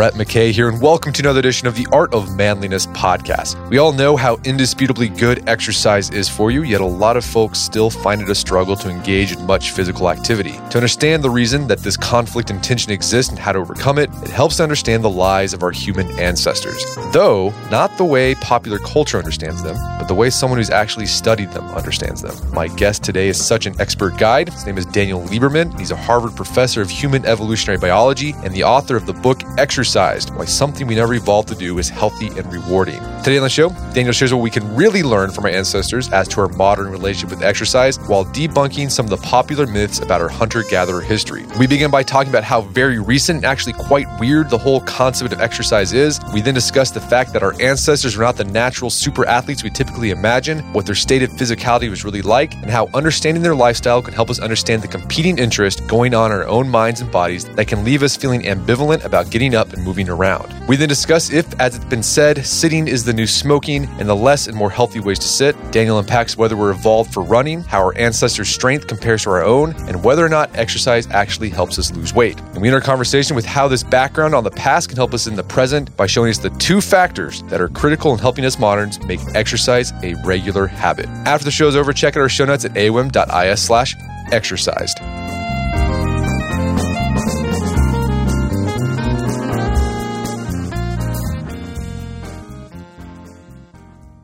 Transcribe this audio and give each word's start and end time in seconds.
Brett 0.00 0.14
McKay 0.14 0.50
here, 0.50 0.70
and 0.70 0.80
welcome 0.80 1.12
to 1.12 1.20
another 1.20 1.40
edition 1.40 1.68
of 1.68 1.74
the 1.74 1.86
Art 1.92 2.14
of 2.14 2.34
Manliness 2.34 2.86
podcast. 2.86 3.68
We 3.68 3.76
all 3.76 3.92
know 3.92 4.16
how 4.16 4.38
indisputably 4.44 5.10
good 5.10 5.46
exercise 5.46 6.08
is 6.08 6.26
for 6.26 6.50
you, 6.50 6.62
yet 6.62 6.80
a 6.80 6.86
lot 6.86 7.18
of 7.18 7.24
folks 7.26 7.58
still 7.58 7.90
find 7.90 8.22
it 8.22 8.30
a 8.30 8.34
struggle 8.34 8.76
to 8.76 8.88
engage 8.88 9.32
in 9.32 9.44
much 9.44 9.72
physical 9.72 10.08
activity. 10.08 10.52
To 10.70 10.78
understand 10.78 11.22
the 11.22 11.28
reason 11.28 11.66
that 11.66 11.80
this 11.80 11.98
conflict 11.98 12.48
and 12.48 12.64
tension 12.64 12.90
exists 12.90 13.28
and 13.28 13.38
how 13.38 13.52
to 13.52 13.58
overcome 13.58 13.98
it, 13.98 14.08
it 14.22 14.30
helps 14.30 14.56
to 14.56 14.62
understand 14.62 15.04
the 15.04 15.10
lies 15.10 15.52
of 15.52 15.62
our 15.62 15.70
human 15.70 16.08
ancestors. 16.18 16.82
Though, 17.12 17.52
not 17.70 17.94
the 17.98 18.06
way 18.06 18.34
popular 18.36 18.78
culture 18.78 19.18
understands 19.18 19.62
them, 19.62 19.76
but 19.98 20.08
the 20.08 20.14
way 20.14 20.30
someone 20.30 20.58
who's 20.58 20.70
actually 20.70 21.06
studied 21.08 21.50
them 21.50 21.66
understands 21.72 22.22
them. 22.22 22.34
My 22.54 22.68
guest 22.68 23.02
today 23.02 23.28
is 23.28 23.44
such 23.44 23.66
an 23.66 23.78
expert 23.78 24.16
guide. 24.16 24.48
His 24.48 24.64
name 24.64 24.78
is 24.78 24.86
Daniel 24.86 25.20
Lieberman. 25.24 25.78
He's 25.78 25.90
a 25.90 25.96
Harvard 25.96 26.34
professor 26.34 26.80
of 26.80 26.88
human 26.88 27.26
evolutionary 27.26 27.78
biology 27.78 28.34
and 28.42 28.54
the 28.54 28.64
author 28.64 28.96
of 28.96 29.04
the 29.04 29.12
book 29.12 29.42
Why 29.90 30.44
Something 30.44 30.86
We 30.86 30.94
Never 30.94 31.14
Evolved 31.14 31.48
to 31.48 31.56
Do 31.56 31.78
is 31.78 31.88
Healthy 31.88 32.28
and 32.28 32.52
Rewarding. 32.52 33.00
Today 33.24 33.38
on 33.38 33.42
the 33.42 33.50
show, 33.50 33.70
Daniel 33.92 34.12
shares 34.12 34.32
what 34.32 34.40
we 34.40 34.48
can 34.48 34.76
really 34.76 35.02
learn 35.02 35.32
from 35.32 35.44
our 35.44 35.50
ancestors 35.50 36.08
as 36.12 36.28
to 36.28 36.40
our 36.40 36.48
modern 36.48 36.90
relationship 36.90 37.30
with 37.30 37.42
exercise 37.44 37.98
while 38.08 38.24
debunking 38.24 38.90
some 38.90 39.04
of 39.04 39.10
the 39.10 39.16
popular 39.16 39.66
myths 39.66 39.98
about 39.98 40.20
our 40.20 40.28
hunter 40.28 40.62
gatherer 40.62 41.00
history. 41.00 41.44
We 41.58 41.66
begin 41.66 41.90
by 41.90 42.04
talking 42.04 42.30
about 42.30 42.44
how 42.44 42.60
very 42.60 43.00
recent 43.00 43.38
and 43.38 43.44
actually 43.44 43.72
quite 43.72 44.06
weird 44.20 44.48
the 44.48 44.58
whole 44.58 44.80
concept 44.82 45.32
of 45.32 45.40
exercise 45.40 45.92
is. 45.92 46.20
We 46.32 46.40
then 46.40 46.54
discuss 46.54 46.92
the 46.92 47.00
fact 47.00 47.32
that 47.32 47.42
our 47.42 47.60
ancestors 47.60 48.16
were 48.16 48.22
not 48.22 48.36
the 48.36 48.44
natural 48.44 48.90
super 48.90 49.26
athletes 49.26 49.64
we 49.64 49.70
typically 49.70 50.10
imagine, 50.10 50.60
what 50.72 50.86
their 50.86 50.94
state 50.94 51.24
of 51.24 51.30
physicality 51.30 51.90
was 51.90 52.04
really 52.04 52.22
like, 52.22 52.54
and 52.54 52.70
how 52.70 52.88
understanding 52.94 53.42
their 53.42 53.56
lifestyle 53.56 54.00
can 54.00 54.14
help 54.14 54.30
us 54.30 54.38
understand 54.38 54.82
the 54.82 54.88
competing 54.88 55.36
interest 55.36 55.84
going 55.88 56.14
on 56.14 56.30
in 56.30 56.38
our 56.38 56.46
own 56.46 56.68
minds 56.68 57.00
and 57.00 57.10
bodies 57.10 57.44
that 57.56 57.66
can 57.66 57.84
leave 57.84 58.04
us 58.04 58.16
feeling 58.16 58.42
ambivalent 58.42 59.04
about 59.04 59.30
getting 59.30 59.54
up 59.56 59.72
and 59.72 59.79
moving 59.80 60.08
around. 60.08 60.54
We 60.68 60.76
then 60.76 60.88
discuss 60.88 61.30
if, 61.30 61.58
as 61.60 61.76
it's 61.76 61.84
been 61.84 62.02
said, 62.02 62.44
sitting 62.46 62.86
is 62.88 63.04
the 63.04 63.12
new 63.12 63.26
smoking 63.26 63.86
and 63.98 64.08
the 64.08 64.16
less 64.16 64.46
and 64.46 64.56
more 64.56 64.70
healthy 64.70 65.00
ways 65.00 65.18
to 65.18 65.26
sit. 65.26 65.56
Daniel 65.72 65.98
unpacks 65.98 66.36
whether 66.36 66.56
we're 66.56 66.70
evolved 66.70 67.12
for 67.12 67.22
running, 67.22 67.62
how 67.62 67.80
our 67.80 67.96
ancestors' 67.96 68.48
strength 68.48 68.86
compares 68.86 69.24
to 69.24 69.30
our 69.30 69.42
own, 69.42 69.74
and 69.88 70.02
whether 70.04 70.24
or 70.24 70.28
not 70.28 70.54
exercise 70.56 71.06
actually 71.08 71.50
helps 71.50 71.78
us 71.78 71.92
lose 71.92 72.14
weight. 72.14 72.38
And 72.40 72.62
we 72.62 72.68
end 72.68 72.74
our 72.74 72.80
conversation 72.80 73.36
with 73.36 73.44
how 73.44 73.68
this 73.68 73.82
background 73.82 74.34
on 74.34 74.44
the 74.44 74.50
past 74.50 74.88
can 74.88 74.96
help 74.96 75.14
us 75.14 75.26
in 75.26 75.34
the 75.34 75.44
present 75.44 75.96
by 75.96 76.06
showing 76.06 76.30
us 76.30 76.38
the 76.38 76.50
two 76.50 76.80
factors 76.80 77.42
that 77.44 77.60
are 77.60 77.68
critical 77.68 78.12
in 78.12 78.18
helping 78.18 78.44
us 78.44 78.58
moderns 78.58 79.02
make 79.04 79.20
exercise 79.34 79.92
a 80.02 80.14
regular 80.24 80.66
habit. 80.66 81.06
After 81.26 81.44
the 81.44 81.50
show 81.50 81.68
is 81.68 81.76
over, 81.76 81.92
check 81.92 82.16
out 82.16 82.20
our 82.20 82.28
show 82.28 82.44
notes 82.44 82.64
at 82.64 82.72
aom.is 82.74 83.60
slash 83.60 83.94
exercised. 84.32 84.98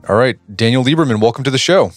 All 0.08 0.14
right, 0.14 0.38
Daniel 0.54 0.84
Lieberman, 0.84 1.20
welcome 1.20 1.42
to 1.42 1.50
the 1.50 1.58
show. 1.58 1.90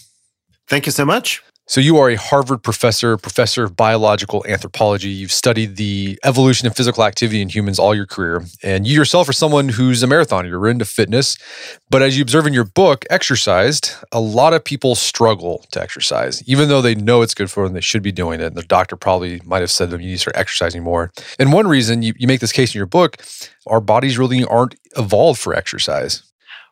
Thank 0.67 0.87
you 0.87 0.91
so 0.91 1.05
much. 1.05 1.43
So, 1.67 1.79
you 1.79 1.99
are 1.99 2.09
a 2.09 2.15
Harvard 2.15 2.63
professor, 2.63 3.15
professor 3.15 3.63
of 3.63 3.75
biological 3.75 4.43
anthropology. 4.47 5.09
You've 5.09 5.31
studied 5.31 5.75
the 5.75 6.17
evolution 6.23 6.65
of 6.65 6.75
physical 6.75 7.03
activity 7.03 7.43
in 7.43 7.49
humans 7.49 7.77
all 7.77 7.93
your 7.93 8.07
career. 8.07 8.43
And 8.63 8.87
you 8.87 8.95
yourself 8.95 9.29
are 9.29 9.33
someone 9.33 9.69
who's 9.69 10.01
a 10.01 10.07
marathoner. 10.07 10.49
You're 10.49 10.67
into 10.67 10.85
fitness. 10.85 11.37
But 11.91 12.01
as 12.01 12.17
you 12.17 12.23
observe 12.23 12.47
in 12.47 12.53
your 12.53 12.63
book, 12.63 13.05
Exercised, 13.11 13.91
a 14.11 14.19
lot 14.19 14.53
of 14.53 14.63
people 14.63 14.95
struggle 14.95 15.63
to 15.69 15.79
exercise, 15.79 16.41
even 16.47 16.69
though 16.69 16.81
they 16.81 16.95
know 16.95 17.21
it's 17.21 17.35
good 17.35 17.51
for 17.51 17.65
them, 17.65 17.73
they 17.73 17.81
should 17.81 18.01
be 18.01 18.11
doing 18.11 18.39
it. 18.39 18.45
And 18.45 18.55
the 18.55 18.63
doctor 18.63 18.95
probably 18.95 19.39
might 19.45 19.61
have 19.61 19.69
said 19.69 19.85
to 19.85 19.91
them, 19.91 20.01
you 20.01 20.07
need 20.07 20.13
to 20.13 20.21
start 20.21 20.37
exercising 20.37 20.81
more. 20.81 21.11
And 21.37 21.53
one 21.53 21.67
reason 21.67 22.01
you, 22.01 22.15
you 22.17 22.25
make 22.25 22.39
this 22.39 22.51
case 22.51 22.73
in 22.73 22.79
your 22.79 22.87
book, 22.87 23.17
our 23.67 23.79
bodies 23.79 24.17
really 24.17 24.43
aren't 24.43 24.73
evolved 24.97 25.39
for 25.39 25.53
exercise. 25.53 26.23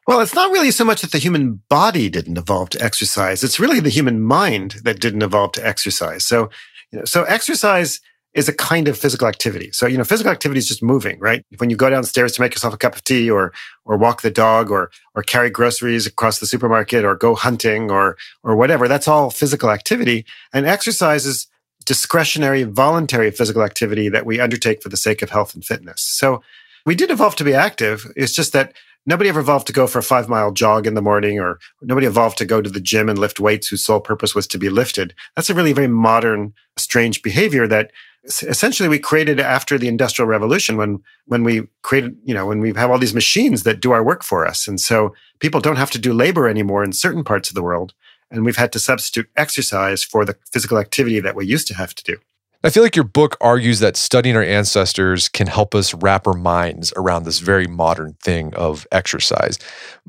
Well, 0.07 0.22
it's 0.22 0.34
not 0.34 0.51
really 0.51 0.72
so 0.72 0.85
much 0.85 1.01
that 1.01 1.12
the 1.12 1.18
human 1.18 1.62
body 1.69 2.09
didn't 2.09 2.38
evolve 2.38 2.69
to 2.69 2.81
exercise. 2.81 3.44
It's 3.44 3.59
really 3.59 3.81
the 3.81 3.90
human 3.90 4.22
mind 4.22 4.78
that 4.84 5.01
didn't 5.01 5.22
evolve 5.22 5.51
to 5.53 5.68
exercise. 5.68 6.25
So, 6.25 6.50
you 6.91 7.00
know, 7.00 7.06
so 7.06 7.23
exercise 7.23 8.00
is 8.34 8.47
a 8.47 8.53
kind 8.53 8.88
of 8.88 8.97
physical 8.97 9.28
activity. 9.28 9.69
So, 9.73 9.85
you 9.85 9.97
know, 9.97 10.06
physical 10.06 10.31
activity 10.31 10.59
is 10.59 10.67
just 10.67 10.81
moving, 10.81 11.19
right? 11.19 11.44
When 11.57 11.69
you 11.69 11.75
go 11.75 11.90
downstairs 11.90 12.34
to 12.34 12.41
make 12.41 12.53
yourself 12.53 12.73
a 12.73 12.78
cup 12.78 12.96
of 12.96 13.03
tea 13.03 13.29
or, 13.29 13.51
or 13.84 13.97
walk 13.97 14.22
the 14.22 14.31
dog 14.31 14.72
or, 14.72 14.91
or 15.13 15.23
carry 15.23 15.50
groceries 15.50 16.07
across 16.07 16.40
the 16.40 16.46
supermarket 16.46 17.03
or 17.03 17.16
go 17.16 17.35
hunting 17.35 17.91
or, 17.91 18.16
or 18.44 18.56
whatever, 18.56 18.88
that's 18.88 19.09
all 19.09 19.29
physical 19.29 19.72
activity. 19.72 20.25
And 20.53 20.66
exercise 20.66 21.25
is 21.25 21.47
discretionary, 21.84 22.63
voluntary 22.63 23.31
physical 23.31 23.63
activity 23.63 24.07
that 24.07 24.25
we 24.25 24.40
undertake 24.40 24.81
for 24.81 24.90
the 24.90 24.97
sake 24.97 25.22
of 25.22 25.31
health 25.31 25.53
and 25.53 25.66
fitness. 25.66 26.01
So 26.01 26.41
we 26.85 26.96
did 26.96 27.12
evolve 27.12 27.35
to 27.38 27.44
be 27.44 27.53
active. 27.53 28.06
It's 28.16 28.34
just 28.34 28.53
that 28.53 28.73
nobody 29.07 29.29
ever 29.29 29.40
evolved 29.40 29.66
to 29.68 29.73
go 29.73 29.88
for 29.88 30.00
a 30.00 30.03
five 30.03 30.29
mile 30.29 30.51
jog 30.51 30.85
in 30.85 30.94
the 30.94 31.01
morning 31.01 31.40
or 31.40 31.59
nobody 31.81 32.06
evolved 32.06 32.38
to 32.38 32.45
go 32.45 32.62
to 32.62 32.69
the 32.69 32.79
gym 32.79 33.09
and 33.09 33.18
lift 33.18 33.40
weights 33.40 33.68
whose 33.68 33.84
sole 33.84 34.01
purpose 34.01 34.35
was 34.35 34.45
to 34.47 34.59
be 34.59 34.69
lifted. 34.69 35.16
That's 35.35 35.50
a 35.50 35.56
really 35.56 35.73
very 35.73 35.88
modern, 35.88 36.53
strange 36.75 37.23
behavior 37.23 37.67
that 37.67 37.91
essentially 38.25 38.90
we 38.90 39.00
created 39.00 39.40
after 39.40 39.78
the 39.78 39.88
industrial 39.88 40.28
revolution 40.28 40.75
when 40.75 41.01
when 41.28 41.44
we 41.44 41.67
created 41.81 42.17
you 42.25 42.34
know 42.34 42.46
when 42.46 42.59
we 42.59 42.73
have 42.73 42.91
all 42.91 43.00
these 43.00 43.13
machines 43.13 43.63
that 43.63 43.79
do 43.79 43.91
our 43.91 44.03
work 44.03 44.22
for 44.22 44.46
us 44.46 44.67
and 44.67 44.81
so 44.81 45.13
people 45.40 45.62
don't 45.62 45.78
have 45.78 45.91
to 45.91 46.00
do 46.00 46.12
labor 46.12 46.50
anymore 46.50 46.84
in 46.84 46.91
certain 46.91 47.23
parts 47.23 47.47
of 47.47 47.56
the 47.56 47.63
world 47.63 47.94
and 48.29 48.44
we've 48.44 48.57
had 48.57 48.73
to 48.73 48.79
substitute 48.79 49.29
exercise 49.38 50.03
for 50.03 50.25
the 50.25 50.35
physical 50.51 50.78
activity 50.78 51.22
that 51.22 51.35
we 51.35 51.46
used 51.46 51.67
to 51.67 51.73
have 51.73 51.96
to 51.96 52.03
do 52.03 52.17
I 52.63 52.69
feel 52.72 52.81
like 52.81 52.95
your 52.95 53.06
book 53.06 53.38
argues 53.40 53.79
that 53.79 53.95
studying 53.95 54.35
our 54.35 54.44
ancestors 54.44 55.29
can 55.29 55.47
help 55.47 55.75
us 55.75 55.94
wrap 55.94 56.25
our 56.25 56.34
minds 56.34 56.91
around 56.97 57.23
this 57.23 57.40
very 57.40 57.68
modern 57.68 58.13
thing 58.23 58.53
of 58.56 58.88
exercise, 58.91 59.59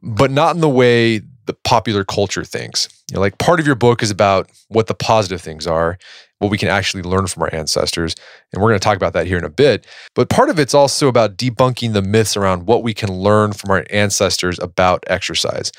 but 0.02 0.30
not 0.30 0.54
in 0.54 0.62
the 0.62 0.68
way 0.68 1.20
the 1.44 1.52
popular 1.64 2.04
culture 2.04 2.44
thinks. 2.44 2.88
You 3.10 3.16
know, 3.16 3.20
like 3.20 3.38
part 3.38 3.60
of 3.60 3.66
your 3.66 3.74
book 3.74 4.02
is 4.02 4.10
about 4.10 4.50
what 4.68 4.86
the 4.86 4.94
positive 4.94 5.42
things 5.42 5.66
are, 5.66 5.98
what 6.38 6.50
we 6.50 6.56
can 6.56 6.68
actually 6.68 7.02
learn 7.02 7.26
from 7.26 7.42
our 7.42 7.54
ancestors, 7.54 8.14
and 8.52 8.62
we're 8.62 8.70
going 8.70 8.80
to 8.80 8.84
talk 8.84 8.96
about 8.96 9.12
that 9.12 9.26
here 9.26 9.38
in 9.38 9.44
a 9.44 9.50
bit. 9.50 9.86
But 10.14 10.30
part 10.30 10.48
of 10.48 10.58
it's 10.58 10.74
also 10.74 11.08
about 11.08 11.36
debunking 11.36 11.92
the 11.92 12.02
myths 12.02 12.36
around 12.36 12.66
what 12.66 12.82
we 12.82 12.94
can 12.94 13.12
learn 13.12 13.52
from 13.52 13.70
our 13.70 13.84
ancestors 13.90 14.58
about 14.58 15.04
exercise. 15.06 15.70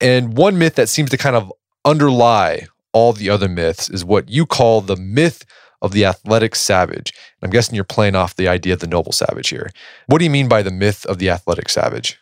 And 0.00 0.36
one 0.36 0.58
myth 0.58 0.76
that 0.76 0.88
seems 0.88 1.10
to 1.10 1.18
kind 1.18 1.36
of 1.36 1.52
underlie 1.84 2.66
all 2.92 3.12
the 3.12 3.28
other 3.28 3.48
myths 3.48 3.90
is 3.90 4.04
what 4.04 4.30
you 4.30 4.46
call 4.46 4.80
the 4.80 4.96
myth 4.96 5.44
of 5.82 5.92
the 5.92 6.04
athletic 6.04 6.54
savage. 6.54 7.12
I'm 7.42 7.50
guessing 7.50 7.74
you're 7.74 7.84
playing 7.84 8.14
off 8.14 8.36
the 8.36 8.48
idea 8.48 8.74
of 8.74 8.80
the 8.80 8.86
noble 8.86 9.12
savage 9.12 9.48
here. 9.48 9.70
What 10.06 10.18
do 10.18 10.24
you 10.24 10.30
mean 10.30 10.48
by 10.48 10.62
the 10.62 10.70
myth 10.70 11.06
of 11.06 11.18
the 11.18 11.30
athletic 11.30 11.68
savage? 11.68 12.18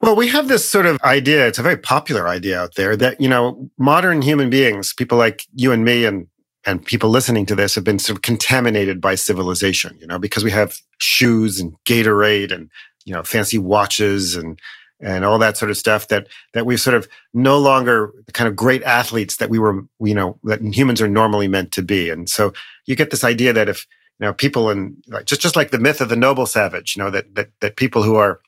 Well, 0.00 0.16
we 0.16 0.28
have 0.28 0.48
this 0.48 0.66
sort 0.66 0.86
of 0.86 1.00
idea, 1.02 1.46
it's 1.46 1.58
a 1.58 1.62
very 1.62 1.76
popular 1.76 2.26
idea 2.26 2.58
out 2.58 2.74
there 2.74 2.96
that, 2.96 3.20
you 3.20 3.28
know, 3.28 3.70
modern 3.76 4.22
human 4.22 4.48
beings, 4.48 4.94
people 4.94 5.18
like 5.18 5.46
you 5.54 5.72
and 5.72 5.84
me 5.84 6.04
and 6.04 6.26
and 6.66 6.84
people 6.84 7.08
listening 7.08 7.46
to 7.46 7.54
this 7.54 7.74
have 7.74 7.84
been 7.84 7.98
sort 7.98 8.18
of 8.18 8.22
contaminated 8.22 9.00
by 9.00 9.14
civilization, 9.14 9.96
you 9.98 10.06
know, 10.06 10.18
because 10.18 10.44
we 10.44 10.50
have 10.50 10.76
shoes 10.98 11.58
and 11.58 11.72
Gatorade 11.86 12.52
and, 12.52 12.70
you 13.06 13.14
know, 13.14 13.22
fancy 13.22 13.56
watches 13.56 14.36
and 14.36 14.60
and 15.00 15.24
all 15.24 15.38
that 15.38 15.56
sort 15.56 15.70
of 15.70 15.76
stuff 15.76 16.08
that 16.08 16.26
that 16.52 16.66
we've 16.66 16.80
sort 16.80 16.96
of 16.96 17.08
no 17.32 17.58
longer 17.58 18.12
the 18.26 18.32
kind 18.32 18.48
of 18.48 18.54
great 18.54 18.82
athletes 18.82 19.36
that 19.38 19.50
we 19.50 19.58
were 19.58 19.82
you 20.00 20.14
know 20.14 20.38
that 20.44 20.60
humans 20.62 21.00
are 21.00 21.08
normally 21.08 21.48
meant 21.48 21.72
to 21.72 21.82
be 21.82 22.10
and 22.10 22.28
so 22.28 22.52
you 22.90 22.96
get 22.96 23.10
this 23.10 23.24
idea 23.24 23.52
that 23.52 23.68
if 23.68 23.86
you 24.18 24.26
know 24.26 24.34
people 24.34 24.68
and 24.68 25.02
like 25.08 25.24
just 25.24 25.40
just 25.40 25.56
like 25.56 25.70
the 25.70 25.78
myth 25.78 26.00
of 26.00 26.08
the 26.08 26.16
noble 26.16 26.46
savage 26.46 26.96
you 26.96 27.02
know 27.02 27.10
that 27.10 27.34
that 27.34 27.50
that 27.60 27.76
people 27.76 28.02
who 28.02 28.16
are 28.16 28.40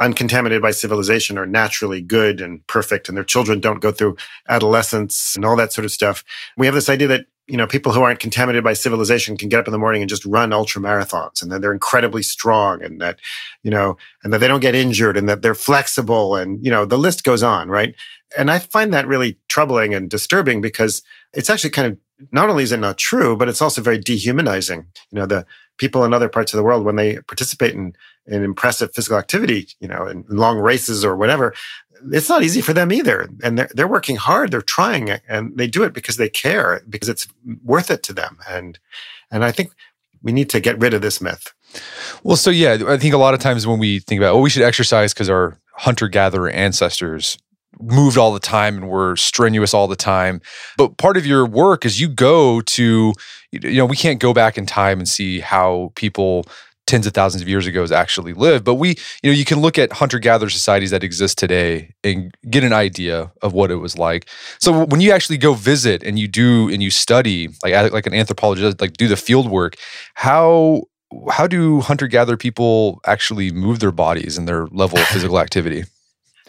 uncontaminated 0.00 0.62
by 0.62 0.70
civilization 0.70 1.36
are 1.36 1.46
naturally 1.46 2.00
good 2.00 2.40
and 2.40 2.66
perfect 2.66 3.08
and 3.08 3.16
their 3.16 3.24
children 3.24 3.60
don't 3.60 3.80
go 3.80 3.92
through 3.92 4.16
adolescence 4.48 5.34
and 5.36 5.44
all 5.44 5.56
that 5.56 5.72
sort 5.72 5.84
of 5.84 5.90
stuff 5.90 6.24
we 6.56 6.66
have 6.66 6.74
this 6.74 6.88
idea 6.88 7.08
that 7.08 7.26
you 7.46 7.56
know, 7.56 7.66
people 7.66 7.92
who 7.92 8.02
aren't 8.02 8.18
contaminated 8.18 8.64
by 8.64 8.72
civilization 8.72 9.36
can 9.36 9.48
get 9.48 9.60
up 9.60 9.68
in 9.68 9.72
the 9.72 9.78
morning 9.78 10.02
and 10.02 10.08
just 10.08 10.24
run 10.24 10.52
ultra 10.52 10.82
marathons 10.82 11.40
and 11.40 11.52
that 11.52 11.60
they're 11.60 11.72
incredibly 11.72 12.22
strong 12.22 12.82
and 12.82 13.00
that, 13.00 13.20
you 13.62 13.70
know, 13.70 13.96
and 14.24 14.32
that 14.32 14.38
they 14.38 14.48
don't 14.48 14.60
get 14.60 14.74
injured 14.74 15.16
and 15.16 15.28
that 15.28 15.42
they're 15.42 15.54
flexible 15.54 16.34
and, 16.34 16.64
you 16.64 16.70
know, 16.70 16.84
the 16.84 16.98
list 16.98 17.22
goes 17.22 17.44
on, 17.44 17.68
right? 17.68 17.94
And 18.36 18.50
I 18.50 18.58
find 18.58 18.92
that 18.92 19.06
really 19.06 19.38
troubling 19.48 19.94
and 19.94 20.10
disturbing 20.10 20.60
because 20.60 21.02
it's 21.32 21.48
actually 21.48 21.70
kind 21.70 21.92
of, 21.92 21.98
not 22.32 22.48
only 22.48 22.62
is 22.62 22.72
it 22.72 22.80
not 22.80 22.96
true, 22.96 23.36
but 23.36 23.48
it's 23.48 23.62
also 23.62 23.82
very 23.82 23.98
dehumanizing. 23.98 24.86
You 25.10 25.20
know, 25.20 25.26
the 25.26 25.46
people 25.78 26.04
in 26.04 26.14
other 26.14 26.28
parts 26.28 26.52
of 26.52 26.56
the 26.58 26.62
world, 26.62 26.84
when 26.84 26.96
they 26.96 27.18
participate 27.20 27.74
in, 27.74 27.94
in 28.26 28.42
impressive 28.42 28.94
physical 28.94 29.18
activity, 29.18 29.68
you 29.80 29.88
know, 29.88 30.06
in 30.06 30.24
long 30.28 30.58
races 30.58 31.04
or 31.04 31.16
whatever, 31.16 31.54
it's 32.12 32.28
not 32.28 32.42
easy 32.42 32.60
for 32.60 32.72
them 32.72 32.92
either. 32.92 33.28
And 33.42 33.58
they're, 33.58 33.70
they're 33.74 33.88
working 33.88 34.16
hard. 34.16 34.50
They're 34.50 34.62
trying 34.62 35.10
and 35.28 35.56
they 35.56 35.66
do 35.66 35.82
it 35.82 35.92
because 35.92 36.16
they 36.16 36.28
care, 36.28 36.82
because 36.88 37.08
it's 37.08 37.26
worth 37.64 37.90
it 37.90 38.02
to 38.04 38.12
them. 38.12 38.38
And, 38.48 38.78
and 39.30 39.44
I 39.44 39.52
think 39.52 39.72
we 40.22 40.32
need 40.32 40.50
to 40.50 40.60
get 40.60 40.78
rid 40.78 40.94
of 40.94 41.02
this 41.02 41.20
myth. 41.20 41.52
Well, 42.22 42.36
so 42.36 42.50
yeah, 42.50 42.78
I 42.86 42.96
think 42.96 43.14
a 43.14 43.18
lot 43.18 43.34
of 43.34 43.40
times 43.40 43.66
when 43.66 43.78
we 43.78 43.98
think 44.00 44.20
about, 44.20 44.34
oh, 44.34 44.40
we 44.40 44.50
should 44.50 44.62
exercise 44.62 45.12
because 45.12 45.28
our 45.28 45.58
hunter 45.72 46.08
gatherer 46.08 46.48
ancestors 46.48 47.38
moved 47.80 48.18
all 48.18 48.32
the 48.32 48.40
time 48.40 48.76
and 48.76 48.88
were 48.88 49.16
strenuous 49.16 49.74
all 49.74 49.86
the 49.86 49.96
time. 49.96 50.40
But 50.76 50.96
part 50.96 51.16
of 51.16 51.26
your 51.26 51.46
work 51.46 51.84
is 51.84 52.00
you 52.00 52.08
go 52.08 52.60
to, 52.60 53.12
you 53.52 53.76
know, 53.76 53.86
we 53.86 53.96
can't 53.96 54.20
go 54.20 54.32
back 54.32 54.56
in 54.56 54.66
time 54.66 54.98
and 54.98 55.08
see 55.08 55.40
how 55.40 55.92
people 55.94 56.46
tens 56.86 57.06
of 57.06 57.12
thousands 57.12 57.42
of 57.42 57.48
years 57.48 57.66
ago 57.66 57.80
has 57.80 57.92
actually 57.92 58.32
lived. 58.32 58.64
But 58.64 58.74
we, 58.74 58.90
you 59.22 59.30
know, 59.30 59.32
you 59.32 59.44
can 59.44 59.60
look 59.60 59.78
at 59.78 59.92
hunter 59.92 60.18
gatherer 60.18 60.48
societies 60.48 60.90
that 60.92 61.02
exist 61.02 61.36
today 61.36 61.94
and 62.04 62.32
get 62.48 62.64
an 62.64 62.72
idea 62.72 63.32
of 63.42 63.52
what 63.52 63.70
it 63.70 63.76
was 63.76 63.98
like. 63.98 64.28
So 64.60 64.84
when 64.86 65.00
you 65.00 65.10
actually 65.12 65.38
go 65.38 65.54
visit 65.54 66.02
and 66.02 66.18
you 66.18 66.28
do 66.28 66.68
and 66.68 66.82
you 66.82 66.90
study, 66.90 67.48
like 67.62 67.92
like 67.92 68.06
an 68.06 68.14
anthropologist, 68.14 68.80
like 68.80 68.94
do 68.94 69.08
the 69.08 69.16
field 69.16 69.50
work, 69.50 69.76
how 70.14 70.82
how 71.30 71.46
do 71.46 71.80
hunter 71.80 72.06
gatherer 72.06 72.36
people 72.36 73.00
actually 73.06 73.50
move 73.52 73.80
their 73.80 73.92
bodies 73.92 74.38
and 74.38 74.48
their 74.48 74.66
level 74.68 74.98
of 74.98 75.06
physical 75.06 75.38
activity? 75.46 75.84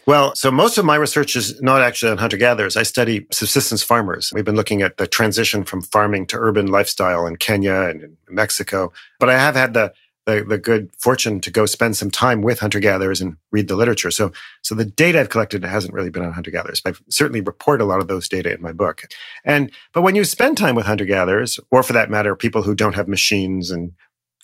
Well, 0.07 0.33
so 0.35 0.49
most 0.49 0.77
of 0.77 0.85
my 0.85 0.95
research 0.95 1.35
is 1.35 1.61
not 1.61 1.81
actually 1.81 2.13
on 2.13 2.17
hunter 2.17 2.37
gatherers. 2.37 2.77
I 2.77 2.83
study 2.83 3.27
subsistence 3.29 3.83
farmers. 3.83 4.31
We've 4.33 4.45
been 4.45 4.55
looking 4.55 4.81
at 4.81 4.95
the 4.95 5.05
transition 5.05 5.65
from 5.65 5.81
farming 5.81 6.27
to 6.27 6.37
urban 6.37 6.67
lifestyle 6.67 7.27
in 7.27 7.35
Kenya 7.35 7.73
and 7.73 8.01
in 8.03 8.17
Mexico. 8.29 8.93
But 9.19 9.29
I 9.29 9.37
have 9.37 9.55
had 9.55 9.73
the 9.73 9.93
the, 10.25 10.43
the 10.43 10.57
good 10.57 10.89
fortune 10.97 11.39
to 11.39 11.49
go 11.49 11.65
spend 11.65 11.95
some 11.95 12.11
time 12.11 12.41
with 12.41 12.59
hunter 12.59 12.81
gatherers 12.81 13.21
and 13.21 13.37
read 13.51 13.69
the 13.69 13.77
literature. 13.77 14.11
So, 14.11 14.33
so 14.61 14.75
the 14.75 14.83
data 14.83 15.21
I've 15.21 15.29
collected 15.29 15.63
hasn't 15.63 15.93
really 15.93 16.09
been 16.09 16.25
on 16.25 16.33
hunter 16.33 16.51
gatherers. 16.51 16.81
I 16.85 16.91
certainly 17.09 17.39
report 17.39 17.79
a 17.79 17.85
lot 17.85 18.01
of 18.01 18.09
those 18.09 18.27
data 18.27 18.53
in 18.53 18.61
my 18.61 18.73
book. 18.73 19.03
And, 19.45 19.71
but 19.93 20.01
when 20.01 20.15
you 20.15 20.25
spend 20.25 20.57
time 20.57 20.75
with 20.75 20.85
hunter 20.85 21.05
gatherers, 21.05 21.61
or 21.71 21.81
for 21.81 21.93
that 21.93 22.09
matter, 22.09 22.35
people 22.35 22.61
who 22.61 22.75
don't 22.75 22.95
have 22.95 23.07
machines 23.07 23.71
and 23.71 23.93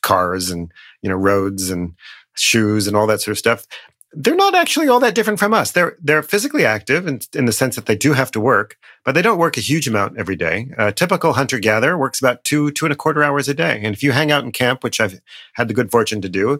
cars 0.01 0.49
and, 0.49 0.71
you 1.01 1.09
know, 1.09 1.17
roads 1.17 1.69
and 1.69 1.95
shoes 2.35 2.87
and 2.87 2.95
all 2.95 3.07
that 3.07 3.19
sort 3.19 3.33
of 3.33 3.37
stuff, 3.37 3.67
they're 4.15 4.35
not 4.35 4.55
actually 4.55 4.87
all 4.87 4.99
that 4.99 5.15
different 5.15 5.39
from 5.39 5.53
us. 5.53 5.71
They're 5.71 5.97
they're 6.01 6.23
physically 6.23 6.65
active 6.65 7.07
in, 7.07 7.19
in 7.33 7.45
the 7.45 7.51
sense 7.51 7.75
that 7.75 7.85
they 7.85 7.95
do 7.95 8.13
have 8.13 8.31
to 8.31 8.39
work, 8.39 8.77
but 9.03 9.13
they 9.13 9.21
don't 9.21 9.37
work 9.37 9.57
a 9.57 9.61
huge 9.61 9.87
amount 9.87 10.17
every 10.17 10.35
day. 10.35 10.71
A 10.77 10.91
typical 10.91 11.33
hunter 11.33 11.59
gatherer 11.59 11.97
works 11.97 12.19
about 12.19 12.43
two 12.43 12.71
two 12.71 12.85
and 12.85 12.93
a 12.93 12.97
quarter 12.97 13.23
hours 13.23 13.49
a 13.49 13.53
day, 13.53 13.81
and 13.83 13.93
if 13.93 14.03
you 14.03 14.11
hang 14.11 14.31
out 14.31 14.43
in 14.43 14.51
camp, 14.51 14.83
which 14.83 14.99
I've 14.99 15.19
had 15.53 15.67
the 15.67 15.73
good 15.73 15.91
fortune 15.91 16.21
to 16.21 16.29
do, 16.29 16.59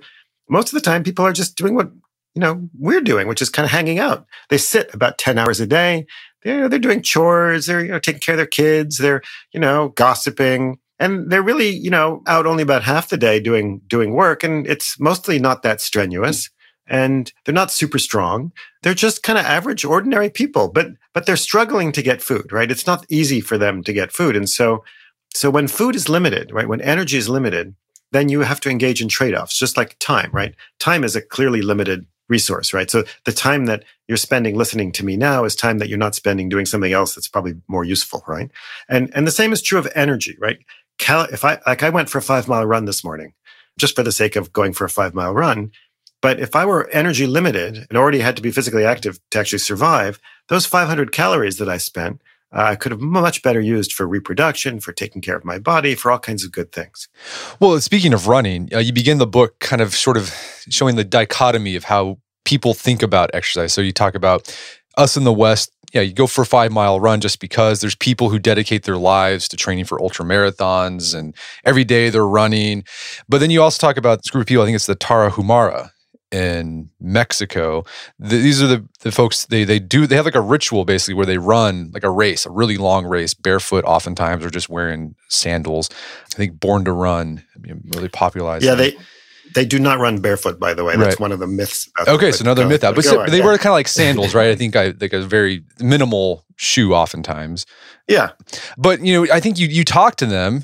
most 0.49 0.69
of 0.69 0.73
the 0.73 0.81
time 0.81 1.03
people 1.03 1.25
are 1.25 1.33
just 1.33 1.55
doing 1.55 1.75
what 1.75 1.91
you 2.33 2.39
know 2.39 2.69
we're 2.77 3.01
doing, 3.01 3.27
which 3.27 3.41
is 3.41 3.49
kind 3.49 3.65
of 3.65 3.71
hanging 3.71 3.99
out. 3.99 4.25
They 4.49 4.57
sit 4.57 4.93
about 4.93 5.17
ten 5.17 5.37
hours 5.37 5.59
a 5.59 5.67
day. 5.67 6.07
They're 6.43 6.67
they're 6.67 6.79
doing 6.79 7.03
chores. 7.03 7.67
They're 7.67 7.85
you 7.85 7.91
know 7.91 7.99
taking 7.99 8.21
care 8.21 8.33
of 8.33 8.37
their 8.37 8.45
kids. 8.47 8.97
They're 8.97 9.21
you 9.51 9.59
know 9.59 9.89
gossiping 9.89 10.79
and 10.99 11.29
they're 11.29 11.43
really 11.43 11.69
you 11.69 11.89
know 11.89 12.23
out 12.27 12.45
only 12.45 12.63
about 12.63 12.83
half 12.83 13.09
the 13.09 13.17
day 13.17 13.39
doing 13.39 13.81
doing 13.87 14.13
work 14.13 14.43
and 14.43 14.67
it's 14.67 14.99
mostly 14.99 15.39
not 15.39 15.63
that 15.63 15.81
strenuous 15.81 16.51
and 16.87 17.31
they're 17.45 17.53
not 17.53 17.71
super 17.71 17.99
strong. 17.99 18.51
They're 18.81 18.93
just 18.93 19.23
kind 19.23 19.39
of 19.39 19.45
average, 19.45 19.85
ordinary 19.85 20.29
people, 20.29 20.69
but, 20.69 20.87
but 21.13 21.25
they're 21.25 21.35
struggling 21.37 21.91
to 21.93 22.01
get 22.01 22.21
food, 22.21 22.51
right? 22.51 22.71
It's 22.71 22.87
not 22.87 23.05
easy 23.09 23.41
for 23.41 23.57
them 23.57 23.83
to 23.83 23.93
get 23.93 24.11
food. 24.11 24.35
And 24.35 24.49
so, 24.49 24.83
so 25.33 25.49
when 25.49 25.67
food 25.67 25.95
is 25.95 26.09
limited, 26.09 26.51
right? 26.51 26.67
When 26.67 26.81
energy 26.81 27.17
is 27.17 27.29
limited, 27.29 27.75
then 28.11 28.29
you 28.29 28.41
have 28.41 28.59
to 28.61 28.69
engage 28.69 29.01
in 29.01 29.07
trade-offs, 29.07 29.57
just 29.57 29.77
like 29.77 29.97
time, 29.99 30.29
right? 30.31 30.55
Time 30.79 31.03
is 31.03 31.15
a 31.15 31.21
clearly 31.21 31.61
limited 31.61 32.05
resource, 32.29 32.73
right? 32.73 32.89
So 32.89 33.03
the 33.25 33.31
time 33.31 33.65
that 33.65 33.83
you're 34.07 34.17
spending 34.17 34.55
listening 34.55 34.91
to 34.93 35.05
me 35.05 35.17
now 35.17 35.45
is 35.45 35.55
time 35.55 35.79
that 35.79 35.89
you're 35.89 35.97
not 35.97 36.15
spending 36.15 36.49
doing 36.49 36.65
something 36.65 36.93
else 36.93 37.15
that's 37.15 37.27
probably 37.27 37.55
more 37.67 37.83
useful, 37.83 38.23
right? 38.27 38.51
And, 38.87 39.11
and 39.15 39.25
the 39.25 39.31
same 39.31 39.51
is 39.51 39.61
true 39.61 39.79
of 39.79 39.91
energy, 39.95 40.37
right? 40.39 40.59
Cal- 40.99 41.27
if 41.31 41.43
I, 41.43 41.59
like 41.65 41.83
I 41.83 41.89
went 41.89 42.09
for 42.09 42.19
a 42.19 42.21
five 42.21 42.47
mile 42.47 42.65
run 42.65 42.85
this 42.85 43.03
morning, 43.03 43.33
just 43.77 43.95
for 43.95 44.03
the 44.03 44.11
sake 44.11 44.35
of 44.35 44.53
going 44.53 44.73
for 44.73 44.85
a 44.85 44.89
five 44.89 45.13
mile 45.13 45.33
run, 45.33 45.71
but 46.23 46.39
if 46.39 46.55
I 46.55 46.65
were 46.65 46.89
energy 46.91 47.27
limited 47.27 47.85
and 47.89 47.97
already 47.97 48.19
had 48.19 48.37
to 48.37 48.41
be 48.41 48.49
physically 48.49 48.85
active 48.85 49.19
to 49.31 49.39
actually 49.39 49.59
survive, 49.59 50.19
those 50.47 50.65
500 50.65 51.11
calories 51.11 51.57
that 51.57 51.67
I 51.67 51.75
spent, 51.75 52.21
uh, 52.53 52.61
I 52.61 52.75
could 52.75 52.93
have 52.93 53.01
much 53.01 53.43
better 53.43 53.59
used 53.59 53.91
for 53.91 54.07
reproduction, 54.07 54.79
for 54.79 54.93
taking 54.93 55.21
care 55.21 55.35
of 55.35 55.43
my 55.43 55.59
body, 55.59 55.95
for 55.95 56.11
all 56.11 56.19
kinds 56.19 56.45
of 56.45 56.53
good 56.53 56.71
things. 56.71 57.09
Well, 57.59 57.79
speaking 57.81 58.13
of 58.13 58.29
running, 58.29 58.69
uh, 58.73 58.79
you 58.79 58.93
begin 58.93 59.17
the 59.17 59.27
book 59.27 59.59
kind 59.59 59.81
of 59.81 59.93
sort 59.93 60.15
of 60.15 60.33
showing 60.69 60.95
the 60.95 61.03
dichotomy 61.03 61.75
of 61.75 61.83
how 61.83 62.19
people 62.45 62.73
think 62.73 63.03
about 63.03 63.29
exercise. 63.33 63.73
So 63.73 63.81
you 63.81 63.91
talk 63.91 64.15
about 64.15 64.57
us 64.97 65.17
in 65.17 65.25
the 65.25 65.33
West, 65.33 65.71
yeah, 65.93 66.01
you 66.01 66.13
go 66.13 66.25
for 66.25 66.43
a 66.43 66.45
five 66.45 66.71
mile 66.71 66.99
run 66.99 67.19
just 67.19 67.39
because 67.39 67.81
there's 67.81 67.95
people 67.95 68.29
who 68.29 68.39
dedicate 68.39 68.83
their 68.83 68.97
lives 68.97 69.47
to 69.49 69.57
training 69.57 69.85
for 69.85 70.01
ultra 70.01 70.25
marathons 70.25 71.13
and 71.13 71.35
every 71.65 71.83
day 71.83 72.09
they're 72.09 72.25
running. 72.25 72.83
But 73.27 73.39
then 73.39 73.51
you 73.51 73.61
also 73.61 73.85
talk 73.85 73.97
about 73.97 74.23
this 74.23 74.31
group 74.31 74.43
of 74.43 74.47
people, 74.47 74.63
I 74.63 74.67
think 74.67 74.75
it's 74.75 74.87
the 74.87 74.95
Tarahumara, 74.95 75.91
in 76.33 76.89
Mexico. 76.99 77.85
The, 78.17 78.37
these 78.37 78.61
are 78.61 78.67
the, 78.67 78.85
the 79.01 79.11
folks 79.11 79.45
they 79.45 79.63
they 79.63 79.79
do 79.79 80.07
they 80.07 80.15
have 80.15 80.25
like 80.25 80.35
a 80.35 80.41
ritual 80.41 80.83
basically 80.83 81.13
where 81.13 81.27
they 81.27 81.37
run 81.37 81.91
like 81.93 82.03
a 82.03 82.09
race, 82.09 82.45
a 82.45 82.49
really 82.49 82.77
long 82.77 83.05
race, 83.05 83.33
barefoot 83.33 83.85
oftentimes 83.85 84.43
or 84.43 84.49
just 84.49 84.67
wearing 84.67 85.15
sandals. 85.29 85.89
I 86.33 86.35
think 86.35 86.59
Born 86.59 86.85
to 86.85 86.91
Run 86.91 87.43
really 87.95 88.09
popularized. 88.09 88.65
Yeah, 88.65 88.73
they 88.73 88.97
they 89.53 89.65
do 89.65 89.77
not 89.77 89.99
run 89.99 90.19
barefoot, 90.19 90.59
by 90.59 90.73
the 90.73 90.83
way. 90.83 90.95
That's 90.95 91.09
right. 91.09 91.19
one 91.19 91.31
of 91.31 91.37
the 91.37 91.45
myths. 91.45 91.89
okay, 92.07 92.31
so 92.31 92.41
another 92.41 92.67
myth 92.67 92.83
out. 92.83 92.95
But, 92.95 93.03
so, 93.03 93.21
on, 93.21 93.29
they 93.29 93.37
yeah. 93.37 93.45
wear 93.45 93.57
kind 93.57 93.67
of 93.67 93.73
like 93.73 93.87
sandals, 93.99 94.33
right? 94.33 94.49
I 94.49 94.55
think 94.55 94.75
I 94.75 94.93
like 94.99 95.13
a 95.13 95.21
very 95.21 95.63
minimal 95.79 96.45
shoe, 96.55 96.95
oftentimes. 96.95 97.67
Yeah, 98.07 98.31
but 98.77 99.05
you 99.05 99.13
know, 99.13 99.31
I 99.31 99.39
think 99.39 99.59
you 99.59 99.67
you 99.67 99.83
talk 99.83 100.15
to 100.17 100.25
them, 100.25 100.63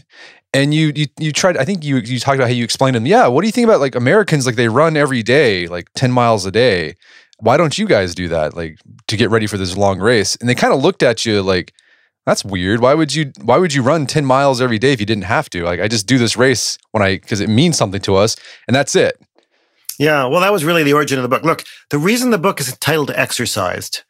and 0.54 0.74
you 0.74 0.92
you 0.96 1.06
you 1.20 1.32
tried 1.32 1.58
i 1.58 1.66
think 1.66 1.84
you 1.84 1.98
you 1.98 2.20
talked 2.20 2.36
about 2.36 2.48
how 2.48 2.54
you 2.54 2.64
explained 2.64 2.96
them 2.96 3.06
yeah 3.06 3.28
what 3.28 3.42
do 3.42 3.48
you 3.48 3.52
think 3.52 3.66
about 3.66 3.80
like 3.80 3.96
americans 3.96 4.46
like 4.46 4.56
they 4.56 4.68
run 4.68 4.98
every 4.98 5.22
day 5.22 5.68
like 5.68 5.90
10 5.96 6.12
miles 6.12 6.46
a 6.46 6.52
day. 6.52 6.96
Why 7.42 7.56
don't 7.56 7.78
you 7.78 7.88
guys 7.88 8.14
do 8.14 8.28
that 8.30 8.56
like 8.56 8.80
to 9.08 9.16
get 9.16 9.30
ready 9.30 9.48
for 9.48 9.58
this 9.58 9.78
long 9.78 10.00
race? 10.00 10.36
And 10.36 10.50
they 10.50 10.56
kind 10.56 10.74
of 10.74 10.82
looked 10.82 11.04
at 11.04 11.26
you 11.26 11.42
like 11.42 11.74
that's 12.26 12.44
weird. 12.44 12.82
Why 12.82 12.94
would 12.94 13.14
you 13.14 13.32
why 13.42 13.58
would 13.58 13.74
you 13.74 13.82
run 13.82 14.06
10 14.06 14.26
miles 14.26 14.62
every 14.62 14.78
day 14.78 14.92
if 14.92 15.00
you 15.00 15.06
didn't 15.06 15.24
have 15.24 15.50
to? 15.52 15.64
Like 15.64 15.80
i 15.80 15.88
just 15.88 16.08
do 16.08 16.18
this 16.18 16.36
race 16.36 16.78
when 16.92 17.02
i 17.02 17.16
because 17.16 17.40
it 17.40 17.50
means 17.50 17.78
something 17.78 18.02
to 18.02 18.16
us 18.16 18.36
and 18.68 18.76
that's 18.76 18.96
it. 18.96 19.20
Yeah 19.98 20.26
well 20.26 20.42
that 20.42 20.52
was 20.52 20.66
really 20.66 20.84
the 20.84 20.94
origin 20.94 21.18
of 21.18 21.24
the 21.24 21.30
book. 21.30 21.44
Look 21.44 21.64
the 21.90 21.98
reason 21.98 22.32
the 22.32 22.38
book 22.38 22.60
is 22.60 22.76
titled 22.78 23.12
exercised 23.12 24.04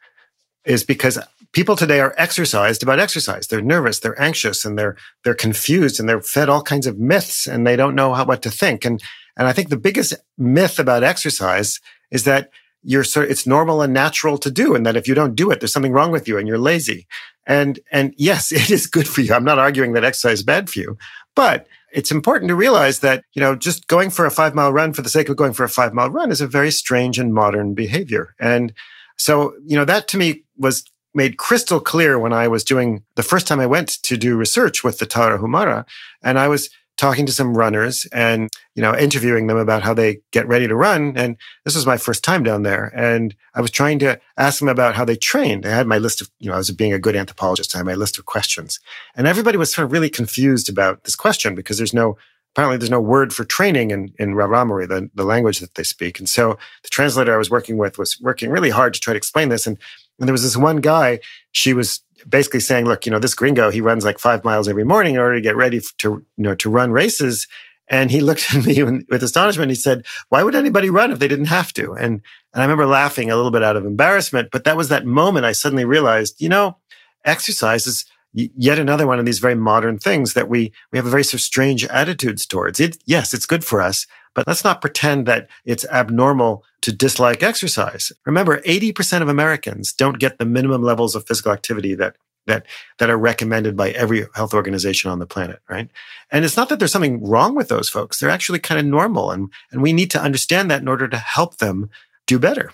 is 0.65 0.83
because 0.83 1.19
people 1.53 1.75
today 1.75 1.99
are 1.99 2.13
exercised 2.17 2.83
about 2.83 2.99
exercise. 2.99 3.47
They're 3.47 3.61
nervous, 3.61 3.99
they're 3.99 4.21
anxious, 4.21 4.65
and 4.65 4.77
they're 4.77 4.97
they're 5.23 5.35
confused, 5.35 5.99
and 5.99 6.07
they're 6.07 6.21
fed 6.21 6.49
all 6.49 6.61
kinds 6.61 6.87
of 6.87 6.99
myths, 6.99 7.47
and 7.47 7.65
they 7.65 7.75
don't 7.75 7.95
know 7.95 8.13
how 8.13 8.25
what 8.25 8.41
to 8.43 8.51
think. 8.51 8.85
And 8.85 9.01
and 9.37 9.47
I 9.47 9.53
think 9.53 9.69
the 9.69 9.77
biggest 9.77 10.13
myth 10.37 10.79
about 10.79 11.03
exercise 11.03 11.79
is 12.11 12.23
that 12.25 12.49
you're 12.83 13.03
sort 13.03 13.29
it's 13.29 13.47
normal 13.47 13.81
and 13.81 13.93
natural 13.93 14.37
to 14.39 14.51
do, 14.51 14.75
and 14.75 14.85
that 14.85 14.97
if 14.97 15.07
you 15.07 15.13
don't 15.13 15.35
do 15.35 15.51
it, 15.51 15.59
there's 15.59 15.73
something 15.73 15.93
wrong 15.93 16.11
with 16.11 16.27
you, 16.27 16.37
and 16.37 16.47
you're 16.47 16.57
lazy. 16.57 17.07
And 17.45 17.79
and 17.91 18.13
yes, 18.17 18.51
it 18.51 18.69
is 18.69 18.87
good 18.87 19.07
for 19.07 19.21
you. 19.21 19.33
I'm 19.33 19.43
not 19.43 19.59
arguing 19.59 19.93
that 19.93 20.03
exercise 20.03 20.39
is 20.39 20.43
bad 20.43 20.69
for 20.69 20.79
you, 20.79 20.97
but 21.35 21.68
it's 21.91 22.11
important 22.11 22.49
to 22.49 22.56
realize 22.56 22.99
that, 22.99 23.23
you 23.33 23.41
know, 23.41 23.56
just 23.56 23.87
going 23.87 24.09
for 24.09 24.25
a 24.25 24.31
five 24.31 24.53
mile 24.53 24.71
run 24.71 24.94
for 24.94 25.01
the 25.01 25.09
sake 25.09 25.29
of 25.29 25.35
going 25.35 25.53
for 25.53 25.63
a 25.63 25.69
five 25.69 25.94
mile 25.94 26.09
run 26.09 26.31
is 26.31 26.41
a 26.41 26.47
very 26.47 26.71
strange 26.71 27.18
and 27.18 27.33
modern 27.33 27.73
behavior. 27.73 28.35
And 28.39 28.73
so, 29.18 29.53
you 29.65 29.75
know, 29.75 29.85
that 29.85 30.07
to 30.09 30.18
me 30.18 30.44
was 30.57 30.83
made 31.13 31.37
crystal 31.37 31.80
clear 31.80 32.19
when 32.19 32.33
I 32.33 32.47
was 32.47 32.63
doing 32.63 33.04
the 33.16 33.23
first 33.23 33.47
time 33.47 33.59
I 33.59 33.66
went 33.66 33.89
to 34.04 34.18
do 34.18 34.35
research 34.35 34.83
with 34.83 34.99
the 34.99 35.07
Tarahumara. 35.07 35.85
And 36.21 36.37
I 36.37 36.47
was 36.47 36.69
talking 36.99 37.25
to 37.25 37.31
some 37.31 37.56
runners 37.56 38.06
and, 38.11 38.49
you 38.75 38.81
know, 38.81 38.94
interviewing 38.94 39.47
them 39.47 39.56
about 39.56 39.83
how 39.83 39.94
they 39.94 40.19
get 40.31 40.45
ready 40.49 40.68
to 40.68 40.75
run. 40.75 41.13
And 41.16 41.37
this 41.63 41.73
was 41.73 41.85
my 41.85 41.95
first 41.95 42.25
time 42.25 42.44
down 42.44 42.63
there. 42.63 42.92
And 42.94 43.33
I 43.56 43.61
was 43.61 43.71
trying 43.71 43.99
to 43.99 44.19
ask 44.37 44.59
them 44.59 44.68
about 44.68 44.95
how 44.95 45.06
they 45.06 45.16
trained. 45.16 45.66
I 45.66 45.69
had 45.69 45.87
my 45.87 45.97
list 45.97 46.19
of, 46.19 46.30
you 46.39 46.49
know, 46.49 46.56
I 46.56 46.57
was 46.57 46.71
being 46.71 46.92
a 46.92 46.99
good 46.99 47.16
anthropologist. 47.16 47.73
I 47.73 47.80
had 47.80 47.85
my 47.85 47.94
list 47.94 48.18
of 48.18 48.25
questions. 48.25 48.81
And 49.16 49.28
everybody 49.28 49.57
was 49.57 49.71
sort 49.71 49.85
of 49.85 49.94
really 49.94 50.09
confused 50.09 50.68
about 50.68 51.06
this 51.06 51.16
question 51.16 51.56
because 51.56 51.78
there's 51.78 51.94
no, 51.94 52.18
apparently 52.54 52.78
there's 52.78 52.92
no 52.92 52.99
word 52.99 53.33
for 53.33 53.45
training 53.45 53.92
in, 53.92 54.13
in 54.19 54.33
Raramuri, 54.33 54.85
the, 54.85 55.09
the 55.16 55.23
language 55.23 55.59
that 55.59 55.75
they 55.75 55.83
speak. 55.83 56.19
And 56.19 56.28
so 56.28 56.57
the 56.83 56.89
translator 56.89 57.33
I 57.33 57.37
was 57.37 57.49
working 57.49 57.78
with 57.78 57.97
was 57.97 58.19
working 58.19 58.49
really 58.49 58.71
hard 58.71 58.94
to 58.94 58.99
try 58.99 59.13
to 59.13 59.18
explain 59.18 59.47
this. 59.47 59.66
And 59.66 59.78
and 60.19 60.28
there 60.28 60.33
was 60.33 60.44
this 60.44 60.57
one 60.57 60.78
guy, 60.78 61.19
she 61.52 61.73
was 61.73 62.02
basically 62.28 62.59
saying, 62.59 62.85
look, 62.85 63.06
you 63.06 63.11
know, 63.11 63.19
this 63.19 63.35
gringo, 63.35 63.69
he 63.69 63.81
runs 63.81 64.04
like 64.04 64.19
five 64.19 64.44
miles 64.44 64.68
every 64.68 64.83
morning 64.83 65.16
in 65.16 65.21
order 65.21 65.35
to 65.35 65.42
get 65.42 65.56
ready 65.56 65.81
to, 65.99 66.09
you 66.09 66.44
know, 66.44 66.56
to 66.56 66.69
run 66.69 66.92
races. 66.92 67.47
And 67.88 68.11
he 68.11 68.21
looked 68.21 68.54
at 68.54 68.66
me 68.66 68.83
with 68.83 69.23
astonishment. 69.23 69.71
He 69.71 69.76
said, 69.76 70.06
why 70.30 70.44
would 70.44 70.56
anybody 70.56 70.90
run 70.90 71.11
if 71.11 71.19
they 71.19 71.28
didn't 71.28 71.45
have 71.45 71.73
to? 71.73 71.94
And, 71.94 72.21
and 72.54 72.61
I 72.61 72.64
remember 72.64 72.85
laughing 72.85 73.31
a 73.31 73.35
little 73.35 73.52
bit 73.52 73.64
out 73.64 73.78
of 73.78 73.85
embarrassment, 73.85 74.49
but 74.52 74.64
that 74.66 74.78
was 74.78 74.90
that 74.90 75.06
moment 75.06 75.45
I 75.45 75.54
suddenly 75.54 75.85
realized, 75.85 76.42
you 76.42 76.49
know, 76.49 76.78
exercise 77.26 77.88
is 77.88 78.06
yet 78.33 78.80
another 78.80 79.07
one 79.07 79.19
of 79.19 79.26
these 79.26 79.40
very 79.40 79.56
modern 79.56 79.97
things 79.97 80.33
that 80.33 80.47
we, 80.47 80.71
we 80.92 80.97
have 80.97 81.06
a 81.06 81.09
very 81.09 81.23
sort 81.23 81.35
of 81.35 81.42
strange 81.42 81.85
attitudes 81.85 82.45
towards 82.45 82.80
it. 82.80 82.97
Yes, 83.06 83.33
it's 83.33 83.45
good 83.45 83.64
for 83.64 83.81
us, 83.81 84.06
but 84.36 84.48
let's 84.48 84.64
not 84.64 84.81
pretend 84.81 85.26
that 85.26 85.50
it's 85.66 85.86
abnormal 85.86 86.64
to 86.81 86.92
dislike 86.92 87.44
exercise. 87.44 88.12
Remember, 88.26 88.62
80% 88.62 89.21
of 89.21 89.30
Americans 89.30 89.94
don't 89.94 90.19
get 90.19 90.38
the 90.38 90.45
minimum 90.45 90.81
levels 90.81 91.16
of 91.16 91.28
physical 91.28 91.52
activity 91.52 91.95
that 91.95 92.16
that 92.48 92.66
that 92.98 93.09
are 93.09 93.18
recommended 93.18 93.78
by 93.78 93.92
every 93.92 94.26
health 94.36 94.54
organization 94.54 95.09
on 95.09 95.19
the 95.19 95.26
planet, 95.26 95.59
right? 95.69 95.90
And 96.31 96.44
it's 96.44 96.57
not 96.57 96.69
that 96.69 96.80
there's 96.80 96.92
something 96.92 97.24
wrong 97.24 97.56
with 97.56 97.69
those 97.69 97.90
folks. 97.90 98.19
They're 98.19 98.30
actually 98.30 98.59
kind 98.59 98.80
of 98.80 98.86
normal 98.86 99.31
and 99.31 99.52
and 99.71 99.81
we 99.81 99.94
need 99.94 100.12
to 100.12 100.21
understand 100.21 100.69
that 100.69 100.81
in 100.81 100.88
order 100.88 101.07
to 101.07 101.18
help 101.18 101.57
them 101.57 101.90
do 102.28 102.40
better. 102.40 102.71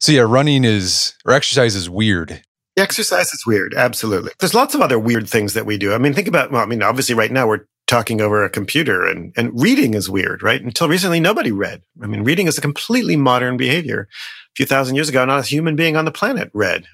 So 0.00 0.10
yeah, 0.10 0.22
running 0.22 0.64
is 0.64 1.14
or 1.24 1.32
exercise 1.32 1.76
is 1.76 1.88
weird. 1.88 2.42
Exercise 2.76 3.32
is 3.34 3.44
weird, 3.46 3.74
absolutely. 3.74 4.32
There's 4.40 4.54
lots 4.54 4.74
of 4.74 4.80
other 4.80 4.98
weird 4.98 5.28
things 5.28 5.52
that 5.52 5.66
we 5.66 5.76
do. 5.76 5.92
I 5.92 5.98
mean, 5.98 6.14
think 6.14 6.28
about 6.28 6.50
well, 6.50 6.62
I 6.62 6.66
mean, 6.66 6.82
obviously 6.82 7.14
right 7.14 7.30
now 7.30 7.46
we're 7.46 7.66
talking 7.92 8.22
over 8.22 8.42
a 8.42 8.48
computer 8.48 9.04
and, 9.04 9.34
and 9.36 9.60
reading 9.60 9.92
is 9.92 10.08
weird, 10.08 10.42
right? 10.42 10.62
Until 10.62 10.88
recently, 10.88 11.20
nobody 11.20 11.52
read. 11.52 11.82
I 12.02 12.06
mean, 12.06 12.24
reading 12.24 12.46
is 12.46 12.56
a 12.56 12.62
completely 12.62 13.16
modern 13.16 13.58
behavior. 13.58 14.08
A 14.10 14.54
few 14.56 14.64
thousand 14.64 14.94
years 14.96 15.10
ago, 15.10 15.22
not 15.26 15.44
a 15.44 15.46
human 15.46 15.76
being 15.76 15.94
on 15.94 16.06
the 16.06 16.10
planet 16.10 16.50
read. 16.54 16.86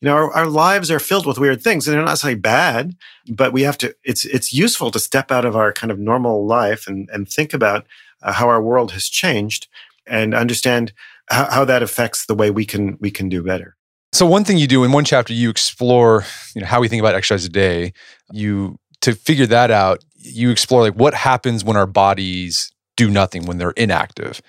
You 0.00 0.08
know, 0.08 0.14
our, 0.14 0.32
our 0.32 0.46
lives 0.46 0.90
are 0.90 0.98
filled 0.98 1.26
with 1.26 1.38
weird 1.38 1.60
things 1.60 1.86
and 1.86 1.92
they're 1.92 2.02
not 2.02 2.12
necessarily 2.12 2.40
bad, 2.40 2.96
but 3.28 3.52
we 3.52 3.64
have 3.64 3.76
to, 3.78 3.94
it's, 4.02 4.24
it's 4.24 4.54
useful 4.54 4.90
to 4.92 4.98
step 4.98 5.30
out 5.30 5.44
of 5.44 5.56
our 5.56 5.74
kind 5.74 5.90
of 5.90 5.98
normal 5.98 6.46
life 6.46 6.86
and, 6.86 7.06
and 7.12 7.28
think 7.28 7.52
about 7.52 7.86
uh, 8.22 8.32
how 8.32 8.48
our 8.48 8.62
world 8.62 8.92
has 8.92 9.10
changed 9.10 9.68
and 10.06 10.34
understand 10.34 10.94
how, 11.28 11.50
how 11.50 11.64
that 11.66 11.82
affects 11.82 12.24
the 12.24 12.34
way 12.34 12.50
we 12.50 12.64
can, 12.64 12.96
we 12.98 13.10
can 13.10 13.28
do 13.28 13.42
better. 13.42 13.76
So 14.14 14.24
one 14.24 14.44
thing 14.44 14.56
you 14.56 14.66
do 14.66 14.84
in 14.84 14.92
one 14.92 15.04
chapter, 15.04 15.34
you 15.34 15.50
explore, 15.50 16.24
you 16.54 16.62
know, 16.62 16.66
how 16.66 16.80
we 16.80 16.88
think 16.88 17.00
about 17.00 17.14
exercise 17.14 17.44
a 17.44 17.50
day. 17.50 17.92
You 18.32 18.78
to 19.02 19.14
figure 19.14 19.46
that 19.46 19.70
out, 19.70 20.04
you 20.26 20.50
explore 20.50 20.82
like 20.82 20.94
what 20.94 21.14
happens 21.14 21.64
when 21.64 21.76
our 21.76 21.86
bodies 21.86 22.72
do 22.96 23.10
nothing 23.10 23.44
when 23.46 23.58
they're 23.58 23.72
inactive. 23.72 24.40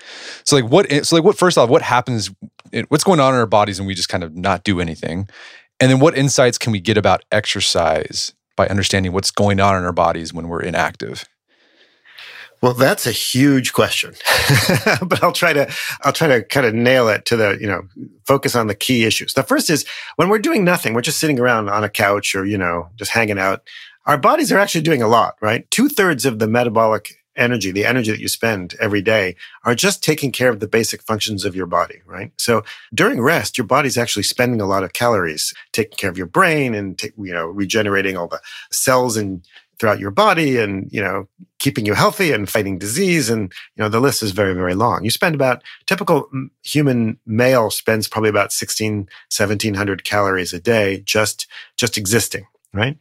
So 0.46 0.56
like 0.56 0.72
what 0.72 0.90
so 1.06 1.16
like 1.16 1.26
what 1.26 1.38
first 1.38 1.58
off 1.58 1.70
what 1.70 1.82
happens 1.82 2.32
what's 2.90 3.04
going 3.04 3.20
on 3.20 3.34
in 3.34 3.40
our 3.40 3.46
bodies 3.46 3.80
when 3.80 3.88
we 3.88 3.94
just 3.94 4.10
kind 4.10 4.24
of 4.24 4.36
not 4.36 4.64
do 4.64 4.80
anything? 4.80 5.28
And 5.80 5.92
then 5.92 6.00
what 6.00 6.18
insights 6.18 6.58
can 6.58 6.72
we 6.72 6.80
get 6.80 6.98
about 6.98 7.24
exercise 7.32 8.34
by 8.56 8.68
understanding 8.68 9.12
what's 9.12 9.32
going 9.32 9.60
on 9.60 9.78
in 9.78 9.84
our 9.84 9.94
bodies 9.94 10.34
when 10.34 10.48
we're 10.48 10.62
inactive? 10.62 11.26
Well, 12.60 12.74
that's 12.74 13.06
a 13.06 13.12
huge 13.12 13.72
question, 13.72 14.16
but 15.04 15.24
I'll 15.24 15.32
try 15.32 15.54
to, 15.54 15.72
I'll 16.02 16.12
try 16.12 16.28
to 16.28 16.44
kind 16.44 16.66
of 16.66 16.74
nail 16.74 17.08
it 17.08 17.24
to 17.26 17.36
the, 17.36 17.56
you 17.62 17.68
know, 17.68 17.84
focus 18.26 18.56
on 18.56 18.66
the 18.66 18.74
key 18.74 19.06
issues. 19.06 19.34
The 19.34 19.44
first 19.44 19.70
is 19.70 19.86
when 20.16 20.30
we're 20.30 20.40
doing 20.40 20.64
nothing, 20.66 20.96
we're 20.96 21.02
just 21.02 21.20
sitting 21.20 21.40
around 21.40 21.70
on 21.70 21.84
a 21.84 21.90
couch 21.90 22.34
or, 22.34 22.46
you 22.46 22.58
know, 22.58 22.90
just 22.96 23.12
hanging 23.12 23.38
out 23.38 23.62
our 24.08 24.18
bodies 24.18 24.52
are 24.52 24.58
actually 24.58 24.82
doing 24.82 25.02
a 25.02 25.08
lot, 25.08 25.36
right? 25.42 25.70
Two 25.70 25.90
thirds 25.90 26.26
of 26.26 26.40
the 26.40 26.48
metabolic 26.48 27.24
energy, 27.36 27.72
the 27.72 27.86
energy 27.86 28.10
that 28.10 28.20
you 28.20 28.28
spend 28.28 28.74
every 28.80 29.02
day 29.02 29.36
are 29.64 29.76
just 29.76 30.04
taking 30.04 30.32
care 30.32 30.50
of 30.50 30.60
the 30.60 30.68
basic 30.68 31.04
functions 31.04 31.46
of 31.46 31.56
your 31.56 31.68
body, 31.68 32.02
right? 32.06 32.32
So 32.38 32.64
during 32.94 33.22
rest, 33.22 33.58
your 33.58 33.68
body's 33.68 33.98
actually 33.98 34.24
spending 34.24 34.60
a 34.60 34.66
lot 34.66 34.84
of 34.84 34.94
calories, 34.94 35.54
taking 35.72 35.98
care 35.98 36.10
of 36.10 36.18
your 36.18 36.26
brain 36.26 36.74
and, 36.74 37.00
you 37.18 37.34
know, 37.34 37.46
regenerating 37.46 38.18
all 38.18 38.28
the 38.28 38.42
cells 38.72 39.18
and 39.18 39.46
throughout 39.80 40.00
your 40.00 40.10
body 40.10 40.58
and, 40.58 40.92
you 40.92 41.02
know, 41.02 41.28
keeping 41.60 41.86
you 41.86 41.94
healthy 41.94 42.32
and 42.32 42.50
fighting 42.50 42.80
disease. 42.80 43.30
And, 43.30 43.54
you 43.76 43.84
know, 43.84 43.90
the 43.90 44.00
list 44.00 44.24
is 44.24 44.32
very, 44.32 44.56
very 44.56 44.74
long. 44.74 45.04
You 45.04 45.12
spend 45.12 45.36
about 45.36 45.62
typical 45.86 46.30
human 46.64 47.20
male 47.28 47.70
spends 47.70 48.08
probably 48.08 48.32
about 48.32 48.52
16, 48.52 48.98
1700 48.98 50.04
calories 50.04 50.54
a 50.54 50.60
day 50.60 51.02
just, 51.06 51.46
just 51.76 51.98
existing, 51.98 52.48
right? 52.74 52.98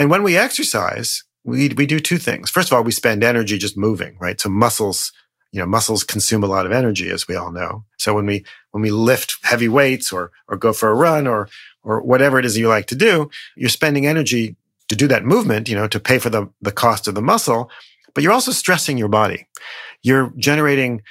And 0.00 0.08
when 0.08 0.22
we 0.22 0.34
exercise, 0.34 1.24
we, 1.44 1.68
we 1.76 1.84
do 1.84 2.00
two 2.00 2.16
things. 2.16 2.48
First 2.48 2.68
of 2.68 2.72
all, 2.72 2.82
we 2.82 2.90
spend 2.90 3.22
energy 3.22 3.58
just 3.58 3.76
moving, 3.76 4.16
right? 4.18 4.40
So 4.40 4.48
muscles, 4.48 5.12
you 5.52 5.60
know, 5.60 5.66
muscles 5.66 6.04
consume 6.04 6.42
a 6.42 6.46
lot 6.46 6.64
of 6.64 6.72
energy, 6.72 7.10
as 7.10 7.28
we 7.28 7.36
all 7.36 7.52
know. 7.52 7.84
So 7.98 8.14
when 8.14 8.24
we, 8.24 8.46
when 8.70 8.80
we 8.80 8.90
lift 8.90 9.36
heavy 9.42 9.68
weights 9.68 10.10
or, 10.10 10.32
or 10.48 10.56
go 10.56 10.72
for 10.72 10.88
a 10.88 10.94
run 10.94 11.26
or, 11.26 11.50
or 11.82 12.00
whatever 12.00 12.38
it 12.38 12.46
is 12.46 12.56
you 12.56 12.66
like 12.66 12.86
to 12.86 12.96
do, 12.96 13.28
you're 13.56 13.68
spending 13.68 14.06
energy 14.06 14.56
to 14.88 14.96
do 14.96 15.06
that 15.08 15.26
movement, 15.26 15.68
you 15.68 15.76
know, 15.76 15.86
to 15.86 16.00
pay 16.00 16.18
for 16.18 16.30
the, 16.30 16.48
the 16.62 16.72
cost 16.72 17.06
of 17.06 17.14
the 17.14 17.20
muscle, 17.20 17.70
but 18.14 18.24
you're 18.24 18.32
also 18.32 18.52
stressing 18.52 18.96
your 18.96 19.08
body. 19.08 19.48
You're 20.02 20.32
generating 20.38 21.02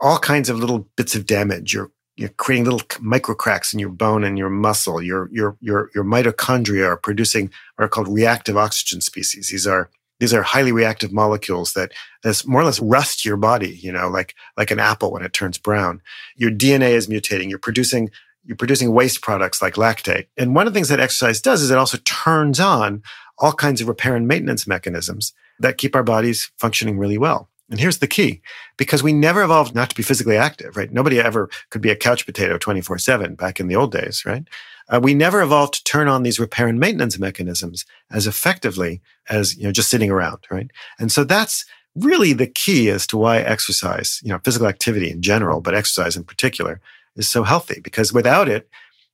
all 0.00 0.18
kinds 0.18 0.48
of 0.48 0.58
little 0.58 0.88
bits 0.96 1.14
of 1.14 1.26
damage. 1.26 1.74
You're 1.74 1.90
you're 2.18 2.30
creating 2.30 2.64
little 2.64 2.82
micro 3.00 3.32
cracks 3.32 3.72
in 3.72 3.78
your 3.78 3.90
bone 3.90 4.24
and 4.24 4.36
your 4.36 4.50
muscle. 4.50 5.00
Your, 5.00 5.28
your, 5.30 5.56
your, 5.60 5.88
your 5.94 6.02
mitochondria 6.02 6.86
are 6.86 6.96
producing 6.96 7.50
what 7.76 7.84
are 7.84 7.88
called 7.88 8.08
reactive 8.08 8.56
oxygen 8.56 9.00
species. 9.00 9.50
These 9.50 9.68
are, 9.68 9.88
these 10.18 10.34
are 10.34 10.42
highly 10.42 10.72
reactive 10.72 11.12
molecules 11.12 11.74
that, 11.74 11.92
that 12.24 12.42
more 12.44 12.62
or 12.62 12.64
less 12.64 12.80
rust 12.80 13.24
your 13.24 13.36
body, 13.36 13.70
you 13.80 13.92
know, 13.92 14.08
like, 14.08 14.34
like 14.56 14.72
an 14.72 14.80
apple 14.80 15.12
when 15.12 15.22
it 15.22 15.32
turns 15.32 15.58
brown. 15.58 16.02
Your 16.34 16.50
DNA 16.50 16.90
is 16.90 17.06
mutating. 17.06 17.50
You're 17.50 17.60
producing, 17.60 18.10
you're 18.44 18.56
producing 18.56 18.92
waste 18.92 19.22
products 19.22 19.62
like 19.62 19.74
lactate. 19.74 20.26
And 20.36 20.56
one 20.56 20.66
of 20.66 20.72
the 20.72 20.76
things 20.76 20.88
that 20.88 20.98
exercise 20.98 21.40
does 21.40 21.62
is 21.62 21.70
it 21.70 21.78
also 21.78 21.98
turns 21.98 22.58
on 22.58 23.00
all 23.38 23.52
kinds 23.52 23.80
of 23.80 23.86
repair 23.86 24.16
and 24.16 24.26
maintenance 24.26 24.66
mechanisms 24.66 25.34
that 25.60 25.78
keep 25.78 25.94
our 25.94 26.02
bodies 26.02 26.50
functioning 26.58 26.98
really 26.98 27.18
well. 27.18 27.48
And 27.70 27.78
here's 27.78 27.98
the 27.98 28.06
key 28.06 28.40
because 28.76 29.02
we 29.02 29.12
never 29.12 29.42
evolved 29.42 29.74
not 29.74 29.90
to 29.90 29.96
be 29.96 30.02
physically 30.02 30.36
active, 30.36 30.76
right? 30.76 30.90
Nobody 30.90 31.20
ever 31.20 31.50
could 31.70 31.82
be 31.82 31.90
a 31.90 31.96
couch 31.96 32.24
potato 32.24 32.56
24 32.56 32.98
7 32.98 33.34
back 33.34 33.60
in 33.60 33.68
the 33.68 33.76
old 33.76 33.92
days, 33.92 34.24
right? 34.24 34.44
Uh, 34.88 35.00
we 35.02 35.12
never 35.12 35.42
evolved 35.42 35.74
to 35.74 35.84
turn 35.84 36.08
on 36.08 36.22
these 36.22 36.40
repair 36.40 36.66
and 36.66 36.80
maintenance 36.80 37.18
mechanisms 37.18 37.84
as 38.10 38.26
effectively 38.26 39.02
as, 39.28 39.56
you 39.56 39.64
know, 39.64 39.72
just 39.72 39.90
sitting 39.90 40.10
around, 40.10 40.38
right? 40.50 40.70
And 40.98 41.12
so 41.12 41.24
that's 41.24 41.66
really 41.94 42.32
the 42.32 42.46
key 42.46 42.88
as 42.88 43.06
to 43.08 43.18
why 43.18 43.38
exercise, 43.38 44.20
you 44.22 44.30
know, 44.30 44.38
physical 44.44 44.66
activity 44.66 45.10
in 45.10 45.20
general, 45.20 45.60
but 45.60 45.74
exercise 45.74 46.16
in 46.16 46.24
particular 46.24 46.80
is 47.16 47.28
so 47.28 47.42
healthy 47.42 47.80
because 47.80 48.12
without 48.12 48.48
it, 48.48 48.68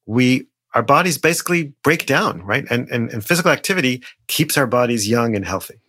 we, 0.06 0.46
our 0.74 0.82
bodies 0.82 1.18
basically 1.18 1.72
break 1.82 2.06
down, 2.06 2.42
right? 2.42 2.64
And, 2.70 2.88
and, 2.90 3.10
and 3.10 3.24
physical 3.24 3.50
activity 3.50 4.02
keeps 4.28 4.56
our 4.56 4.66
bodies 4.66 5.08
young 5.08 5.34
and 5.34 5.44
healthy. 5.44 5.80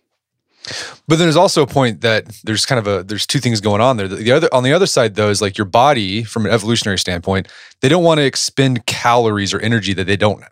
But 1.08 1.16
then 1.16 1.26
there's 1.26 1.36
also 1.36 1.62
a 1.62 1.66
point 1.66 2.00
that 2.00 2.26
there's 2.44 2.66
kind 2.66 2.78
of 2.78 2.86
a 2.86 3.04
there's 3.04 3.26
two 3.26 3.38
things 3.38 3.60
going 3.60 3.80
on 3.80 3.96
there. 3.96 4.08
The 4.08 4.32
other 4.32 4.48
on 4.52 4.62
the 4.62 4.72
other 4.72 4.86
side 4.86 5.14
though 5.14 5.30
is 5.30 5.40
like 5.40 5.56
your 5.56 5.64
body 5.64 6.24
from 6.24 6.46
an 6.46 6.52
evolutionary 6.52 6.98
standpoint, 6.98 7.48
they 7.80 7.88
don't 7.88 8.04
want 8.04 8.18
to 8.18 8.24
expend 8.24 8.86
calories 8.86 9.54
or 9.54 9.60
energy 9.60 9.92
that 9.94 10.06
they 10.06 10.16
don't 10.16 10.42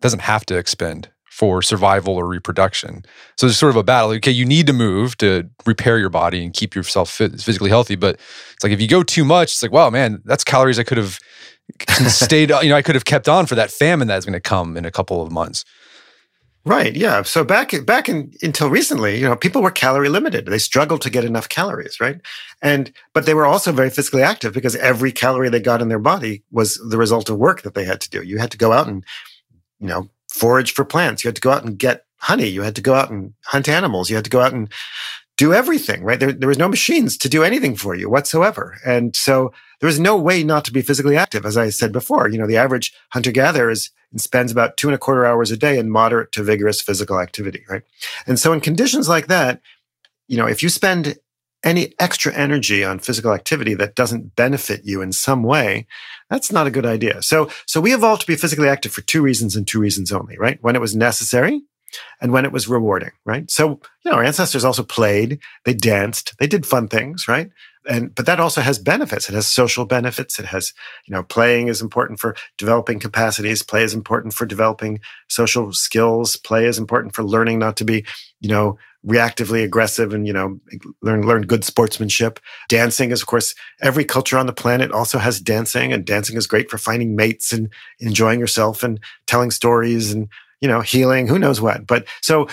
doesn't 0.00 0.20
have 0.20 0.44
to 0.46 0.56
expend 0.56 1.08
for 1.30 1.62
survival 1.62 2.14
or 2.14 2.28
reproduction. 2.28 3.04
So 3.36 3.46
there's 3.46 3.58
sort 3.58 3.70
of 3.70 3.76
a 3.76 3.82
battle. 3.82 4.10
Okay, 4.10 4.30
you 4.30 4.44
need 4.44 4.68
to 4.68 4.72
move 4.72 5.16
to 5.18 5.48
repair 5.66 5.98
your 5.98 6.10
body 6.10 6.44
and 6.44 6.52
keep 6.52 6.76
yourself 6.76 7.10
fit, 7.10 7.32
physically 7.40 7.70
healthy, 7.70 7.96
but 7.96 8.20
it's 8.52 8.62
like 8.62 8.72
if 8.72 8.80
you 8.80 8.86
go 8.86 9.02
too 9.02 9.24
much, 9.24 9.52
it's 9.52 9.62
like 9.62 9.72
wow, 9.72 9.90
man, 9.90 10.22
that's 10.24 10.44
calories 10.44 10.78
I 10.78 10.84
could 10.84 10.98
have 10.98 11.18
stayed, 12.06 12.50
you 12.50 12.68
know, 12.68 12.76
I 12.76 12.82
could 12.82 12.94
have 12.94 13.04
kept 13.04 13.28
on 13.28 13.46
for 13.46 13.54
that 13.54 13.70
famine 13.70 14.08
that's 14.08 14.24
going 14.24 14.34
to 14.34 14.40
come 14.40 14.76
in 14.76 14.84
a 14.84 14.90
couple 14.90 15.22
of 15.22 15.32
months. 15.32 15.64
Right. 16.66 16.96
Yeah. 16.96 17.22
So 17.22 17.44
back 17.44 17.74
back 17.84 18.08
in, 18.08 18.32
until 18.42 18.70
recently, 18.70 19.18
you 19.18 19.28
know, 19.28 19.36
people 19.36 19.60
were 19.60 19.70
calorie 19.70 20.08
limited. 20.08 20.46
They 20.46 20.58
struggled 20.58 21.02
to 21.02 21.10
get 21.10 21.24
enough 21.24 21.50
calories, 21.50 22.00
right? 22.00 22.20
And 22.62 22.90
but 23.12 23.26
they 23.26 23.34
were 23.34 23.44
also 23.44 23.70
very 23.70 23.90
physically 23.90 24.22
active 24.22 24.54
because 24.54 24.74
every 24.76 25.12
calorie 25.12 25.50
they 25.50 25.60
got 25.60 25.82
in 25.82 25.88
their 25.88 25.98
body 25.98 26.42
was 26.50 26.80
the 26.88 26.96
result 26.96 27.28
of 27.28 27.36
work 27.36 27.62
that 27.62 27.74
they 27.74 27.84
had 27.84 28.00
to 28.00 28.10
do. 28.10 28.22
You 28.22 28.38
had 28.38 28.50
to 28.50 28.56
go 28.56 28.72
out 28.72 28.88
and, 28.88 29.04
you 29.78 29.88
know, 29.88 30.08
forage 30.30 30.72
for 30.72 30.86
plants. 30.86 31.22
You 31.22 31.28
had 31.28 31.36
to 31.36 31.42
go 31.42 31.50
out 31.50 31.64
and 31.64 31.78
get 31.78 32.06
honey. 32.16 32.46
You 32.46 32.62
had 32.62 32.76
to 32.76 32.82
go 32.82 32.94
out 32.94 33.10
and 33.10 33.34
hunt 33.44 33.68
animals. 33.68 34.08
You 34.08 34.16
had 34.16 34.24
to 34.24 34.30
go 34.30 34.40
out 34.40 34.54
and 34.54 34.72
do 35.36 35.52
everything, 35.52 36.02
right? 36.02 36.18
There, 36.18 36.32
there 36.32 36.48
was 36.48 36.58
no 36.58 36.68
machines 36.68 37.18
to 37.18 37.28
do 37.28 37.42
anything 37.42 37.76
for 37.76 37.94
you 37.94 38.08
whatsoever. 38.08 38.78
And 38.86 39.14
so 39.14 39.52
there 39.80 39.88
was 39.88 40.00
no 40.00 40.16
way 40.16 40.42
not 40.44 40.64
to 40.64 40.72
be 40.72 40.80
physically 40.80 41.16
active. 41.16 41.44
As 41.44 41.58
I 41.58 41.68
said 41.68 41.92
before, 41.92 42.28
you 42.28 42.38
know, 42.38 42.46
the 42.46 42.56
average 42.56 42.94
hunter 43.10 43.32
gatherer 43.32 43.68
is 43.68 43.90
spends 44.20 44.52
about 44.52 44.76
two 44.76 44.88
and 44.88 44.94
a 44.94 44.98
quarter 44.98 45.26
hours 45.26 45.50
a 45.50 45.56
day 45.56 45.78
in 45.78 45.90
moderate 45.90 46.32
to 46.32 46.42
vigorous 46.42 46.80
physical 46.80 47.20
activity, 47.20 47.64
right? 47.68 47.82
And 48.26 48.38
so 48.38 48.52
in 48.52 48.60
conditions 48.60 49.08
like 49.08 49.26
that, 49.28 49.60
you 50.28 50.36
know, 50.36 50.46
if 50.46 50.62
you 50.62 50.68
spend 50.68 51.18
any 51.64 51.94
extra 51.98 52.32
energy 52.34 52.84
on 52.84 52.98
physical 52.98 53.32
activity 53.32 53.74
that 53.74 53.94
doesn't 53.94 54.36
benefit 54.36 54.82
you 54.84 55.00
in 55.00 55.12
some 55.12 55.42
way, 55.42 55.86
that's 56.28 56.52
not 56.52 56.66
a 56.66 56.70
good 56.70 56.86
idea. 56.86 57.22
So, 57.22 57.50
so 57.66 57.80
we 57.80 57.94
evolved 57.94 58.20
to 58.22 58.26
be 58.26 58.36
physically 58.36 58.68
active 58.68 58.92
for 58.92 59.00
two 59.00 59.22
reasons 59.22 59.56
and 59.56 59.66
two 59.66 59.80
reasons 59.80 60.12
only, 60.12 60.36
right? 60.38 60.58
When 60.62 60.76
it 60.76 60.80
was 60.80 60.94
necessary 60.94 61.62
and 62.20 62.32
when 62.32 62.44
it 62.44 62.52
was 62.52 62.68
rewarding, 62.68 63.12
right? 63.24 63.50
So, 63.50 63.80
you 64.04 64.10
know, 64.10 64.16
our 64.16 64.24
ancestors 64.24 64.64
also 64.64 64.82
played, 64.82 65.38
they 65.64 65.74
danced, 65.74 66.34
they 66.38 66.46
did 66.46 66.66
fun 66.66 66.88
things, 66.88 67.26
right? 67.28 67.50
And, 67.86 68.14
but 68.14 68.26
that 68.26 68.40
also 68.40 68.60
has 68.62 68.78
benefits. 68.78 69.28
It 69.28 69.34
has 69.34 69.46
social 69.46 69.84
benefits. 69.84 70.38
It 70.38 70.46
has, 70.46 70.72
you 71.06 71.14
know, 71.14 71.22
playing 71.22 71.68
is 71.68 71.82
important 71.82 72.18
for 72.18 72.34
developing 72.56 72.98
capacities. 72.98 73.62
Play 73.62 73.82
is 73.82 73.92
important 73.92 74.32
for 74.32 74.46
developing 74.46 75.00
social 75.28 75.72
skills. 75.72 76.36
Play 76.36 76.64
is 76.64 76.78
important 76.78 77.14
for 77.14 77.22
learning 77.22 77.58
not 77.58 77.76
to 77.76 77.84
be, 77.84 78.04
you 78.40 78.48
know, 78.48 78.78
reactively 79.06 79.62
aggressive 79.62 80.14
and, 80.14 80.26
you 80.26 80.32
know, 80.32 80.58
learn, 81.02 81.26
learn 81.26 81.42
good 81.42 81.62
sportsmanship. 81.62 82.40
Dancing 82.70 83.10
is, 83.10 83.20
of 83.20 83.26
course, 83.26 83.54
every 83.82 84.04
culture 84.04 84.38
on 84.38 84.46
the 84.46 84.52
planet 84.52 84.90
also 84.90 85.18
has 85.18 85.40
dancing 85.40 85.92
and 85.92 86.06
dancing 86.06 86.38
is 86.38 86.46
great 86.46 86.70
for 86.70 86.78
finding 86.78 87.14
mates 87.14 87.52
and 87.52 87.68
enjoying 88.00 88.40
yourself 88.40 88.82
and 88.82 88.98
telling 89.26 89.50
stories 89.50 90.10
and 90.10 90.28
you 90.64 90.68
know, 90.68 90.80
healing, 90.80 91.26
who 91.26 91.38
knows 91.38 91.60
what. 91.60 91.86
But 91.86 92.06
so 92.22 92.48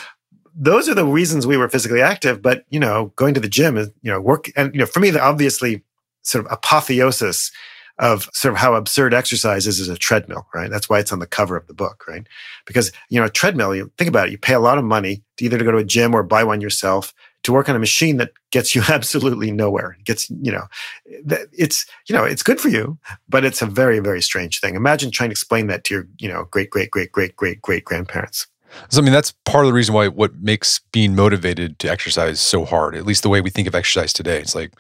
those 0.54 0.90
are 0.90 0.94
the 0.94 1.06
reasons 1.06 1.48
we 1.48 1.56
were 1.56 1.70
physically 1.70 2.02
active. 2.02 2.42
But, 2.42 2.66
you 2.70 2.78
know, 2.78 3.14
going 3.16 3.34
to 3.36 3.40
the 3.40 3.48
gym 3.48 3.78
is, 3.78 3.90
you 4.02 4.12
know, 4.12 4.20
work. 4.20 4.52
And, 4.58 4.74
you 4.74 4.82
know, 4.82 4.86
for 4.86 5.00
me, 5.00 5.12
the 5.12 5.22
obviously 5.22 5.82
sort 6.24 6.46
of 6.46 6.52
apotheosis 6.52 7.54
of 8.00 8.28
sort 8.34 8.54
of 8.54 8.60
how 8.60 8.74
absurd 8.76 9.14
exercise 9.14 9.66
is 9.66 9.80
is 9.80 9.88
a 9.88 9.96
treadmill, 9.96 10.46
right? 10.54 10.70
That's 10.70 10.90
why 10.90 11.00
it's 11.00 11.14
on 11.14 11.20
the 11.20 11.26
cover 11.26 11.56
of 11.56 11.68
the 11.68 11.74
book, 11.74 12.04
right? 12.06 12.28
Because, 12.66 12.92
you 13.08 13.18
know, 13.18 13.28
a 13.28 13.30
treadmill, 13.30 13.74
you 13.74 13.90
think 13.98 14.10
about 14.10 14.28
it, 14.28 14.32
you 14.32 14.38
pay 14.38 14.56
a 14.56 14.60
lot 14.60 14.78
of 14.78 14.84
money 14.84 15.24
to 15.38 15.46
either 15.46 15.58
to 15.58 15.64
go 15.64 15.72
to 15.72 15.78
a 15.78 15.86
gym 15.86 16.14
or 16.14 16.22
buy 16.22 16.44
one 16.44 16.60
yourself 16.60 17.14
to 17.44 17.52
work 17.52 17.70
on 17.70 17.76
a 17.76 17.80
machine 17.80 18.18
that 18.18 18.32
gets 18.52 18.76
you 18.76 18.82
absolutely 18.90 19.52
nowhere. 19.52 19.98
Gets, 20.06 20.30
you 20.30 20.52
know, 20.52 20.68
it's, 21.06 21.86
you 22.08 22.16
know, 22.16 22.24
it's 22.24 22.44
good 22.44 22.60
for 22.60 22.70
you, 22.70 22.98
but 23.30 23.44
it's 23.46 23.62
a 23.62 23.66
very, 23.66 24.00
very 24.00 24.22
strange 24.22 24.60
thing. 24.60 24.76
Imagine 24.76 25.12
trying 25.12 25.30
to 25.30 25.34
explain 25.34 25.68
that 25.68 25.84
to 25.86 25.94
your, 25.94 26.08
you 26.20 26.30
know, 26.30 26.46
great, 26.52 26.70
great, 26.70 26.92
great, 26.92 27.12
great, 27.12 27.36
great, 27.36 27.62
great 27.62 27.86
grandparents. 27.86 28.48
So, 28.90 29.02
I 29.02 29.04
mean, 29.04 29.14
that's 29.14 29.34
part 29.46 29.66
of 29.66 29.70
the 29.70 29.74
reason 29.74 29.94
why 29.94 30.08
what 30.08 30.36
makes 30.36 30.80
being 30.92 31.16
motivated 31.16 31.78
to 31.80 31.92
exercise 31.92 32.40
so 32.40 32.64
hard, 32.64 32.96
at 32.96 33.06
least 33.06 33.24
the 33.24 33.30
way 33.30 33.42
we 33.42 33.50
think 33.50 33.68
of 33.68 33.76
exercise 33.76 34.14
today. 34.14 34.40
It's 34.40 34.56
like 34.56 34.72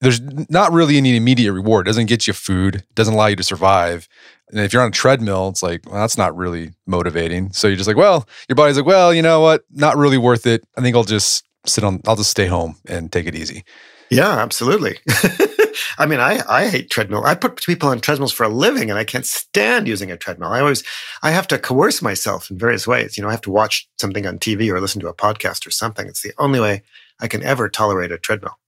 there's 0.00 0.20
not 0.50 0.72
really 0.72 0.96
any 0.96 1.16
immediate 1.16 1.52
reward. 1.52 1.86
It 1.86 1.90
doesn't 1.90 2.06
get 2.06 2.26
you 2.26 2.32
food, 2.32 2.84
doesn't 2.94 3.14
allow 3.14 3.26
you 3.26 3.36
to 3.36 3.42
survive. 3.42 4.08
And 4.50 4.60
if 4.60 4.72
you're 4.72 4.82
on 4.82 4.88
a 4.88 4.92
treadmill, 4.92 5.48
it's 5.48 5.62
like, 5.62 5.84
well, 5.86 6.00
that's 6.00 6.18
not 6.18 6.36
really 6.36 6.72
motivating. 6.86 7.52
So 7.52 7.66
you're 7.66 7.76
just 7.76 7.88
like, 7.88 7.96
well, 7.96 8.28
your 8.48 8.56
body's 8.56 8.76
like, 8.76 8.86
well, 8.86 9.12
you 9.12 9.22
know 9.22 9.40
what? 9.40 9.64
Not 9.70 9.96
really 9.96 10.18
worth 10.18 10.46
it. 10.46 10.64
I 10.76 10.80
think 10.82 10.94
I'll 10.94 11.04
just 11.04 11.44
sit 11.68 11.84
on, 11.84 12.00
I'll 12.06 12.16
just 12.16 12.30
stay 12.30 12.46
home 12.46 12.76
and 12.88 13.10
take 13.10 13.26
it 13.26 13.34
easy. 13.34 13.64
Yeah, 14.10 14.38
absolutely. 14.38 14.98
I 15.98 16.06
mean, 16.06 16.20
I, 16.20 16.40
I 16.48 16.68
hate 16.68 16.90
treadmill. 16.90 17.24
I 17.24 17.34
put 17.34 17.62
people 17.64 17.88
on 17.88 18.00
treadmills 18.00 18.32
for 18.32 18.44
a 18.44 18.48
living 18.48 18.88
and 18.88 18.98
I 18.98 19.04
can't 19.04 19.26
stand 19.26 19.88
using 19.88 20.10
a 20.10 20.16
treadmill. 20.16 20.50
I 20.50 20.60
always, 20.60 20.84
I 21.22 21.30
have 21.30 21.48
to 21.48 21.58
coerce 21.58 22.02
myself 22.02 22.50
in 22.50 22.58
various 22.58 22.86
ways. 22.86 23.16
You 23.16 23.22
know, 23.22 23.28
I 23.28 23.32
have 23.32 23.40
to 23.42 23.50
watch 23.50 23.88
something 23.98 24.26
on 24.26 24.38
TV 24.38 24.70
or 24.70 24.80
listen 24.80 25.00
to 25.00 25.08
a 25.08 25.14
podcast 25.14 25.66
or 25.66 25.70
something. 25.70 26.06
It's 26.06 26.22
the 26.22 26.32
only 26.38 26.60
way 26.60 26.82
I 27.20 27.28
can 27.28 27.42
ever 27.42 27.68
tolerate 27.68 28.12
a 28.12 28.18
treadmill. 28.18 28.58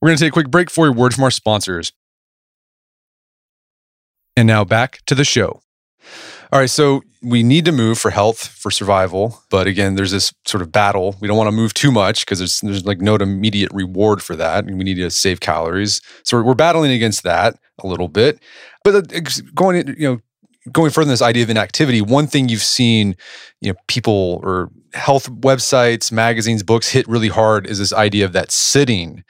We're 0.00 0.08
going 0.08 0.18
to 0.18 0.24
take 0.24 0.32
a 0.32 0.34
quick 0.34 0.50
break 0.50 0.70
for 0.70 0.86
a 0.86 0.92
word 0.92 1.14
from 1.14 1.24
our 1.24 1.30
sponsors. 1.30 1.92
And 4.36 4.46
now 4.46 4.64
back 4.64 5.00
to 5.06 5.14
the 5.14 5.24
show. 5.24 5.62
All 6.54 6.60
right, 6.60 6.70
so 6.70 7.02
we 7.20 7.42
need 7.42 7.64
to 7.64 7.72
move 7.72 7.98
for 7.98 8.12
health, 8.12 8.46
for 8.46 8.70
survival. 8.70 9.42
But 9.50 9.66
again, 9.66 9.96
there's 9.96 10.12
this 10.12 10.32
sort 10.46 10.62
of 10.62 10.70
battle. 10.70 11.16
We 11.20 11.26
don't 11.26 11.36
want 11.36 11.48
to 11.48 11.52
move 11.52 11.74
too 11.74 11.90
much 11.90 12.24
because 12.24 12.38
there's, 12.38 12.60
there's 12.60 12.86
like 12.86 13.00
no 13.00 13.16
immediate 13.16 13.72
reward 13.74 14.22
for 14.22 14.36
that. 14.36 14.64
And 14.64 14.78
we 14.78 14.84
need 14.84 14.94
to 14.94 15.10
save 15.10 15.40
calories. 15.40 16.00
So 16.22 16.40
we're, 16.40 16.54
battling 16.54 16.92
against 16.92 17.24
that 17.24 17.58
a 17.80 17.88
little 17.88 18.06
bit. 18.06 18.38
But 18.84 19.12
going, 19.52 19.96
you 19.98 20.08
know, 20.08 20.20
going 20.70 20.92
further 20.92 21.10
this 21.10 21.22
idea 21.22 21.42
of 21.42 21.50
inactivity, 21.50 22.00
one 22.00 22.28
thing 22.28 22.48
you've 22.48 22.62
seen, 22.62 23.16
you 23.60 23.72
know, 23.72 23.78
people 23.88 24.40
or 24.44 24.70
health 24.92 25.28
websites, 25.28 26.12
magazines, 26.12 26.62
books 26.62 26.88
hit 26.88 27.08
really 27.08 27.30
hard 27.30 27.66
is 27.66 27.80
this 27.80 27.92
idea 27.92 28.24
of 28.24 28.32
that 28.32 28.52
sitting 28.52 29.24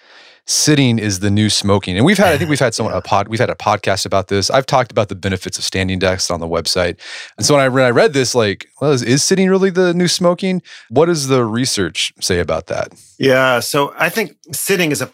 sitting 0.47 0.99
is 0.99 1.21
the 1.21 1.31
new 1.31 1.49
smoking. 1.49 1.97
And 1.97 2.05
we've 2.05 2.19
had, 2.19 2.35
I 2.35 2.39
think 2.39 2.51
we've 2.51 2.61
had 2.61 2.75
someone, 2.75 2.95
a 2.95 3.01
pod, 3.01 3.29
we've 3.29 3.41
had 3.41 3.51
a 3.51 3.55
podcast 3.55 4.07
about 4.07 4.29
this. 4.29 4.51
I've 4.51 4.67
talked 4.67 4.91
about 4.91 5.09
the 5.09 5.15
benefits 5.15 5.59
of 5.59 5.65
standing 5.65 5.99
desks 5.99 6.31
on 6.31 6.41
the 6.41 6.49
website. 6.49 6.99
And 7.37 7.47
so 7.47 7.55
when 7.55 7.63
I 7.63 7.69
read, 7.69 7.87
I 7.87 7.91
read 7.91 8.13
this, 8.13 8.35
like, 8.35 8.69
well, 8.81 8.93
is, 8.93 9.03
is 9.03 9.23
sitting 9.23 9.49
really 9.49 9.71
the 9.71 9.95
new 9.95 10.09
smoking? 10.09 10.63
What 10.91 11.07
does 11.07 11.29
the 11.29 11.45
research 11.45 12.13
say 12.21 12.41
about 12.41 12.67
that? 12.67 12.93
Yeah. 13.19 13.61
So 13.61 13.95
I 13.99 14.09
think 14.09 14.37
sitting 14.53 14.93
is 14.93 15.01
a 15.01 15.13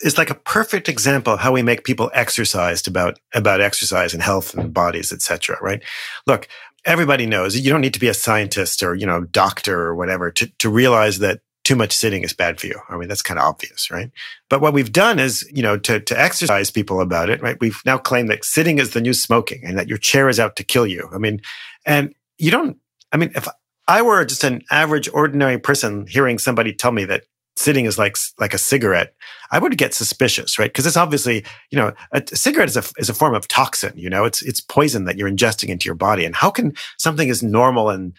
is 0.00 0.18
like 0.18 0.28
a 0.28 0.34
perfect 0.34 0.90
example 0.90 1.32
of 1.32 1.40
how 1.40 1.52
we 1.52 1.62
make 1.62 1.84
people 1.84 2.10
exercised 2.12 2.86
about 2.86 3.18
about 3.34 3.62
exercise 3.62 4.12
and 4.12 4.22
health 4.22 4.52
and 4.54 4.72
bodies, 4.74 5.10
etc. 5.12 5.56
Right? 5.62 5.82
Look, 6.26 6.48
everybody 6.84 7.26
knows 7.26 7.56
you 7.58 7.70
don't 7.70 7.80
need 7.80 7.94
to 7.94 8.00
be 8.00 8.08
a 8.08 8.14
scientist 8.14 8.82
or 8.82 8.94
you 8.94 9.06
know 9.06 9.22
doctor 9.24 9.80
or 9.80 9.94
whatever 9.94 10.30
to 10.30 10.46
to 10.58 10.68
realize 10.68 11.18
that 11.18 11.40
too 11.66 11.74
much 11.74 11.92
sitting 11.92 12.22
is 12.22 12.32
bad 12.32 12.60
for 12.60 12.68
you. 12.68 12.78
I 12.88 12.96
mean, 12.96 13.08
that's 13.08 13.22
kind 13.22 13.40
of 13.40 13.44
obvious, 13.44 13.90
right? 13.90 14.08
But 14.48 14.60
what 14.60 14.72
we've 14.72 14.92
done 14.92 15.18
is, 15.18 15.44
you 15.52 15.64
know, 15.64 15.76
to, 15.78 15.98
to 15.98 16.20
exercise 16.20 16.70
people 16.70 17.00
about 17.00 17.28
it, 17.28 17.42
right? 17.42 17.56
We've 17.60 17.82
now 17.84 17.98
claimed 17.98 18.30
that 18.30 18.44
sitting 18.44 18.78
is 18.78 18.92
the 18.92 19.00
new 19.00 19.12
smoking 19.12 19.64
and 19.64 19.76
that 19.76 19.88
your 19.88 19.98
chair 19.98 20.28
is 20.28 20.38
out 20.38 20.54
to 20.56 20.62
kill 20.62 20.86
you. 20.86 21.08
I 21.12 21.18
mean, 21.18 21.40
and 21.84 22.14
you 22.38 22.52
don't, 22.52 22.76
I 23.10 23.16
mean, 23.16 23.32
if 23.34 23.48
I 23.88 24.00
were 24.02 24.24
just 24.24 24.44
an 24.44 24.62
average, 24.70 25.08
ordinary 25.12 25.58
person 25.58 26.06
hearing 26.06 26.38
somebody 26.38 26.72
tell 26.72 26.92
me 26.92 27.04
that 27.06 27.24
sitting 27.56 27.86
is 27.86 27.98
like, 27.98 28.16
like 28.38 28.54
a 28.54 28.58
cigarette, 28.58 29.16
I 29.50 29.58
would 29.58 29.76
get 29.76 29.92
suspicious, 29.92 30.60
right? 30.60 30.72
Because 30.72 30.86
it's 30.86 30.96
obviously, 30.96 31.44
you 31.72 31.78
know, 31.78 31.92
a, 32.12 32.22
a 32.30 32.36
cigarette 32.36 32.68
is 32.68 32.76
a, 32.76 32.84
is 32.96 33.08
a 33.08 33.14
form 33.14 33.34
of 33.34 33.48
toxin, 33.48 33.94
you 33.96 34.08
know, 34.08 34.24
it's, 34.24 34.40
it's 34.40 34.60
poison 34.60 35.04
that 35.06 35.16
you're 35.16 35.28
ingesting 35.28 35.70
into 35.70 35.86
your 35.86 35.96
body. 35.96 36.24
And 36.24 36.36
how 36.36 36.50
can 36.50 36.74
something 36.96 37.28
as 37.28 37.42
normal 37.42 37.90
and 37.90 38.14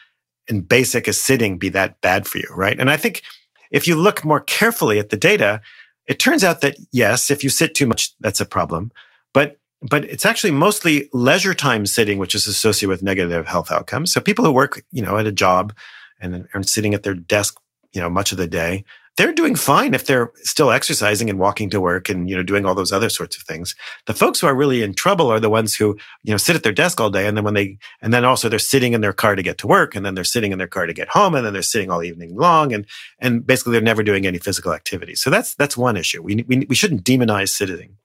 and 0.50 0.68
basic 0.68 1.08
as 1.08 1.20
sitting 1.20 1.58
be 1.58 1.70
that 1.70 2.00
bad 2.02 2.28
for 2.28 2.38
you, 2.38 2.48
right? 2.56 2.80
And 2.80 2.90
I 2.90 2.98
think 2.98 3.22
if 3.72 3.88
you 3.88 3.96
look 3.96 4.24
more 4.24 4.40
carefully 4.40 5.00
at 5.00 5.10
the 5.10 5.18
data, 5.18 5.62
it 6.06 6.20
turns 6.20 6.44
out 6.44 6.62
that 6.62 6.78
yes, 6.92 7.30
if 7.30 7.44
you 7.44 7.50
sit 7.50 7.76
too 7.76 7.86
much, 7.86 8.18
that's 8.20 8.42
a 8.42 8.46
problem. 8.46 8.92
But 9.34 9.58
but 9.82 10.06
it's 10.06 10.26
actually 10.26 10.52
mostly 10.52 11.08
leisure 11.14 11.54
time 11.54 11.86
sitting, 11.86 12.18
which 12.18 12.34
is 12.34 12.48
associated 12.48 12.90
with 12.90 13.04
negative 13.04 13.46
health 13.46 13.72
outcomes. 13.72 14.12
So 14.12 14.20
people 14.20 14.44
who 14.44 14.52
work, 14.52 14.84
you 14.92 15.04
know, 15.04 15.18
at 15.18 15.28
a 15.28 15.32
job 15.32 15.74
and 16.20 16.48
are 16.54 16.64
sitting 16.64 16.96
at 16.96 17.04
their 17.04 17.14
desk, 17.14 17.60
you 17.94 18.02
know, 18.02 18.10
much 18.10 18.32
of 18.32 18.40
the 18.40 18.48
day, 18.48 18.84
they're 19.18 19.34
doing 19.34 19.56
fine 19.56 19.94
if 19.94 20.06
they're 20.06 20.32
still 20.44 20.72
exercising 20.72 21.30
and 21.30 21.40
walking 21.40 21.70
to 21.72 21.82
work 21.82 22.08
and 22.08 22.30
you 22.30 22.36
know 22.36 22.44
doing 22.44 22.66
all 22.66 22.76
those 22.76 22.92
other 22.92 23.10
sorts 23.10 23.36
of 23.36 23.44
things 23.44 23.76
the 24.06 24.14
folks 24.14 24.40
who 24.40 24.48
are 24.48 24.56
really 24.56 24.82
in 24.82 24.94
trouble 24.94 25.28
are 25.28 25.40
the 25.40 25.50
ones 25.50 25.76
who 25.76 25.98
you 26.24 26.32
know 26.32 26.38
sit 26.38 26.56
at 26.56 26.64
their 26.64 26.72
desk 26.72 27.02
all 27.02 27.10
day 27.10 27.28
and 27.28 27.36
then 27.36 27.44
when 27.44 27.54
they 27.54 27.78
and 28.02 28.14
then 28.14 28.24
also 28.24 28.48
they're 28.48 28.60
sitting 28.60 28.94
in 28.94 29.02
their 29.02 29.14
car 29.14 29.36
to 29.36 29.44
get 29.44 29.58
to 29.58 29.68
work 29.68 29.96
and 29.96 30.06
then 30.06 30.16
they're 30.16 30.24
sitting 30.24 30.52
in 30.52 30.58
their 30.58 30.68
car 30.68 30.86
to 30.86 30.94
get 30.94 31.10
home 31.10 31.36
and 31.36 31.46
then 31.46 31.54
they're 31.54 31.62
sitting 31.62 31.92
all 31.92 32.04
evening 32.04 32.36
long 32.36 32.74
and 32.74 32.86
and 33.20 33.46
basically 33.46 33.74
they're 33.74 33.82
never 33.82 34.04
doing 34.04 34.26
any 34.26 34.38
physical 34.38 34.74
activity 34.74 35.16
so 35.16 35.30
that's 35.30 35.56
that's 35.56 35.76
one 35.76 35.98
issue 35.98 36.22
we 36.22 36.46
we, 36.48 36.66
we 36.70 36.76
shouldn't 36.76 37.04
demonize 37.04 37.50
sitting 37.50 37.98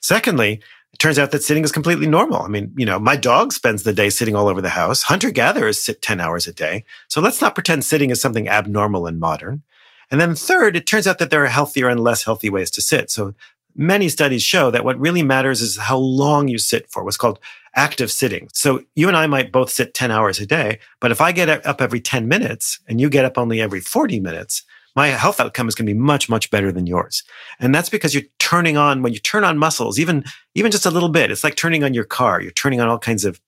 secondly 0.00 0.60
it 0.92 0.98
turns 0.98 1.18
out 1.18 1.30
that 1.32 1.42
sitting 1.42 1.62
is 1.62 1.72
completely 1.72 2.06
normal. 2.06 2.40
I 2.40 2.48
mean, 2.48 2.72
you 2.74 2.86
know, 2.86 2.98
my 2.98 3.16
dog 3.16 3.52
spends 3.52 3.82
the 3.82 3.92
day 3.92 4.08
sitting 4.08 4.34
all 4.34 4.48
over 4.48 4.62
the 4.62 4.70
house. 4.70 5.02
Hunter 5.02 5.30
gatherers 5.30 5.78
sit 5.78 6.00
10 6.00 6.20
hours 6.22 6.46
a 6.46 6.54
day. 6.54 6.86
So 7.08 7.20
let's 7.20 7.42
not 7.42 7.54
pretend 7.54 7.84
sitting 7.84 8.08
is 8.08 8.18
something 8.18 8.48
abnormal 8.48 9.06
and 9.06 9.20
modern. 9.20 9.62
And 10.10 10.20
then 10.20 10.34
third, 10.34 10.76
it 10.76 10.86
turns 10.86 11.06
out 11.06 11.18
that 11.18 11.30
there 11.30 11.44
are 11.44 11.48
healthier 11.48 11.88
and 11.88 12.00
less 12.00 12.24
healthy 12.24 12.50
ways 12.50 12.70
to 12.72 12.80
sit. 12.80 13.10
So 13.10 13.34
many 13.74 14.08
studies 14.08 14.42
show 14.42 14.70
that 14.70 14.84
what 14.84 14.98
really 14.98 15.22
matters 15.22 15.60
is 15.60 15.76
how 15.76 15.98
long 15.98 16.48
you 16.48 16.58
sit 16.58 16.88
for, 16.90 17.04
what's 17.04 17.16
called 17.16 17.38
active 17.74 18.10
sitting. 18.10 18.48
So 18.52 18.82
you 18.94 19.08
and 19.08 19.16
I 19.16 19.26
might 19.26 19.52
both 19.52 19.70
sit 19.70 19.94
10 19.94 20.10
hours 20.10 20.40
a 20.40 20.46
day, 20.46 20.78
but 21.00 21.10
if 21.10 21.20
I 21.20 21.32
get 21.32 21.66
up 21.66 21.82
every 21.82 22.00
10 22.00 22.26
minutes 22.26 22.80
and 22.88 23.00
you 23.00 23.10
get 23.10 23.24
up 23.24 23.36
only 23.36 23.60
every 23.60 23.80
40 23.80 24.18
minutes, 24.20 24.62
my 24.94 25.08
health 25.08 25.40
outcome 25.40 25.68
is 25.68 25.74
going 25.74 25.86
to 25.86 25.92
be 25.92 25.98
much, 25.98 26.30
much 26.30 26.50
better 26.50 26.72
than 26.72 26.86
yours. 26.86 27.22
And 27.60 27.74
that's 27.74 27.90
because 27.90 28.14
you're 28.14 28.22
turning 28.38 28.78
on, 28.78 29.02
when 29.02 29.12
you 29.12 29.18
turn 29.18 29.44
on 29.44 29.58
muscles, 29.58 29.98
even, 29.98 30.24
even 30.54 30.70
just 30.70 30.86
a 30.86 30.90
little 30.90 31.10
bit, 31.10 31.30
it's 31.30 31.44
like 31.44 31.54
turning 31.54 31.84
on 31.84 31.92
your 31.92 32.04
car. 32.04 32.40
You're 32.40 32.52
turning 32.52 32.80
on 32.80 32.88
all 32.88 32.98
kinds 32.98 33.26
of 33.26 33.38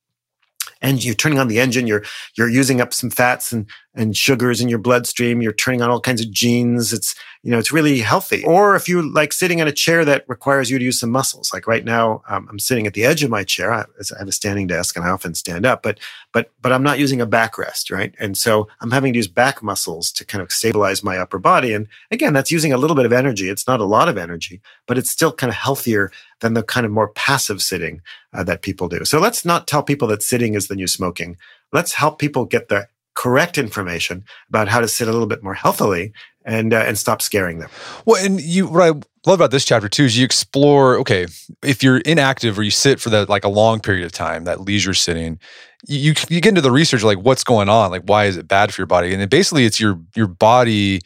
and 0.81 1.03
you're 1.05 1.15
turning 1.15 1.39
on 1.39 1.49
the 1.49 1.59
engine, 1.59 1.87
you're 1.87 2.05
you're 2.37 2.49
using 2.49 2.81
up 2.81 2.93
some 2.93 3.11
fats 3.11 3.53
and 3.53 3.67
and 3.99 4.17
sugars 4.17 4.61
in 4.61 4.69
your 4.69 4.79
bloodstream, 4.79 5.43
you're 5.43 5.53
turning 5.53 5.83
on 5.83 5.91
all 5.91 6.01
kinds 6.01 6.21
of 6.21 6.31
genes. 6.31 6.93
It's 6.93 7.15
you 7.43 7.53
know, 7.53 7.59
it's 7.59 7.73
really 7.73 8.01
healthy. 8.01 8.45
Or 8.45 8.75
if 8.75 8.89
you 8.89 9.01
like 9.01 9.33
sitting 9.33 9.59
in 9.59 9.69
a 9.69 9.73
chair 9.73 10.05
that 10.05 10.25
requires 10.29 10.71
you 10.71 10.79
to 10.79 10.85
use 10.85 10.99
some 10.99 11.11
muscles, 11.11 11.51
like 11.53 11.67
right 11.67 11.85
now, 11.85 12.23
um, 12.29 12.49
I'm 12.51 12.59
sitting 12.59 12.87
at 12.87 12.95
the 12.95 13.05
edge 13.05 13.23
of 13.23 13.31
my 13.31 13.45
chair. 13.45 13.73
I, 13.73 13.83
I, 13.83 14.19
have 14.19 14.29
a 14.29 14.33
standing 14.33 14.67
desk, 14.67 14.97
and 14.97 15.05
I 15.05 15.11
often 15.11 15.35
stand 15.35 15.65
up, 15.67 15.83
but 15.83 15.99
but 16.33 16.51
but 16.61 16.73
I'm 16.73 16.83
not 16.83 16.99
using 16.99 17.21
a 17.21 17.27
backrest, 17.27 17.91
right? 17.91 18.15
And 18.19 18.37
so 18.37 18.69
I'm 18.81 18.91
having 18.91 19.13
to 19.13 19.19
use 19.19 19.29
back 19.29 19.63
muscles 19.63 20.13
to 20.13 20.25
kind 20.25 20.43
of 20.43 20.53
stabilize 20.53 21.03
my 21.03 21.19
upper 21.19 21.39
body. 21.39 21.75
And 21.75 21.89
again, 22.11 22.33
that's 22.33 22.53
using 22.53 22.73
a 22.73 22.79
little 22.79 22.97
bit 22.97 23.07
of 23.07 23.13
energy. 23.13 23.49
It's 23.49 23.67
not 23.67 23.81
a 23.81 23.85
lot 23.85 24.09
of 24.09 24.19
energy, 24.19 24.61
but 24.87 24.99
it's 24.99 25.11
still 25.11 25.33
kind 25.33 25.51
of 25.51 25.57
healthier 25.57 26.11
than 26.41 26.55
the 26.55 26.63
kind 26.63 26.87
of 26.87 26.93
more 26.93 27.09
passive 27.09 27.63
sitting 27.63 28.01
uh, 28.33 28.45
that 28.45 28.63
people 28.63 28.89
do. 28.89 29.05
So 29.05 29.19
let's 29.19 29.45
not 29.45 29.67
tell 29.67 29.83
people 29.83 30.09
that 30.09 30.23
sitting 30.23 30.55
is 30.55 30.69
the 30.69 30.77
new 30.77 30.87
smoking. 30.87 31.37
Let's 31.73 31.95
help 31.95 32.19
people 32.19 32.45
get 32.45 32.69
the 32.69 32.89
correct 33.19 33.59
information 33.59 34.25
about 34.49 34.69
how 34.69 34.81
to 34.81 34.87
sit 34.87 35.09
a 35.09 35.11
little 35.11 35.27
bit 35.27 35.43
more 35.43 35.55
healthily 35.55 36.13
and 36.45 36.73
uh, 36.73 36.85
and 36.87 36.97
stop 36.97 37.21
scaring 37.21 37.59
them. 37.59 37.69
Well, 38.07 38.25
and 38.25 38.41
you 38.41 38.69
what 38.69 38.83
I 38.83 38.91
love 39.27 39.41
about 39.41 39.51
this 39.51 39.65
chapter 39.65 39.89
too 39.89 40.05
is 40.05 40.17
you 40.17 40.25
explore. 40.25 40.97
Okay, 40.99 41.27
if 41.63 41.83
you're 41.83 41.99
inactive 41.99 42.57
or 42.57 42.63
you 42.63 42.71
sit 42.71 43.01
for 43.01 43.11
that 43.11 43.29
like 43.29 43.45
a 43.45 43.49
long 43.49 43.81
period 43.81 44.05
of 44.05 44.13
time, 44.13 44.45
that 44.45 44.61
leisure 44.61 44.95
sitting, 44.95 45.41
you 45.89 46.15
you 46.29 46.41
get 46.41 46.51
into 46.51 46.61
the 46.61 46.71
research 46.71 47.03
like 47.03 47.19
what's 47.19 47.43
going 47.43 47.69
on, 47.69 47.91
like 47.91 48.05
why 48.05 48.27
is 48.27 48.37
it 48.37 48.47
bad 48.47 48.73
for 48.73 48.81
your 48.81 48.87
body, 48.87 49.13
and 49.13 49.29
basically 49.29 49.65
it's 49.65 49.81
your 49.81 50.01
your 50.15 50.29
body. 50.29 51.01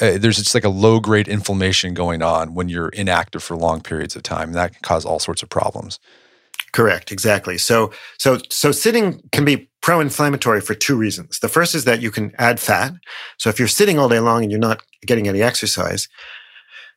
Uh, 0.00 0.16
there's 0.16 0.36
just 0.36 0.54
like 0.54 0.64
a 0.64 0.68
low 0.68 1.00
grade 1.00 1.28
inflammation 1.28 1.92
going 1.92 2.22
on 2.22 2.54
when 2.54 2.68
you're 2.68 2.88
inactive 2.90 3.42
for 3.42 3.56
long 3.56 3.82
periods 3.82 4.16
of 4.16 4.22
time, 4.22 4.48
and 4.48 4.54
that 4.54 4.72
can 4.72 4.80
cause 4.82 5.04
all 5.04 5.18
sorts 5.18 5.42
of 5.42 5.50
problems. 5.50 5.98
Correct, 6.72 7.10
exactly. 7.12 7.58
So 7.58 7.92
so 8.18 8.38
so 8.50 8.72
sitting 8.72 9.22
can 9.32 9.44
be 9.44 9.70
pro-inflammatory 9.80 10.60
for 10.60 10.74
two 10.74 10.96
reasons. 10.96 11.38
The 11.38 11.48
first 11.48 11.74
is 11.74 11.84
that 11.84 12.02
you 12.02 12.10
can 12.10 12.32
add 12.38 12.60
fat. 12.60 12.92
So 13.38 13.48
if 13.48 13.58
you're 13.58 13.68
sitting 13.68 13.98
all 13.98 14.08
day 14.08 14.20
long 14.20 14.42
and 14.42 14.50
you're 14.50 14.60
not 14.60 14.82
getting 15.06 15.28
any 15.28 15.40
exercise, 15.40 16.08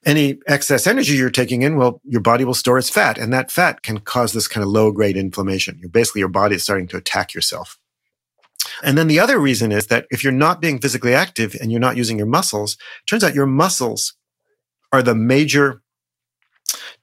any 0.05 0.39
excess 0.47 0.87
energy 0.87 1.13
you're 1.13 1.29
taking 1.29 1.61
in, 1.61 1.77
well, 1.77 2.01
your 2.03 2.21
body 2.21 2.43
will 2.43 2.55
store 2.55 2.79
its 2.79 2.89
fat, 2.89 3.17
and 3.17 3.31
that 3.31 3.51
fat 3.51 3.83
can 3.83 3.99
cause 3.99 4.33
this 4.33 4.47
kind 4.47 4.63
of 4.63 4.69
low-grade 4.69 5.15
inflammation. 5.15 5.77
You're 5.79 5.89
basically 5.89 6.19
your 6.19 6.27
body 6.27 6.55
is 6.55 6.63
starting 6.63 6.87
to 6.87 6.97
attack 6.97 7.33
yourself. 7.33 7.77
And 8.83 8.97
then 8.97 9.07
the 9.07 9.19
other 9.19 9.39
reason 9.39 9.71
is 9.71 9.87
that 9.87 10.05
if 10.09 10.23
you're 10.23 10.33
not 10.33 10.59
being 10.59 10.79
physically 10.79 11.13
active 11.13 11.55
and 11.61 11.71
you're 11.71 11.79
not 11.79 11.97
using 11.97 12.17
your 12.17 12.27
muscles, 12.27 12.77
turns 13.07 13.23
out 13.23 13.35
your 13.35 13.45
muscles 13.45 14.15
are 14.91 15.03
the 15.03 15.15
major 15.15 15.81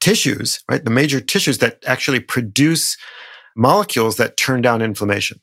tissues, 0.00 0.62
right? 0.68 0.84
The 0.84 0.90
major 0.90 1.20
tissues 1.20 1.58
that 1.58 1.82
actually 1.86 2.20
produce 2.20 2.96
molecules 3.56 4.16
that 4.16 4.36
turn 4.36 4.62
down 4.62 4.82
inflammation. 4.82 5.40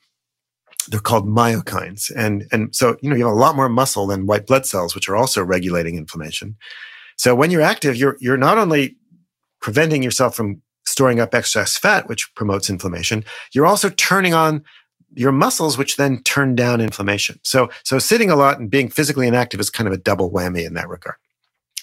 They're 0.87 0.99
called 0.99 1.27
myokines. 1.27 2.11
And, 2.15 2.45
and 2.51 2.73
so, 2.75 2.97
you 3.01 3.09
know, 3.09 3.15
you 3.15 3.25
have 3.25 3.33
a 3.33 3.39
lot 3.39 3.55
more 3.55 3.69
muscle 3.69 4.07
than 4.07 4.27
white 4.27 4.47
blood 4.47 4.65
cells, 4.65 4.95
which 4.95 5.09
are 5.09 5.15
also 5.15 5.43
regulating 5.43 5.97
inflammation. 5.97 6.55
So 7.17 7.35
when 7.35 7.51
you're 7.51 7.61
active, 7.61 7.95
you're, 7.95 8.17
you're 8.19 8.37
not 8.37 8.57
only 8.57 8.95
preventing 9.61 10.03
yourself 10.03 10.35
from 10.35 10.61
storing 10.85 11.19
up 11.19 11.33
excess 11.33 11.77
fat, 11.77 12.07
which 12.07 12.33
promotes 12.35 12.69
inflammation, 12.69 13.25
you're 13.51 13.65
also 13.65 13.89
turning 13.89 14.33
on 14.33 14.63
your 15.15 15.31
muscles, 15.31 15.77
which 15.77 15.97
then 15.97 16.21
turn 16.23 16.55
down 16.55 16.81
inflammation. 16.81 17.39
So, 17.43 17.69
so 17.83 17.97
sitting 17.99 18.29
a 18.29 18.35
lot 18.35 18.59
and 18.59 18.69
being 18.69 18.89
physically 18.89 19.27
inactive 19.27 19.59
is 19.59 19.69
kind 19.69 19.87
of 19.87 19.93
a 19.93 19.97
double 19.97 20.29
whammy 20.31 20.65
in 20.65 20.73
that 20.75 20.89
regard. 20.89 21.15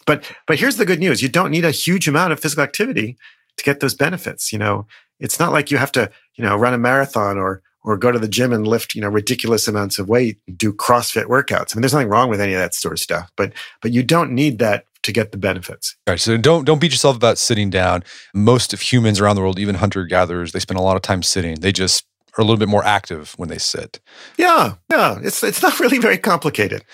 But, 0.07 0.31
but 0.47 0.59
here's 0.59 0.77
the 0.77 0.87
good 0.87 1.01
news. 1.01 1.23
You 1.23 1.29
don't 1.29 1.51
need 1.51 1.65
a 1.65 1.71
huge 1.71 2.09
amount 2.09 2.33
of 2.33 2.41
physical 2.41 2.65
activity 2.65 3.17
to 3.57 3.65
get 3.65 3.81
those 3.81 3.95
benefits. 3.95 4.53
You 4.53 4.59
know, 4.59 4.87
it's 5.21 5.38
not 5.38 5.53
like 5.53 5.71
you 5.71 5.79
have 5.79 5.93
to, 5.93 6.11
you 6.37 6.45
know, 6.45 6.57
run 6.57 6.75
a 6.75 6.79
marathon 6.79 7.38
or, 7.38 7.62
or 7.85 7.97
go 7.97 8.12
to 8.12 8.19
the 8.19 8.29
gym 8.29 8.53
and 8.53 8.67
lift, 8.67 8.95
you 8.95 9.01
know, 9.01 9.09
ridiculous 9.09 9.67
amounts 9.67 9.99
of 9.99 10.09
weight, 10.09 10.38
and 10.47 10.57
do 10.57 10.73
CrossFit 10.73 11.25
workouts. 11.25 11.75
I 11.75 11.77
mean, 11.77 11.83
there's 11.83 11.93
nothing 11.93 12.09
wrong 12.09 12.31
with 12.31 12.41
any 12.41 12.55
of 12.55 12.61
that 12.61 12.75
sort 12.75 12.95
of 12.95 13.01
stuff, 13.01 13.31
but, 13.37 13.53
but 13.81 13.93
you 13.93 14.03
don't 14.03 14.33
need 14.33 14.59
that 14.61 14.85
to 15.03 15.12
get 15.12 15.33
the 15.33 15.38
benefits. 15.38 15.97
All 16.07 16.12
right. 16.12 16.21
So 16.21 16.37
don't 16.37 16.65
don't 16.65 16.81
beat 16.81 16.93
yourself 16.93 17.17
about 17.17 17.38
sitting 17.38 17.71
down. 17.71 18.05
Most 18.35 18.73
of 18.73 18.81
humans 18.81 19.21
around 19.21 19.37
the 19.37 19.43
world, 19.43 19.59
even 19.59 19.77
hunter 19.77 20.05
gatherers, 20.05 20.53
they 20.53 20.61
spend 20.61 20.79
a 20.79 20.83
lot 20.83 20.97
of 20.97 21.03
time 21.03 21.23
sitting. 21.23 21.57
They 21.57 21.73
just 21.73 22.05
are 22.37 22.40
a 22.40 22.45
little 22.45 22.57
bit 22.57 22.68
more 22.68 22.85
active 22.85 23.35
when 23.37 23.49
they 23.49 23.59
sit. 23.59 24.01
Yeah, 24.38 24.75
yeah. 24.90 25.18
It's 25.23 25.42
it's 25.42 25.62
not 25.62 25.79
really 25.81 25.99
very 25.99 26.18
complicated. 26.18 26.85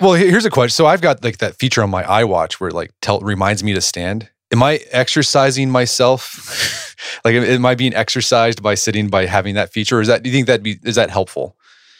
Well, 0.00 0.14
here's 0.14 0.44
a 0.44 0.50
question. 0.50 0.74
So 0.74 0.86
I've 0.86 1.00
got 1.00 1.24
like 1.24 1.38
that 1.38 1.56
feature 1.56 1.82
on 1.82 1.90
my 1.90 2.02
iWatch 2.04 2.54
where 2.54 2.68
it 2.68 2.74
like 2.74 2.92
tell 3.00 3.20
reminds 3.20 3.64
me 3.64 3.72
to 3.74 3.80
stand. 3.80 4.28
Am 4.52 4.62
I 4.62 4.80
exercising 4.92 5.70
myself? 5.70 6.96
like 7.24 7.34
am 7.34 7.66
I 7.66 7.74
being 7.74 7.94
exercised 7.94 8.62
by 8.62 8.74
sitting 8.74 9.08
by 9.08 9.26
having 9.26 9.54
that 9.54 9.72
feature? 9.72 9.98
Or 9.98 10.00
is 10.00 10.08
that 10.08 10.22
do 10.22 10.30
you 10.30 10.34
think 10.34 10.46
that 10.46 10.62
be 10.62 10.78
is 10.84 10.94
that 10.94 11.10
helpful? 11.10 11.56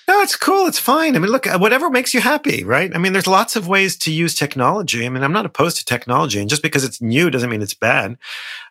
No, 0.06 0.20
it's 0.20 0.36
cool. 0.36 0.66
It's 0.66 0.78
fine. 0.78 1.16
I 1.16 1.18
mean, 1.18 1.30
look, 1.30 1.46
uh, 1.46 1.58
whatever 1.58 1.88
makes 1.88 2.12
you 2.12 2.20
happy, 2.20 2.62
right? 2.62 2.94
I 2.94 2.98
mean, 2.98 3.14
there's 3.14 3.26
lots 3.26 3.56
of 3.56 3.68
ways 3.68 3.96
to 3.98 4.12
use 4.12 4.34
technology. 4.34 5.06
I 5.06 5.08
mean, 5.08 5.22
I'm 5.22 5.32
not 5.32 5.46
opposed 5.46 5.78
to 5.78 5.84
technology, 5.84 6.38
and 6.40 6.50
just 6.50 6.62
because 6.62 6.84
it's 6.84 7.00
new 7.00 7.30
doesn't 7.30 7.48
mean 7.48 7.62
it's 7.62 7.72
bad. 7.72 8.18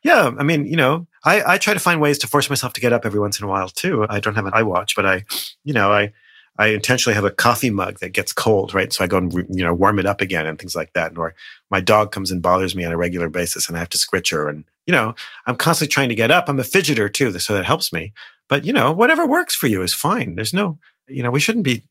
Yeah, 0.03 0.31
I 0.37 0.43
mean, 0.43 0.67
you 0.67 0.75
know, 0.75 1.07
I, 1.23 1.53
I 1.53 1.57
try 1.57 1.73
to 1.73 1.79
find 1.79 2.01
ways 2.01 2.17
to 2.19 2.27
force 2.27 2.49
myself 2.49 2.73
to 2.73 2.81
get 2.81 2.93
up 2.93 3.05
every 3.05 3.19
once 3.19 3.39
in 3.39 3.45
a 3.45 3.47
while 3.47 3.69
too. 3.69 4.05
I 4.09 4.19
don't 4.19 4.35
have 4.35 4.45
an 4.45 4.51
iWatch, 4.51 4.95
but 4.95 5.05
I, 5.05 5.25
you 5.63 5.73
know, 5.73 5.91
I 5.91 6.11
I 6.59 6.67
intentionally 6.67 7.15
have 7.15 7.25
a 7.25 7.31
coffee 7.31 7.71
mug 7.71 7.99
that 7.99 8.09
gets 8.09 8.31
cold, 8.31 8.75
right? 8.75 8.93
So 8.93 9.03
I 9.03 9.07
go 9.07 9.17
and 9.17 9.33
you 9.33 9.63
know 9.63 9.73
warm 9.73 9.99
it 9.99 10.05
up 10.05 10.21
again 10.21 10.45
and 10.45 10.59
things 10.59 10.75
like 10.75 10.93
that. 10.93 11.17
Or 11.17 11.33
my 11.71 11.81
dog 11.81 12.11
comes 12.11 12.29
and 12.31 12.41
bothers 12.41 12.75
me 12.75 12.85
on 12.85 12.91
a 12.91 12.97
regular 12.97 13.29
basis, 13.29 13.67
and 13.67 13.75
I 13.75 13.79
have 13.79 13.89
to 13.89 13.97
scritch 13.97 14.31
her. 14.31 14.49
And 14.49 14.63
you 14.85 14.91
know, 14.91 15.15
I'm 15.47 15.55
constantly 15.55 15.91
trying 15.91 16.09
to 16.09 16.15
get 16.15 16.31
up. 16.31 16.49
I'm 16.49 16.59
a 16.59 16.63
fidgeter 16.63 17.11
too, 17.11 17.37
so 17.39 17.53
that 17.53 17.65
helps 17.65 17.91
me. 17.91 18.13
But 18.49 18.65
you 18.65 18.73
know, 18.73 18.91
whatever 18.91 19.25
works 19.25 19.55
for 19.55 19.67
you 19.67 19.81
is 19.81 19.93
fine. 19.93 20.35
There's 20.35 20.53
no 20.53 20.77
you 21.07 21.23
know, 21.23 21.31
we 21.31 21.39
shouldn't 21.39 21.65
be, 21.65 21.83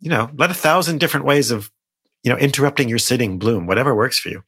you 0.00 0.10
know, 0.10 0.30
let 0.36 0.50
a 0.50 0.54
thousand 0.54 0.98
different 0.98 1.26
ways 1.26 1.50
of, 1.50 1.70
you 2.28 2.34
know, 2.34 2.40
interrupting 2.40 2.90
your 2.90 2.98
sitting 2.98 3.38
bloom, 3.38 3.66
whatever 3.66 3.94
works 3.94 4.18
for 4.18 4.28
you. 4.28 4.42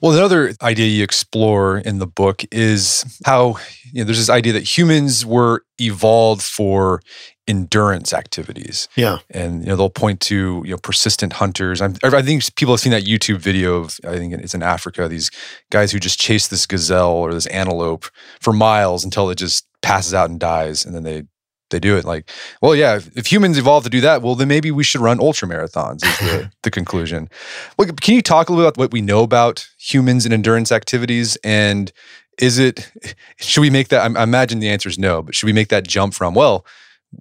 Well, 0.00 0.12
another 0.16 0.54
idea 0.62 0.86
you 0.86 1.02
explore 1.02 1.78
in 1.78 1.98
the 1.98 2.06
book 2.06 2.44
is 2.52 3.20
how 3.26 3.56
you 3.92 4.02
know, 4.02 4.04
there's 4.04 4.18
this 4.18 4.30
idea 4.30 4.52
that 4.52 4.78
humans 4.78 5.26
were 5.26 5.64
evolved 5.80 6.42
for 6.42 7.02
endurance 7.48 8.12
activities. 8.12 8.86
Yeah, 8.94 9.18
and 9.30 9.62
you 9.62 9.66
know 9.70 9.74
they'll 9.74 9.90
point 9.90 10.20
to 10.20 10.62
you 10.64 10.70
know 10.70 10.78
persistent 10.78 11.32
hunters. 11.32 11.82
I'm, 11.82 11.96
i 12.04 12.22
think 12.22 12.54
people 12.54 12.74
have 12.74 12.80
seen 12.80 12.92
that 12.92 13.02
YouTube 13.02 13.38
video 13.38 13.80
of 13.80 13.98
I 14.04 14.16
think 14.16 14.32
it's 14.34 14.54
in 14.54 14.62
Africa. 14.62 15.08
These 15.08 15.32
guys 15.70 15.90
who 15.90 15.98
just 15.98 16.20
chase 16.20 16.46
this 16.46 16.66
gazelle 16.66 17.10
or 17.10 17.34
this 17.34 17.46
antelope 17.46 18.06
for 18.40 18.52
miles 18.52 19.04
until 19.04 19.28
it 19.28 19.38
just 19.38 19.66
passes 19.82 20.14
out 20.14 20.30
and 20.30 20.38
dies, 20.38 20.84
and 20.84 20.94
then 20.94 21.02
they 21.02 21.24
they 21.72 21.80
do 21.80 21.96
it 21.96 22.04
like 22.04 22.30
well 22.60 22.74
yeah 22.74 22.96
if, 22.96 23.16
if, 23.16 23.26
humans 23.26 23.58
evolved 23.58 23.84
to 23.84 23.90
do 23.90 24.00
that 24.00 24.22
well 24.22 24.36
then 24.36 24.46
maybe 24.46 24.70
we 24.70 24.84
should 24.84 25.00
run 25.00 25.18
ultra 25.18 25.48
marathons 25.48 26.04
is 26.04 26.18
the, 26.18 26.50
the 26.62 26.70
conclusion. 26.70 27.28
Well 27.76 27.88
can 28.00 28.14
you 28.14 28.22
talk 28.22 28.48
a 28.48 28.52
little 28.52 28.64
bit 28.64 28.68
about 28.68 28.78
what 28.78 28.92
we 28.92 29.00
know 29.00 29.24
about 29.24 29.68
humans 29.78 30.24
and 30.24 30.32
endurance 30.32 30.70
activities? 30.70 31.36
And 31.42 31.92
is 32.38 32.58
it 32.58 32.92
should 33.38 33.60
we 33.60 33.70
make 33.70 33.88
that 33.88 34.02
I, 34.02 34.22
imagine 34.22 34.60
the 34.60 34.68
answer 34.68 34.88
is 34.88 34.98
no 34.98 35.22
but 35.22 35.34
should 35.34 35.46
we 35.46 35.52
make 35.52 35.68
that 35.68 35.86
jump 35.86 36.14
from 36.14 36.34
well 36.34 36.64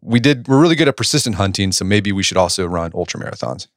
we 0.02 0.20
did 0.20 0.48
we're 0.48 0.62
really 0.62 0.76
good 0.76 0.88
at 0.88 0.96
persistent 0.96 1.36
hunting 1.36 1.72
so 1.72 1.84
maybe 1.84 2.12
we 2.12 2.24
should 2.24 2.38
also 2.38 2.66
run 2.66 2.92
ultra 2.94 3.20
marathons? 3.20 3.68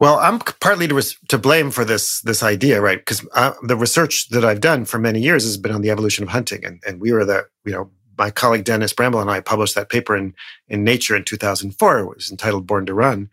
Well, 0.00 0.18
I'm 0.20 0.38
partly 0.38 0.86
to, 0.86 0.94
res- 0.94 1.18
to 1.28 1.38
blame 1.38 1.70
for 1.70 1.84
this 1.84 2.20
this 2.20 2.42
idea, 2.42 2.80
right? 2.80 2.98
Because 2.98 3.26
uh, 3.34 3.54
the 3.62 3.76
research 3.76 4.28
that 4.28 4.44
I've 4.44 4.60
done 4.60 4.84
for 4.84 4.98
many 4.98 5.20
years 5.20 5.42
has 5.44 5.56
been 5.56 5.72
on 5.72 5.82
the 5.82 5.90
evolution 5.90 6.22
of 6.22 6.30
hunting, 6.30 6.64
and, 6.64 6.80
and 6.86 7.00
we 7.00 7.12
were 7.12 7.24
the 7.24 7.46
you 7.64 7.72
know 7.72 7.90
my 8.18 8.30
colleague 8.30 8.64
Dennis 8.64 8.92
Bramble 8.92 9.20
and 9.20 9.30
I 9.30 9.40
published 9.40 9.74
that 9.76 9.88
paper 9.88 10.16
in, 10.16 10.34
in 10.68 10.84
Nature 10.84 11.16
in 11.16 11.24
2004. 11.24 11.98
It 11.98 12.06
was 12.06 12.30
entitled 12.30 12.66
Born 12.66 12.86
to 12.86 12.94
Run. 12.94 13.30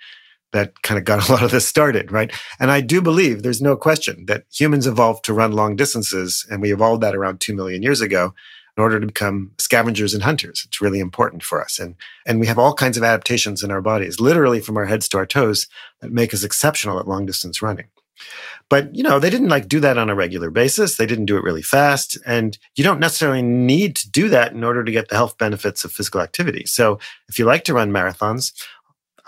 That 0.52 0.82
kind 0.84 0.98
of 0.98 1.04
got 1.04 1.28
a 1.30 1.32
lot 1.32 1.44
of 1.44 1.52
this 1.52 1.68
started, 1.68 2.12
right? 2.12 2.32
And 2.60 2.72
I 2.72 2.82
do 2.82 3.02
believe 3.02 3.44
there's 3.44 3.62
no 3.62 3.76
question 3.76 4.26
that 4.28 4.46
humans 4.54 4.88
evolved 4.88 5.26
to 5.26 5.34
run 5.34 5.52
long 5.52 5.76
distances, 5.76 6.46
and 6.50 6.62
we 6.62 6.72
evolved 6.72 7.02
that 7.04 7.16
around 7.16 7.42
2 7.42 7.54
million 7.54 7.82
years 7.82 8.02
ago 8.02 8.34
in 8.78 8.82
order 8.84 9.00
to 9.00 9.08
become 9.08 9.52
scavengers 9.58 10.14
and 10.14 10.24
hunters. 10.24 10.64
It's 10.68 10.82
really 10.82 11.00
important 11.00 11.44
for 11.44 11.62
us. 11.62 11.80
And, 11.80 11.96
and 12.26 12.40
we 12.40 12.48
have 12.48 12.60
all 12.60 12.74
kinds 12.74 12.98
of 12.98 13.04
adaptations 13.04 13.64
in 13.64 13.72
our 13.72 13.82
bodies, 13.82 14.20
literally 14.20 14.60
from 14.60 14.76
our 14.76 14.86
heads 14.86 15.08
to 15.10 15.18
our 15.18 15.26
toes, 15.26 15.68
that 16.02 16.12
make 16.12 16.34
us 16.34 16.44
exceptional 16.44 17.00
at 17.00 17.08
long 17.08 17.26
distance 17.26 17.62
running. 17.62 17.86
But, 18.70 18.96
you 18.96 19.04
know, 19.04 19.20
they 19.20 19.30
didn't 19.30 19.50
like 19.50 19.68
do 19.68 19.80
that 19.82 19.98
on 19.98 20.10
a 20.10 20.16
regular 20.16 20.50
basis. 20.50 20.98
They 20.98 21.06
didn't 21.06 21.26
do 21.26 21.38
it 21.38 21.44
really 21.44 21.62
fast. 21.62 22.18
And 22.26 22.58
you 22.76 22.84
don't 22.84 23.00
necessarily 23.00 23.42
need 23.42 23.96
to 23.98 24.10
do 24.10 24.30
that 24.30 24.54
in 24.54 24.64
order 24.64 24.84
to 24.84 24.92
get 24.92 25.10
the 25.10 25.16
health 25.16 25.38
benefits 25.38 25.84
of 25.84 25.92
physical 25.92 26.22
activity. 26.22 26.66
So 26.66 27.00
if 27.30 27.38
you 27.38 27.46
like 27.46 27.64
to 27.66 27.74
run 27.74 27.92
marathons, 27.92 28.54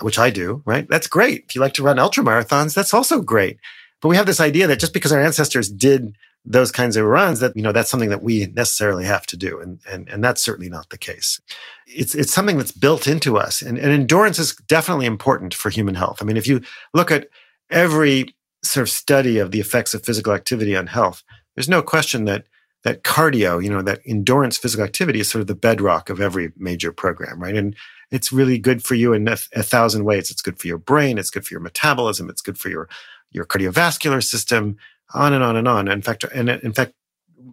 which 0.02 0.20
I 0.20 0.30
do, 0.30 0.62
right? 0.66 0.88
That's 0.90 1.08
great. 1.08 1.46
If 1.48 1.56
you 1.56 1.62
like 1.62 1.74
to 1.74 1.84
run 1.84 2.00
ultra 2.00 2.24
marathons, 2.24 2.74
that's 2.74 2.94
also 2.94 3.22
great. 3.22 3.60
But 4.02 4.10
we 4.10 4.16
have 4.16 4.28
this 4.28 4.40
idea 4.40 4.68
that 4.68 4.80
just 4.80 4.94
because 4.94 5.12
our 5.12 5.22
ancestors 5.22 5.70
did 5.70 6.16
those 6.48 6.72
kinds 6.72 6.96
of 6.96 7.06
runs 7.06 7.42
that 7.42 7.56
you 7.56 7.62
know 7.62 7.74
that's 7.74 7.90
something 7.90 8.10
that 8.10 8.24
we 8.24 8.48
necessarily 8.48 9.04
have 9.04 9.26
to 9.28 9.36
do 9.36 9.60
and 9.60 9.80
and, 9.92 10.08
and 10.08 10.24
that's 10.24 10.42
certainly 10.42 10.70
not 10.70 10.90
the 10.90 10.98
case 10.98 11.42
it's 11.86 12.16
it's 12.16 12.34
something 12.34 12.58
that's 12.58 12.72
built 12.72 13.06
into 13.06 13.38
us 13.38 13.62
and, 13.62 13.78
and 13.78 13.92
endurance 13.92 14.40
is 14.40 14.56
definitely 14.68 15.06
important 15.06 15.54
for 15.54 15.70
human 15.70 15.96
health 15.96 16.20
i 16.22 16.26
mean 16.26 16.38
if 16.38 16.48
you 16.48 16.62
look 16.94 17.12
at 17.12 17.28
every 17.70 18.34
sort 18.64 18.84
of 18.84 18.90
study 18.90 19.38
of 19.38 19.52
the 19.52 19.60
effects 19.60 19.94
of 19.94 20.04
physical 20.04 20.34
activity 20.34 20.76
on 20.76 20.88
health, 20.88 21.24
there's 21.56 21.70
no 21.70 21.82
question 21.82 22.26
that 22.26 22.46
that 22.84 23.04
cardio, 23.04 23.62
you 23.62 23.70
know, 23.70 23.82
that 23.82 24.00
endurance 24.06 24.58
physical 24.58 24.86
activity 24.86 25.20
is 25.20 25.30
sort 25.30 25.42
of 25.42 25.48
the 25.48 25.56
bedrock 25.56 26.10
of 26.10 26.22
every 26.22 26.52
major 26.58 26.92
program, 26.92 27.42
right? 27.42 27.56
And 27.56 27.76
it's 28.12 28.32
really 28.32 28.58
good 28.58 28.84
for 28.84 28.96
you 28.96 29.14
in 29.14 29.28
a, 29.28 29.38
a, 29.54 29.64
thousand 29.64 30.06
ways. 30.06 30.32
It's 30.32 30.42
good 30.42 30.58
for 30.58 30.68
your 30.68 30.78
brain. 30.78 31.18
It's 31.18 31.30
good 31.30 31.46
for 31.46 31.54
your 31.54 31.60
metabolism. 31.60 32.30
It's 32.30 32.42
good 32.42 32.58
for 32.58 32.70
your 32.70 32.88
your 33.32 33.46
cardiovascular 33.46 34.24
system. 34.24 34.78
On 35.14 35.34
and 35.34 35.44
on 35.44 35.56
and 35.56 35.68
on. 35.68 35.88
In 35.88 36.02
fact, 36.02 36.26
and 36.34 36.50
in 36.50 36.74
fact, 36.74 36.94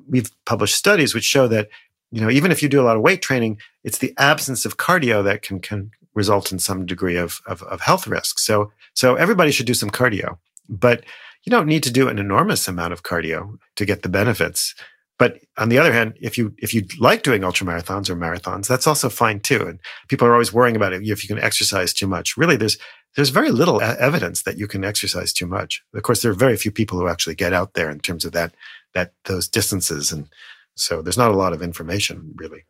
we've 0.08 0.30
published 0.44 0.74
studies 0.74 1.14
which 1.14 1.24
show 1.24 1.46
that 1.48 1.68
you 2.10 2.20
know 2.20 2.30
even 2.30 2.50
if 2.50 2.62
you 2.62 2.68
do 2.68 2.80
a 2.80 2.84
lot 2.84 2.96
of 2.96 3.02
weight 3.02 3.22
training, 3.22 3.58
it's 3.82 3.98
the 3.98 4.12
absence 4.18 4.64
of 4.64 4.76
cardio 4.76 5.22
that 5.24 5.42
can 5.42 5.60
can 5.60 5.90
result 6.14 6.52
in 6.52 6.58
some 6.58 6.84
degree 6.84 7.16
of 7.16 7.40
of, 7.46 7.62
of 7.64 7.80
health 7.80 8.06
risk. 8.06 8.38
So 8.38 8.72
so 8.94 9.14
everybody 9.14 9.50
should 9.52 9.66
do 9.66 9.74
some 9.74 9.90
cardio. 9.90 10.38
But 10.68 11.04
you 11.44 11.50
don't 11.50 11.66
need 11.66 11.82
to 11.84 11.92
do 11.92 12.08
an 12.08 12.18
enormous 12.18 12.66
amount 12.68 12.92
of 12.92 13.02
cardio 13.02 13.58
to 13.76 13.84
get 13.84 14.02
the 14.02 14.08
benefits. 14.08 14.74
But 15.18 15.38
on 15.56 15.68
the 15.68 15.78
other 15.78 15.92
hand, 15.92 16.14
if 16.20 16.36
you 16.36 16.54
if 16.58 16.74
you 16.74 16.86
like 16.98 17.22
doing 17.22 17.44
ultra 17.44 17.66
marathons 17.66 18.10
or 18.10 18.16
marathons, 18.16 18.66
that's 18.66 18.86
also 18.86 19.08
fine 19.08 19.40
too. 19.40 19.64
And 19.66 19.78
people 20.08 20.26
are 20.26 20.32
always 20.32 20.52
worrying 20.52 20.74
about 20.74 20.92
it 20.92 21.06
if 21.06 21.22
you 21.22 21.28
can 21.28 21.42
exercise 21.42 21.92
too 21.92 22.08
much. 22.08 22.36
Really, 22.36 22.56
there's 22.56 22.78
there's 23.14 23.28
very 23.28 23.50
little 23.50 23.80
evidence 23.80 24.42
that 24.42 24.58
you 24.58 24.66
can 24.66 24.84
exercise 24.84 25.32
too 25.32 25.46
much. 25.46 25.82
Of 25.94 26.02
course, 26.02 26.22
there 26.22 26.32
are 26.32 26.34
very 26.34 26.56
few 26.56 26.72
people 26.72 26.98
who 26.98 27.06
actually 27.06 27.36
get 27.36 27.52
out 27.52 27.74
there 27.74 27.90
in 27.90 28.00
terms 28.00 28.24
of 28.24 28.32
that 28.32 28.54
that 28.94 29.12
those 29.26 29.46
distances, 29.46 30.10
and 30.10 30.28
so 30.74 31.00
there's 31.00 31.18
not 31.18 31.30
a 31.30 31.36
lot 31.36 31.52
of 31.52 31.62
information 31.62 32.32
really. 32.34 32.64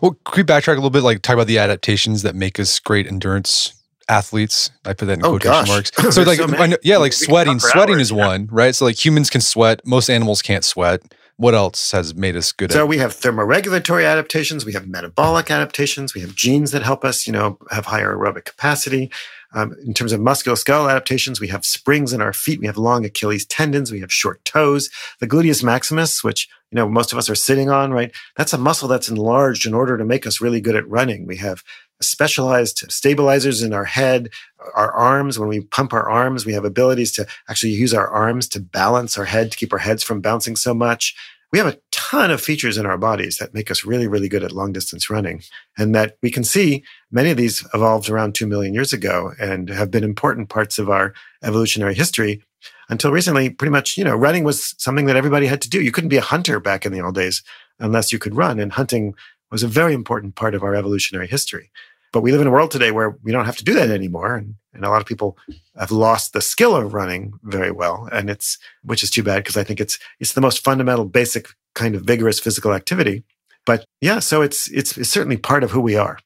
Well, 0.00 0.18
could 0.24 0.36
we 0.36 0.44
backtrack 0.44 0.74
a 0.74 0.76
little 0.76 0.90
bit, 0.90 1.02
like 1.02 1.22
talk 1.22 1.34
about 1.34 1.46
the 1.46 1.58
adaptations 1.58 2.22
that 2.22 2.34
make 2.34 2.60
us 2.60 2.78
great 2.78 3.06
endurance 3.06 3.72
athletes. 4.08 4.70
I 4.84 4.94
put 4.94 5.06
that 5.06 5.18
in 5.18 5.24
oh, 5.24 5.30
quotation 5.30 5.52
gosh. 5.52 5.68
marks. 5.68 5.90
So 6.14 6.22
like, 6.22 6.38
so 6.38 6.76
yeah, 6.82 6.96
like 6.96 7.12
sweating. 7.12 7.58
Sweating 7.60 7.96
hours, 7.96 8.02
is 8.02 8.10
yeah. 8.10 8.26
one, 8.26 8.48
right? 8.50 8.74
So 8.74 8.84
like 8.84 9.02
humans 9.02 9.30
can 9.30 9.40
sweat. 9.40 9.86
Most 9.86 10.08
animals 10.08 10.42
can't 10.42 10.64
sweat. 10.64 11.02
What 11.36 11.54
else 11.54 11.92
has 11.92 12.16
made 12.16 12.34
us 12.34 12.50
good? 12.50 12.70
At 12.70 12.74
So 12.74 12.82
at- 12.82 12.88
we 12.88 12.98
have 12.98 13.14
thermoregulatory 13.14 14.10
adaptations. 14.10 14.64
We 14.64 14.72
have 14.72 14.88
metabolic 14.88 15.50
adaptations. 15.50 16.14
We 16.14 16.20
have 16.22 16.34
genes 16.34 16.72
that 16.72 16.82
help 16.82 17.04
us, 17.04 17.26
you 17.26 17.32
know, 17.32 17.58
have 17.70 17.86
higher 17.86 18.16
aerobic 18.16 18.44
capacity. 18.44 19.10
Um, 19.54 19.74
in 19.86 19.94
terms 19.94 20.12
of 20.12 20.20
musculoskeletal 20.20 20.90
adaptations, 20.90 21.40
we 21.40 21.48
have 21.48 21.64
springs 21.64 22.12
in 22.12 22.20
our 22.20 22.32
feet. 22.32 22.60
We 22.60 22.66
have 22.66 22.76
long 22.76 23.04
Achilles 23.06 23.46
tendons. 23.46 23.90
We 23.90 24.00
have 24.00 24.12
short 24.12 24.44
toes. 24.44 24.90
The 25.20 25.28
gluteus 25.28 25.62
maximus, 25.64 26.22
which 26.22 26.48
you 26.70 26.76
know 26.76 26.88
most 26.88 27.12
of 27.12 27.18
us 27.18 27.30
are 27.30 27.34
sitting 27.34 27.70
on, 27.70 27.92
right? 27.92 28.12
That's 28.36 28.52
a 28.52 28.58
muscle 28.58 28.88
that's 28.88 29.08
enlarged 29.08 29.64
in 29.64 29.72
order 29.72 29.96
to 29.96 30.04
make 30.04 30.26
us 30.26 30.40
really 30.40 30.60
good 30.60 30.76
at 30.76 30.88
running. 30.88 31.26
We 31.26 31.36
have 31.36 31.62
specialized 32.00 32.84
stabilizers 32.90 33.62
in 33.62 33.72
our 33.72 33.84
head, 33.84 34.30
our 34.74 34.92
arms. 34.92 35.38
When 35.38 35.48
we 35.48 35.60
pump 35.60 35.92
our 35.92 36.08
arms, 36.08 36.46
we 36.46 36.52
have 36.52 36.64
abilities 36.64 37.12
to 37.12 37.26
actually 37.48 37.72
use 37.72 37.94
our 37.94 38.08
arms 38.08 38.48
to 38.48 38.60
balance 38.60 39.18
our 39.18 39.24
head 39.24 39.50
to 39.52 39.58
keep 39.58 39.72
our 39.72 39.78
heads 39.78 40.02
from 40.02 40.20
bouncing 40.20 40.56
so 40.56 40.74
much. 40.74 41.14
We 41.50 41.58
have 41.58 41.66
a 41.66 41.78
ton 41.90 42.30
of 42.30 42.42
features 42.42 42.76
in 42.76 42.84
our 42.84 42.98
bodies 42.98 43.38
that 43.38 43.54
make 43.54 43.70
us 43.70 43.84
really, 43.84 44.06
really 44.06 44.28
good 44.28 44.44
at 44.44 44.52
long 44.52 44.72
distance 44.72 45.08
running. 45.08 45.42
And 45.78 45.94
that 45.94 46.16
we 46.22 46.30
can 46.30 46.44
see 46.44 46.84
many 47.10 47.30
of 47.30 47.38
these 47.38 47.66
evolved 47.72 48.10
around 48.10 48.34
2 48.34 48.46
million 48.46 48.74
years 48.74 48.92
ago 48.92 49.32
and 49.40 49.70
have 49.70 49.90
been 49.90 50.04
important 50.04 50.50
parts 50.50 50.78
of 50.78 50.90
our 50.90 51.14
evolutionary 51.42 51.94
history 51.94 52.42
until 52.90 53.12
recently. 53.12 53.48
Pretty 53.48 53.70
much, 53.70 53.96
you 53.96 54.04
know, 54.04 54.14
running 54.14 54.44
was 54.44 54.74
something 54.78 55.06
that 55.06 55.16
everybody 55.16 55.46
had 55.46 55.62
to 55.62 55.70
do. 55.70 55.80
You 55.80 55.92
couldn't 55.92 56.10
be 56.10 56.18
a 56.18 56.22
hunter 56.22 56.60
back 56.60 56.84
in 56.84 56.92
the 56.92 57.00
old 57.00 57.14
days 57.14 57.42
unless 57.78 58.12
you 58.12 58.18
could 58.18 58.36
run. 58.36 58.60
And 58.60 58.72
hunting 58.72 59.14
was 59.50 59.62
a 59.62 59.68
very 59.68 59.94
important 59.94 60.34
part 60.34 60.54
of 60.54 60.62
our 60.62 60.74
evolutionary 60.74 61.26
history. 61.26 61.70
But 62.12 62.22
we 62.22 62.32
live 62.32 62.40
in 62.40 62.46
a 62.46 62.50
world 62.50 62.70
today 62.70 62.90
where 62.90 63.16
we 63.22 63.32
don't 63.32 63.44
have 63.44 63.56
to 63.56 63.64
do 63.64 63.74
that 63.74 63.90
anymore. 63.90 64.36
And, 64.36 64.54
and 64.72 64.84
a 64.84 64.90
lot 64.90 65.00
of 65.00 65.06
people 65.06 65.36
have 65.78 65.90
lost 65.90 66.32
the 66.32 66.40
skill 66.40 66.74
of 66.74 66.94
running 66.94 67.32
very 67.42 67.70
well. 67.70 68.08
And 68.12 68.30
it's, 68.30 68.58
which 68.82 69.02
is 69.02 69.10
too 69.10 69.22
bad 69.22 69.44
because 69.44 69.56
I 69.56 69.64
think 69.64 69.80
it's, 69.80 69.98
it's 70.20 70.32
the 70.32 70.40
most 70.40 70.64
fundamental, 70.64 71.04
basic 71.04 71.48
kind 71.74 71.94
of 71.94 72.02
vigorous 72.02 72.40
physical 72.40 72.72
activity. 72.72 73.24
But 73.66 73.84
yeah, 74.00 74.18
so 74.20 74.42
it's, 74.42 74.68
it's, 74.70 74.96
it's 74.96 75.10
certainly 75.10 75.36
part 75.36 75.62
of 75.62 75.70
who 75.70 75.80
we 75.80 75.96
are. 75.96 76.18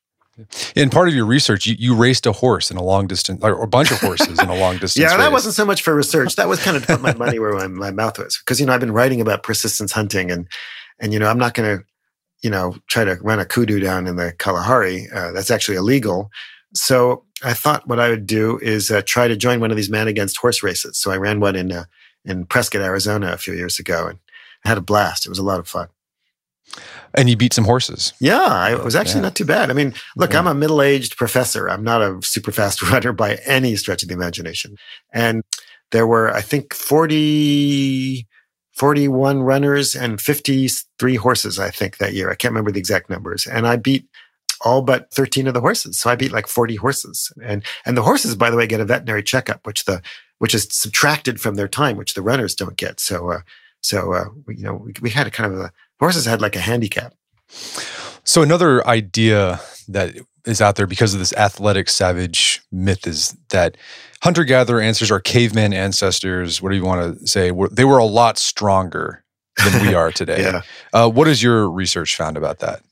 In 0.74 0.88
part 0.88 1.08
of 1.08 1.14
your 1.14 1.26
research, 1.26 1.66
you, 1.66 1.76
you 1.78 1.94
raced 1.94 2.24
a 2.26 2.32
horse 2.32 2.70
in 2.70 2.78
a 2.78 2.82
long 2.82 3.06
distance, 3.06 3.42
or 3.42 3.62
a 3.62 3.68
bunch 3.68 3.90
of 3.90 3.98
horses 3.98 4.38
in 4.38 4.48
a 4.48 4.54
long 4.54 4.74
distance. 4.78 4.96
yeah, 4.96 5.08
race. 5.08 5.18
that 5.18 5.32
wasn't 5.32 5.54
so 5.54 5.64
much 5.64 5.82
for 5.82 5.94
research. 5.94 6.36
That 6.36 6.48
was 6.48 6.62
kind 6.62 6.76
of 6.76 6.86
put 6.86 7.02
my 7.02 7.12
money 7.14 7.38
where 7.38 7.52
my, 7.52 7.66
my 7.66 7.90
mouth 7.90 8.18
was, 8.18 8.38
because 8.38 8.58
you 8.58 8.64
know 8.64 8.72
I've 8.72 8.80
been 8.80 8.92
writing 8.92 9.20
about 9.20 9.42
persistence 9.42 9.92
hunting, 9.92 10.30
and 10.30 10.48
and 10.98 11.12
you 11.12 11.18
know 11.18 11.28
I'm 11.28 11.38
not 11.38 11.52
going 11.52 11.78
to, 11.78 11.84
you 12.42 12.50
know, 12.50 12.76
try 12.88 13.04
to 13.04 13.14
run 13.22 13.38
a 13.38 13.44
kudu 13.44 13.80
down 13.80 14.06
in 14.06 14.16
the 14.16 14.32
Kalahari. 14.38 15.08
Uh, 15.14 15.32
that's 15.32 15.50
actually 15.50 15.76
illegal. 15.76 16.30
So 16.74 17.24
I 17.44 17.54
thought 17.54 17.86
what 17.86 18.00
I 18.00 18.08
would 18.08 18.26
do 18.26 18.58
is 18.58 18.90
uh, 18.90 19.02
try 19.04 19.28
to 19.28 19.36
join 19.36 19.60
one 19.60 19.70
of 19.70 19.76
these 19.76 19.90
man 19.90 20.08
against 20.08 20.36
horse 20.38 20.62
races. 20.62 20.98
So 20.98 21.10
I 21.10 21.16
ran 21.16 21.40
one 21.40 21.56
in 21.56 21.72
uh, 21.72 21.84
in 22.24 22.46
Prescott, 22.46 22.82
Arizona, 22.82 23.32
a 23.32 23.36
few 23.36 23.54
years 23.54 23.78
ago, 23.78 24.06
and 24.06 24.18
I 24.64 24.68
had 24.68 24.78
a 24.78 24.82
blast. 24.82 25.26
It 25.26 25.28
was 25.28 25.40
a 25.40 25.44
lot 25.44 25.58
of 25.58 25.66
fun. 25.66 25.88
And 27.14 27.28
you 27.28 27.36
beat 27.36 27.52
some 27.52 27.64
horses. 27.64 28.12
Yeah, 28.20 28.44
I 28.44 28.74
was 28.76 28.96
actually 28.96 29.20
yeah. 29.20 29.22
not 29.22 29.34
too 29.34 29.44
bad. 29.44 29.70
I 29.70 29.74
mean, 29.74 29.92
look, 30.16 30.32
yeah. 30.32 30.38
I'm 30.38 30.46
a 30.46 30.54
middle 30.54 30.80
aged 30.80 31.16
professor. 31.16 31.68
I'm 31.68 31.84
not 31.84 32.00
a 32.00 32.18
super 32.22 32.52
fast 32.52 32.80
runner 32.90 33.12
by 33.12 33.38
any 33.44 33.76
stretch 33.76 34.02
of 34.02 34.08
the 34.08 34.14
imagination. 34.14 34.76
And 35.12 35.42
there 35.90 36.06
were, 36.06 36.32
I 36.32 36.40
think, 36.40 36.72
40, 36.72 38.26
41 38.72 39.42
runners 39.42 39.94
and 39.94 40.20
53 40.20 41.16
horses, 41.16 41.58
I 41.58 41.70
think, 41.70 41.98
that 41.98 42.14
year. 42.14 42.30
I 42.30 42.34
can't 42.34 42.52
remember 42.52 42.72
the 42.72 42.78
exact 42.78 43.10
numbers. 43.10 43.46
And 43.46 43.66
I 43.66 43.76
beat 43.76 44.06
all 44.64 44.82
but 44.82 45.12
13 45.12 45.46
of 45.46 45.54
the 45.54 45.60
horses. 45.60 45.98
So 45.98 46.10
I 46.10 46.16
beat 46.16 46.32
like 46.32 46.46
40 46.46 46.76
horses. 46.76 47.32
And, 47.42 47.62
and 47.84 47.96
the 47.96 48.02
horses, 48.02 48.34
by 48.34 48.50
the 48.50 48.56
way, 48.56 48.66
get 48.66 48.80
a 48.80 48.84
veterinary 48.84 49.22
checkup, 49.22 49.66
which 49.66 49.84
the, 49.84 50.00
which 50.38 50.54
is 50.54 50.68
subtracted 50.70 51.40
from 51.40 51.56
their 51.56 51.68
time, 51.68 51.96
which 51.96 52.14
the 52.14 52.22
runners 52.22 52.54
don't 52.54 52.76
get. 52.76 52.98
So, 52.98 53.30
uh, 53.30 53.40
so, 53.82 54.12
uh, 54.12 54.24
you 54.48 54.62
know, 54.62 54.74
we, 54.74 54.94
we 55.00 55.10
had 55.10 55.26
a 55.26 55.30
kind 55.30 55.52
of 55.52 55.60
a, 55.60 55.72
horses 55.98 56.24
had 56.24 56.40
like 56.40 56.56
a 56.56 56.60
handicap. 56.60 57.14
So 58.24 58.42
another 58.42 58.86
idea 58.86 59.60
that 59.88 60.14
is 60.46 60.60
out 60.60 60.76
there 60.76 60.86
because 60.86 61.14
of 61.14 61.20
this 61.20 61.32
athletic 61.34 61.88
savage 61.88 62.62
myth 62.70 63.06
is 63.06 63.36
that 63.50 63.76
hunter 64.22 64.44
gatherer 64.44 64.80
ancestors, 64.80 65.10
are 65.10 65.20
caveman 65.20 65.72
ancestors, 65.72 66.60
whatever 66.60 66.76
you 66.76 66.84
want 66.84 67.18
to 67.18 67.26
say, 67.26 67.50
were, 67.50 67.68
they 67.68 67.84
were 67.84 67.98
a 67.98 68.04
lot 68.04 68.38
stronger 68.38 69.24
than 69.64 69.86
we 69.86 69.94
are 69.94 70.10
today. 70.12 70.42
yeah. 70.42 70.62
Uh, 70.92 71.08
what 71.08 71.26
has 71.26 71.42
your 71.42 71.70
research 71.70 72.16
found 72.16 72.36
about 72.36 72.60
that? 72.60 72.82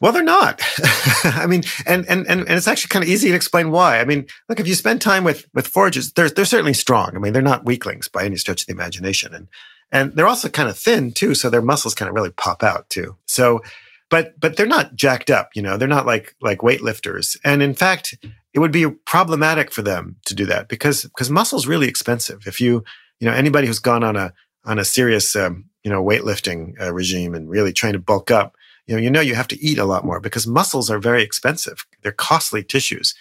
Well, 0.00 0.12
they're 0.12 0.22
not. 0.22 0.62
I 1.24 1.46
mean, 1.46 1.62
and, 1.86 2.06
and, 2.08 2.26
and, 2.26 2.40
and 2.40 2.50
it's 2.50 2.68
actually 2.68 2.88
kind 2.88 3.02
of 3.02 3.10
easy 3.10 3.28
to 3.28 3.34
explain 3.34 3.70
why. 3.70 4.00
I 4.00 4.06
mean, 4.06 4.26
look, 4.48 4.58
if 4.58 4.66
you 4.66 4.74
spend 4.74 5.02
time 5.02 5.24
with, 5.24 5.46
with 5.52 5.66
forages, 5.66 6.12
they're, 6.12 6.30
they're 6.30 6.46
certainly 6.46 6.72
strong. 6.72 7.14
I 7.14 7.18
mean, 7.18 7.34
they're 7.34 7.42
not 7.42 7.66
weaklings 7.66 8.08
by 8.08 8.24
any 8.24 8.36
stretch 8.36 8.62
of 8.62 8.66
the 8.66 8.72
imagination. 8.72 9.34
And, 9.34 9.48
and 9.92 10.12
they're 10.14 10.26
also 10.26 10.48
kind 10.48 10.70
of 10.70 10.78
thin 10.78 11.12
too. 11.12 11.34
So 11.34 11.50
their 11.50 11.60
muscles 11.60 11.94
kind 11.94 12.08
of 12.08 12.14
really 12.14 12.30
pop 12.30 12.62
out 12.62 12.88
too. 12.88 13.16
So, 13.26 13.60
but, 14.10 14.38
but 14.38 14.56
they're 14.56 14.66
not 14.66 14.94
jacked 14.94 15.30
up, 15.30 15.50
you 15.54 15.62
know, 15.62 15.76
they're 15.76 15.88
not 15.88 16.06
like, 16.06 16.34
like 16.40 16.58
weightlifters. 16.58 17.38
And 17.44 17.62
in 17.62 17.74
fact, 17.74 18.18
it 18.52 18.58
would 18.58 18.72
be 18.72 18.90
problematic 19.06 19.72
for 19.72 19.82
them 19.82 20.16
to 20.26 20.34
do 20.34 20.44
that 20.46 20.68
because, 20.68 21.04
because 21.04 21.30
muscle's 21.30 21.66
really 21.66 21.88
expensive. 21.88 22.46
If 22.46 22.60
you, 22.60 22.84
you 23.20 23.28
know, 23.28 23.34
anybody 23.34 23.66
who's 23.66 23.78
gone 23.78 24.04
on 24.04 24.16
a, 24.16 24.32
on 24.64 24.78
a 24.78 24.84
serious, 24.84 25.34
um, 25.36 25.64
you 25.84 25.90
know, 25.90 26.02
weightlifting 26.02 26.78
uh, 26.80 26.92
regime 26.92 27.34
and 27.34 27.48
really 27.48 27.72
trying 27.72 27.94
to 27.94 27.98
bulk 27.98 28.30
up, 28.30 28.56
you 28.86 28.96
know, 28.96 29.00
you 29.00 29.10
know, 29.10 29.20
you 29.20 29.34
have 29.36 29.48
to 29.48 29.64
eat 29.64 29.78
a 29.78 29.84
lot 29.84 30.04
more 30.04 30.20
because 30.20 30.46
muscles 30.46 30.90
are 30.90 30.98
very 30.98 31.22
expensive. 31.22 31.86
They're 32.02 32.12
costly 32.12 32.64
tissues. 32.64 33.14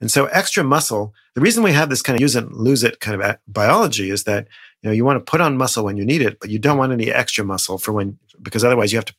And 0.00 0.10
so 0.10 0.26
extra 0.26 0.64
muscle, 0.64 1.14
the 1.34 1.40
reason 1.40 1.62
we 1.62 1.72
have 1.72 1.88
this 1.88 2.02
kind 2.02 2.16
of 2.16 2.20
use 2.20 2.36
it, 2.36 2.52
lose 2.52 2.82
it 2.82 3.00
kind 3.00 3.20
of 3.20 3.36
biology 3.46 4.10
is 4.10 4.24
that 4.24 4.48
you 4.84 4.90
know, 4.90 4.94
you 4.94 5.04
want 5.04 5.16
to 5.16 5.30
put 5.30 5.40
on 5.40 5.56
muscle 5.56 5.82
when 5.82 5.96
you 5.96 6.04
need 6.04 6.20
it, 6.20 6.38
but 6.40 6.50
you 6.50 6.58
don't 6.58 6.76
want 6.76 6.92
any 6.92 7.10
extra 7.10 7.42
muscle 7.42 7.78
for 7.78 7.92
when, 7.92 8.18
because 8.42 8.62
otherwise 8.62 8.92
you 8.92 8.98
have 8.98 9.06
to, 9.06 9.14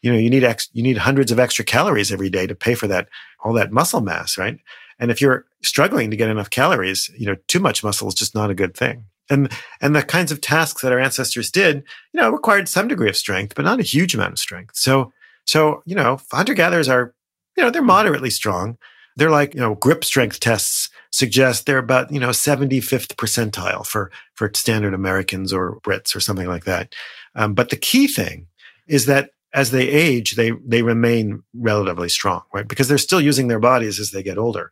you 0.00 0.10
know, 0.10 0.18
you 0.18 0.30
need 0.30 0.44
ex, 0.44 0.70
you 0.72 0.82
need 0.82 0.96
hundreds 0.96 1.30
of 1.30 1.38
extra 1.38 1.62
calories 1.62 2.10
every 2.10 2.30
day 2.30 2.46
to 2.46 2.54
pay 2.54 2.74
for 2.74 2.86
that, 2.86 3.06
all 3.44 3.52
that 3.52 3.70
muscle 3.70 4.00
mass, 4.00 4.38
right? 4.38 4.58
And 4.98 5.10
if 5.10 5.20
you're 5.20 5.44
struggling 5.62 6.10
to 6.10 6.16
get 6.16 6.30
enough 6.30 6.48
calories, 6.48 7.10
you 7.18 7.26
know, 7.26 7.36
too 7.48 7.60
much 7.60 7.84
muscle 7.84 8.08
is 8.08 8.14
just 8.14 8.34
not 8.34 8.48
a 8.48 8.54
good 8.54 8.74
thing. 8.74 9.04
And, 9.28 9.52
and 9.82 9.94
the 9.94 10.02
kinds 10.02 10.32
of 10.32 10.40
tasks 10.40 10.80
that 10.80 10.90
our 10.90 10.98
ancestors 10.98 11.50
did, 11.50 11.84
you 12.14 12.20
know, 12.20 12.30
required 12.30 12.66
some 12.66 12.88
degree 12.88 13.10
of 13.10 13.16
strength, 13.16 13.54
but 13.54 13.66
not 13.66 13.78
a 13.78 13.82
huge 13.82 14.14
amount 14.14 14.32
of 14.32 14.38
strength. 14.38 14.74
So, 14.74 15.12
so, 15.44 15.82
you 15.84 15.94
know, 15.94 16.18
hunter 16.32 16.54
gatherers 16.54 16.88
are, 16.88 17.14
you 17.58 17.62
know, 17.62 17.68
they're 17.68 17.82
moderately 17.82 18.30
strong. 18.30 18.78
They're 19.16 19.30
like, 19.30 19.54
you 19.54 19.60
know, 19.60 19.74
grip 19.74 20.04
strength 20.04 20.40
tests 20.40 20.88
suggest 21.10 21.66
they're 21.66 21.78
about, 21.78 22.12
you 22.12 22.20
know, 22.20 22.30
75th 22.30 23.14
percentile 23.16 23.86
for, 23.86 24.10
for 24.34 24.50
standard 24.54 24.94
Americans 24.94 25.52
or 25.52 25.80
Brits 25.80 26.14
or 26.14 26.20
something 26.20 26.46
like 26.46 26.64
that. 26.64 26.94
Um, 27.34 27.54
but 27.54 27.70
the 27.70 27.76
key 27.76 28.06
thing 28.06 28.46
is 28.86 29.06
that 29.06 29.30
as 29.52 29.72
they 29.72 29.88
age, 29.88 30.36
they, 30.36 30.52
they 30.64 30.82
remain 30.82 31.42
relatively 31.54 32.08
strong, 32.08 32.42
right? 32.54 32.68
Because 32.68 32.88
they're 32.88 32.98
still 32.98 33.20
using 33.20 33.48
their 33.48 33.58
bodies 33.58 33.98
as 33.98 34.10
they 34.10 34.22
get 34.22 34.38
older. 34.38 34.70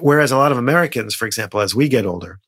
Whereas 0.00 0.32
a 0.32 0.36
lot 0.36 0.52
of 0.52 0.58
Americans, 0.58 1.14
for 1.14 1.26
example, 1.26 1.60
as 1.60 1.74
we 1.74 1.88
get 1.88 2.06
older, 2.06 2.40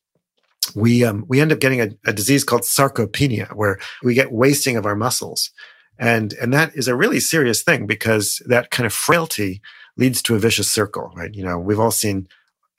we, 0.75 1.03
um, 1.03 1.25
we 1.27 1.39
end 1.39 1.51
up 1.51 1.59
getting 1.59 1.81
a, 1.81 1.89
a 2.05 2.13
disease 2.13 2.43
called 2.43 2.61
sarcopenia, 2.61 3.51
where 3.55 3.79
we 4.03 4.13
get 4.13 4.31
wasting 4.31 4.75
of 4.77 4.85
our 4.85 4.95
muscles. 4.95 5.51
And, 5.99 6.33
and 6.33 6.53
that 6.53 6.75
is 6.75 6.87
a 6.87 6.95
really 6.95 7.19
serious 7.19 7.61
thing 7.61 7.85
because 7.85 8.41
that 8.47 8.71
kind 8.71 8.85
of 8.85 8.93
frailty 8.93 9.61
leads 9.97 10.21
to 10.23 10.35
a 10.35 10.39
vicious 10.39 10.69
circle, 10.69 11.11
right? 11.15 11.33
You 11.33 11.43
know, 11.43 11.59
we've 11.59 11.79
all 11.79 11.91
seen 11.91 12.27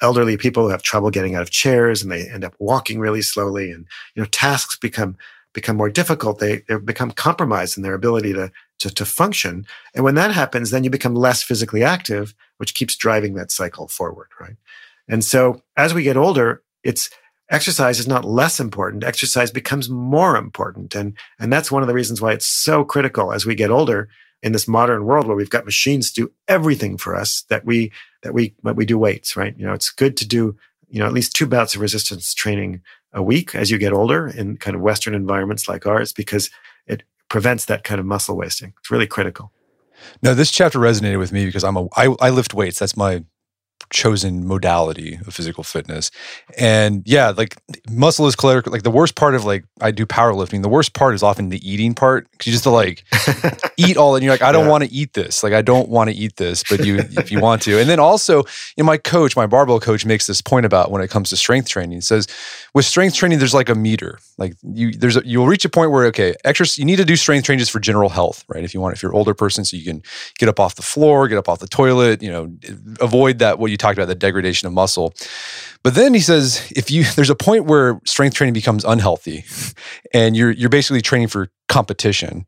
elderly 0.03 0.37
people 0.37 0.65
who 0.65 0.71
have 0.71 0.83
trouble 0.83 1.11
getting 1.11 1.35
out 1.35 1.43
of 1.43 1.51
chairs 1.51 2.03
and 2.03 2.11
they 2.11 2.29
end 2.29 2.45
up 2.45 2.55
walking 2.59 2.99
really 2.99 3.23
slowly 3.23 3.71
and 3.71 3.87
you 4.15 4.23
know 4.23 4.27
tasks 4.27 4.77
become 4.77 5.17
become 5.55 5.77
more 5.77 5.91
difficult. 5.91 6.39
They, 6.39 6.63
they 6.69 6.77
become 6.77 7.11
compromised 7.11 7.77
in 7.77 7.83
their 7.83 7.95
ability 7.95 8.33
to, 8.33 8.51
to 8.81 8.91
to 8.91 9.05
function. 9.05 9.67
And 9.95 10.05
when 10.05 10.17
that 10.17 10.33
happens 10.33 10.71
then 10.71 10.85
you 10.85 10.91
become 10.91 11.15
less 11.15 11.43
physically 11.43 11.83
active 11.83 12.35
which 12.59 12.75
keeps 12.75 12.97
driving 12.97 13.35
that 13.35 13.53
cycle 13.53 13.89
forward 13.89 14.29
right? 14.41 14.57
And 15.09 15.25
so 15.25 15.63
as 15.77 15.95
we 15.95 16.03
get 16.03 16.17
older 16.17 16.63
it's 16.83 17.09
exercise 17.49 18.01
is 18.01 18.09
not 18.09 18.25
less 18.25 18.59
important. 18.59 19.05
Exercise 19.05 19.53
becomes 19.53 19.89
more 19.89 20.37
important. 20.37 20.97
And 20.97 21.17
and 21.39 21.53
that's 21.53 21.71
one 21.71 21.83
of 21.83 21.89
the 21.89 21.95
reasons 21.95 22.21
why 22.21 22.33
it's 22.33 22.47
so 22.47 22.85
critical 22.85 23.33
as 23.33 23.47
we 23.47 23.55
get 23.55 23.71
older 23.71 24.09
in 24.43 24.53
this 24.53 24.67
modern 24.67 25.05
world 25.05 25.27
where 25.27 25.37
we've 25.37 25.51
got 25.51 25.65
machines 25.65 26.11
to 26.13 26.23
do 26.23 26.33
everything 26.49 26.97
for 26.97 27.15
us 27.15 27.43
that 27.49 27.65
we 27.65 27.93
that 28.23 28.35
we 28.35 28.55
that 28.63 28.77
we 28.77 28.85
do 28.85 28.99
weights 28.99 29.37
right? 29.37 29.55
You 29.57 29.67
know 29.67 29.73
it's 29.73 29.91
good 29.91 30.17
to 30.19 30.27
do 30.27 30.57
you 30.89 30.99
know 30.99 31.07
at 31.07 31.13
least 31.13 31.35
two 31.35 31.47
bouts 31.47 31.75
of 31.75 31.81
resistance 31.81 32.35
training 32.35 32.81
a 33.13 33.23
week 33.23 33.55
as 33.55 33.71
you 33.71 33.79
get 33.79 33.93
older 33.93 34.27
in 34.27 34.57
kind 34.57 34.75
of 34.75 34.83
western 34.83 35.15
environments 35.15 35.69
like 35.69 35.87
ours 35.87 36.13
because 36.13 36.51
it 36.87 37.03
prevents 37.29 37.67
that 37.67 37.85
kind 37.85 38.01
of 38.01 38.07
muscle 38.07 38.37
wasting. 38.37 38.73
It's 38.79 38.91
really 38.91 39.07
critical. 39.07 39.53
No 40.23 40.35
this 40.35 40.51
chapter 40.51 40.79
resonated 40.79 41.19
with 41.19 41.33
me 41.33 41.47
because 41.47 41.65
i'm 41.65 41.77
a 41.77 41.87
i, 41.97 42.15
I 42.21 42.31
lift 42.31 42.55
weights. 42.55 42.79
That's 42.79 42.97
my 42.97 43.25
chosen 43.93 44.47
modality 44.47 45.19
of 45.27 45.35
physical 45.35 45.63
fitness. 45.63 46.11
And 46.59 47.03
yeah, 47.07 47.31
like 47.31 47.57
muscle 47.91 48.27
is 48.27 48.35
caloric. 48.35 48.67
Like 48.67 48.83
the 48.83 48.91
worst 48.91 49.15
part 49.15 49.35
of 49.35 49.45
like 49.45 49.65
I 49.81 49.91
do 49.91 50.07
powerlifting, 50.07 50.63
the 50.63 50.69
worst 50.69 50.95
part 50.95 51.15
is 51.15 51.23
often 51.23 51.51
the 51.51 51.69
eating 51.69 51.95
part 51.95 52.31
because 52.33 52.47
you 52.47 52.53
just 52.53 52.65
to 52.65 52.71
like 52.71 53.05
eat 53.77 53.97
all 53.97 54.17
and 54.17 54.25
you're 54.25 54.33
like, 54.33 54.43
I 54.43 54.51
don't 54.51 54.65
yeah. 54.65 54.71
want 54.71 54.85
to 54.85 54.91
eat 54.91 55.13
this. 55.13 55.43
Like 55.43 55.53
I 55.53 55.63
don't 55.63 55.89
want 55.89 56.11
to 56.11 56.17
eat 56.17 56.37
this, 56.37 56.65
but 56.69 56.85
you 56.85 56.99
if 56.99 57.31
you 57.31 57.41
want 57.41 57.63
to. 57.63 57.79
And 57.79 57.89
then 57.89 58.01
also, 58.01 58.39
you 58.39 58.45
know, 58.79 58.85
my 58.85 58.97
coach, 58.97 59.37
my 59.37 59.47
barbell 59.47 59.79
coach 59.79 60.05
makes 60.05 60.27
this 60.27 60.41
point 60.41 60.67
about 60.67 60.91
when 60.91 61.03
it 61.03 61.09
comes 61.09 61.29
to 61.31 61.37
strength 61.37 61.69
training. 61.69 61.93
He 61.93 62.01
says 62.01 62.27
with 62.75 62.87
strength 62.87 63.15
training, 63.15 63.39
there's 63.39 63.55
like 63.55 63.69
a 63.69 63.75
meter. 63.75 64.19
Like 64.39 64.55
you 64.63 64.93
there's 64.93 65.17
a, 65.17 65.23
you'll 65.25 65.47
reach 65.47 65.65
a 65.65 65.69
point 65.69 65.91
where 65.91 66.07
okay, 66.07 66.35
exercise 66.45 66.79
you 66.79 66.85
need 66.85 66.97
to 66.97 67.05
do 67.05 67.17
strength 67.17 67.45
training 67.45 67.61
just 67.61 67.71
for 67.71 67.81
general 67.81 68.09
health, 68.09 68.45
right? 68.49 68.65
If 68.65 68.73
you 68.73 68.81
want, 68.81 68.97
if 68.97 69.03
you're 69.03 69.13
an 69.13 69.19
older 69.19 69.35
person, 69.35 69.65
so 69.65 69.77
you 69.77 69.85
can 69.85 70.03
get 70.39 70.49
up 70.49 70.59
off 70.59 70.77
the 70.77 70.83
floor, 70.83 71.29
get 71.29 71.39
up 71.39 71.49
off 71.49 71.59
the 71.59 71.69
toilet, 71.69 72.23
you 72.23 72.31
know, 72.31 72.51
avoid 73.01 73.39
that 73.41 73.59
what 73.59 73.71
you 73.71 73.77
talked 73.83 73.99
about 73.99 74.09
the 74.09 74.15
degradation 74.15 74.67
of 74.67 74.73
muscle. 74.73 75.13
But 75.83 75.95
then 75.95 76.15
he 76.15 76.21
says 76.21 76.73
if 76.75 76.91
you 76.91 77.05
there's 77.17 77.31
a 77.31 77.35
point 77.35 77.67
where 77.67 78.01
strength 78.05 78.35
training 78.35 78.55
becomes 78.55 78.85
unhealthy 78.85 79.45
and 80.15 80.37
you're 80.37 80.51
you're 80.51 80.71
basically 80.71 81.03
training 81.03 81.29
for 81.29 81.51
competition. 81.69 82.47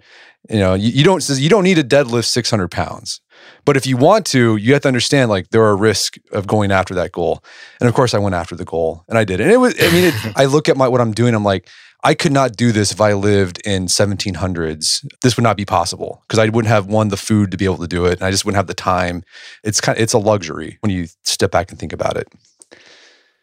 You 0.51 0.59
know, 0.59 0.75
you, 0.75 0.91
you 0.91 1.05
don't 1.05 1.27
you 1.29 1.49
don't 1.49 1.65
need 1.65 1.77
to 1.77 1.85
deadlift 1.85 2.27
600 2.27 2.71
pounds. 2.71 3.21
But 3.65 3.77
if 3.77 3.87
you 3.87 3.97
want 3.97 4.27
to, 4.27 4.57
you 4.57 4.73
have 4.75 4.83
to 4.83 4.89
understand 4.89 5.31
like 5.31 5.51
there 5.51 5.65
are 5.65 5.77
risks 5.77 6.19
of 6.33 6.47
going 6.47 6.71
after 6.71 6.95
that 6.95 7.13
goal. 7.13 7.43
And 7.81 7.89
of 7.89 7.95
course 7.95 8.15
I 8.15 8.19
went 8.19 8.35
after 8.35 8.55
the 8.55 8.65
goal 8.65 9.05
and 9.09 9.19
I 9.19 9.25
did. 9.25 9.41
And 9.41 9.51
it 9.51 9.57
was 9.57 9.75
I 9.81 9.91
mean 9.91 10.05
it, 10.05 10.15
I 10.37 10.45
look 10.45 10.69
at 10.69 10.77
my 10.77 10.89
what 10.89 11.01
I'm 11.01 11.13
doing 11.13 11.35
I'm 11.35 11.45
like 11.45 11.69
I 12.05 12.15
could 12.15 12.33
not 12.33 12.55
do 12.55 12.71
this 12.71 12.93
if 12.93 13.01
I 13.01 13.15
lived 13.15 13.61
in 13.65 13.87
1700s. 13.87 15.07
This 15.23 15.37
would 15.37 15.43
not 15.43 15.57
be 15.57 15.65
possible 15.65 16.23
because 16.29 16.39
I 16.39 16.49
wouldn't 16.51 16.69
have 16.69 16.87
one 16.87 17.09
the 17.09 17.17
food 17.17 17.51
to 17.51 17.57
be 17.57 17.65
able 17.65 17.79
to 17.79 17.89
do 17.89 18.05
it, 18.05 18.19
and 18.19 18.23
I 18.23 18.31
just 18.31 18.45
wouldn't 18.45 18.57
have 18.57 18.67
the 18.67 18.75
time. 18.75 19.25
It's 19.65 19.81
kind 19.81 19.97
of 19.97 20.03
it's 20.03 20.13
a 20.13 20.19
luxury 20.19 20.77
when 20.81 20.91
you 20.91 21.07
step 21.23 21.51
back 21.51 21.71
and 21.71 21.81
think 21.81 21.93
about 21.93 22.17
it. 22.17 22.29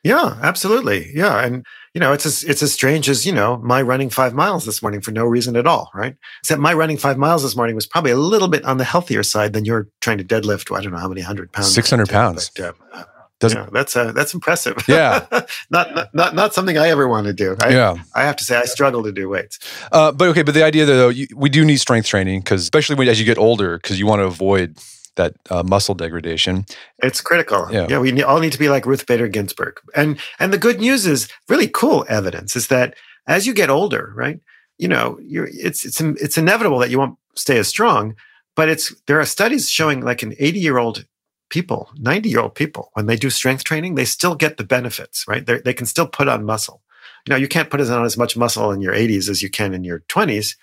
Yeah, 0.03 0.37
absolutely. 0.41 1.11
Yeah. 1.13 1.43
And, 1.43 1.65
you 1.93 2.01
know, 2.01 2.11
it's 2.11 2.25
as, 2.25 2.43
it's 2.43 2.63
as 2.63 2.73
strange 2.73 3.07
as, 3.07 3.25
you 3.25 3.31
know, 3.31 3.57
my 3.57 3.81
running 3.81 4.09
five 4.09 4.33
miles 4.33 4.65
this 4.65 4.81
morning 4.81 4.99
for 4.99 5.11
no 5.11 5.25
reason 5.25 5.55
at 5.55 5.67
all, 5.67 5.91
right? 5.93 6.15
Except 6.39 6.59
my 6.59 6.73
running 6.73 6.97
five 6.97 7.17
miles 7.17 7.43
this 7.43 7.55
morning 7.55 7.75
was 7.75 7.85
probably 7.85 8.11
a 8.11 8.17
little 8.17 8.47
bit 8.47 8.65
on 8.65 8.77
the 8.77 8.83
healthier 8.83 9.21
side 9.21 9.53
than 9.53 9.63
you're 9.63 9.87
trying 9.99 10.17
to 10.17 10.23
deadlift. 10.23 10.75
I 10.75 10.81
don't 10.81 10.91
know 10.91 10.97
how 10.97 11.07
many 11.07 11.21
hundred 11.21 11.51
pounds. 11.51 11.73
600 11.73 12.09
pounds. 12.09 12.49
But, 12.55 12.75
uh, 12.91 13.03
does 13.41 13.55
yeah, 13.55 13.67
that's 13.71 13.95
uh, 13.95 14.11
that's 14.13 14.33
impressive. 14.33 14.77
Yeah, 14.87 15.25
not, 15.69 15.95
not, 15.95 16.13
not 16.13 16.35
not 16.35 16.53
something 16.53 16.77
I 16.77 16.89
ever 16.89 17.07
want 17.07 17.27
to 17.27 17.33
do. 17.33 17.55
I, 17.61 17.69
yeah, 17.69 17.95
I 18.13 18.23
have 18.23 18.35
to 18.37 18.43
say 18.43 18.57
I 18.57 18.65
struggle 18.65 19.03
to 19.03 19.11
do 19.11 19.29
weights. 19.29 19.57
Uh, 19.91 20.11
but 20.11 20.29
okay, 20.29 20.43
but 20.43 20.53
the 20.53 20.63
idea 20.63 20.85
though, 20.85 21.09
you, 21.09 21.27
we 21.35 21.49
do 21.49 21.65
need 21.65 21.77
strength 21.77 22.07
training 22.07 22.41
because 22.41 22.61
especially 22.61 22.95
when, 22.95 23.07
as 23.07 23.19
you 23.19 23.25
get 23.25 23.37
older, 23.37 23.77
because 23.77 23.99
you 23.99 24.05
want 24.05 24.19
to 24.19 24.25
avoid 24.25 24.77
that 25.15 25.33
uh, 25.49 25.63
muscle 25.63 25.95
degradation. 25.95 26.65
It's 26.99 27.21
critical. 27.21 27.67
Yeah, 27.71 27.87
yeah 27.89 27.99
we 27.99 28.21
all 28.23 28.39
need 28.39 28.53
to 28.53 28.59
be 28.59 28.69
like 28.69 28.85
Ruth 28.85 29.07
Bader 29.07 29.27
Ginsburg. 29.27 29.79
And 29.95 30.19
and 30.39 30.53
the 30.53 30.57
good 30.57 30.79
news 30.79 31.05
is 31.05 31.27
really 31.49 31.67
cool 31.67 32.05
evidence 32.07 32.55
is 32.55 32.67
that 32.67 32.95
as 33.27 33.47
you 33.47 33.53
get 33.53 33.69
older, 33.69 34.13
right? 34.15 34.39
You 34.77 34.87
know, 34.87 35.19
you're 35.21 35.49
it's 35.51 35.85
it's 35.85 35.99
it's 36.01 36.37
inevitable 36.37 36.79
that 36.79 36.89
you 36.89 36.99
won't 36.99 37.17
stay 37.35 37.57
as 37.57 37.67
strong. 37.67 38.15
But 38.55 38.69
it's 38.69 38.93
there 39.07 39.19
are 39.19 39.25
studies 39.25 39.69
showing 39.69 40.01
like 40.01 40.21
an 40.21 40.35
80 40.37 40.59
year 40.59 40.77
old 40.77 41.05
people, 41.51 41.91
90 41.97 42.29
year 42.29 42.39
old 42.39 42.55
people, 42.55 42.89
when 42.93 43.05
they 43.05 43.15
do 43.15 43.29
strength 43.29 43.63
training, 43.63 43.93
they 43.93 44.05
still 44.05 44.33
get 44.33 44.57
the 44.57 44.63
benefits, 44.63 45.25
right? 45.27 45.45
They're, 45.45 45.59
they 45.59 45.73
can 45.73 45.85
still 45.85 46.07
put 46.07 46.27
on 46.27 46.43
muscle. 46.43 46.81
You 47.27 47.31
know, 47.31 47.37
you 47.37 47.47
can't 47.47 47.69
put 47.69 47.79
on 47.81 48.05
as 48.05 48.17
much 48.17 48.35
muscle 48.35 48.71
in 48.71 48.81
your 48.81 48.93
80s 48.95 49.29
as 49.29 49.43
you 49.43 49.49
can 49.49 49.75
in 49.75 49.83
your 49.83 49.99
20s, 50.09 50.55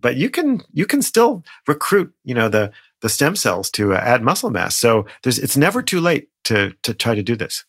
but 0.00 0.16
you 0.16 0.28
can 0.28 0.62
you 0.72 0.86
can 0.86 1.02
still 1.02 1.44
recruit, 1.68 2.12
you 2.24 2.34
know, 2.34 2.48
the 2.48 2.72
the 3.00 3.08
stem 3.08 3.36
cells 3.36 3.70
to 3.70 3.94
uh, 3.94 3.98
add 3.98 4.22
muscle 4.22 4.50
mass. 4.50 4.76
So 4.76 5.06
there's 5.22 5.38
it's 5.38 5.56
never 5.56 5.82
too 5.82 6.00
late 6.00 6.28
to 6.44 6.72
to 6.82 6.94
try 6.94 7.14
to 7.14 7.22
do 7.22 7.36
this. 7.36 7.64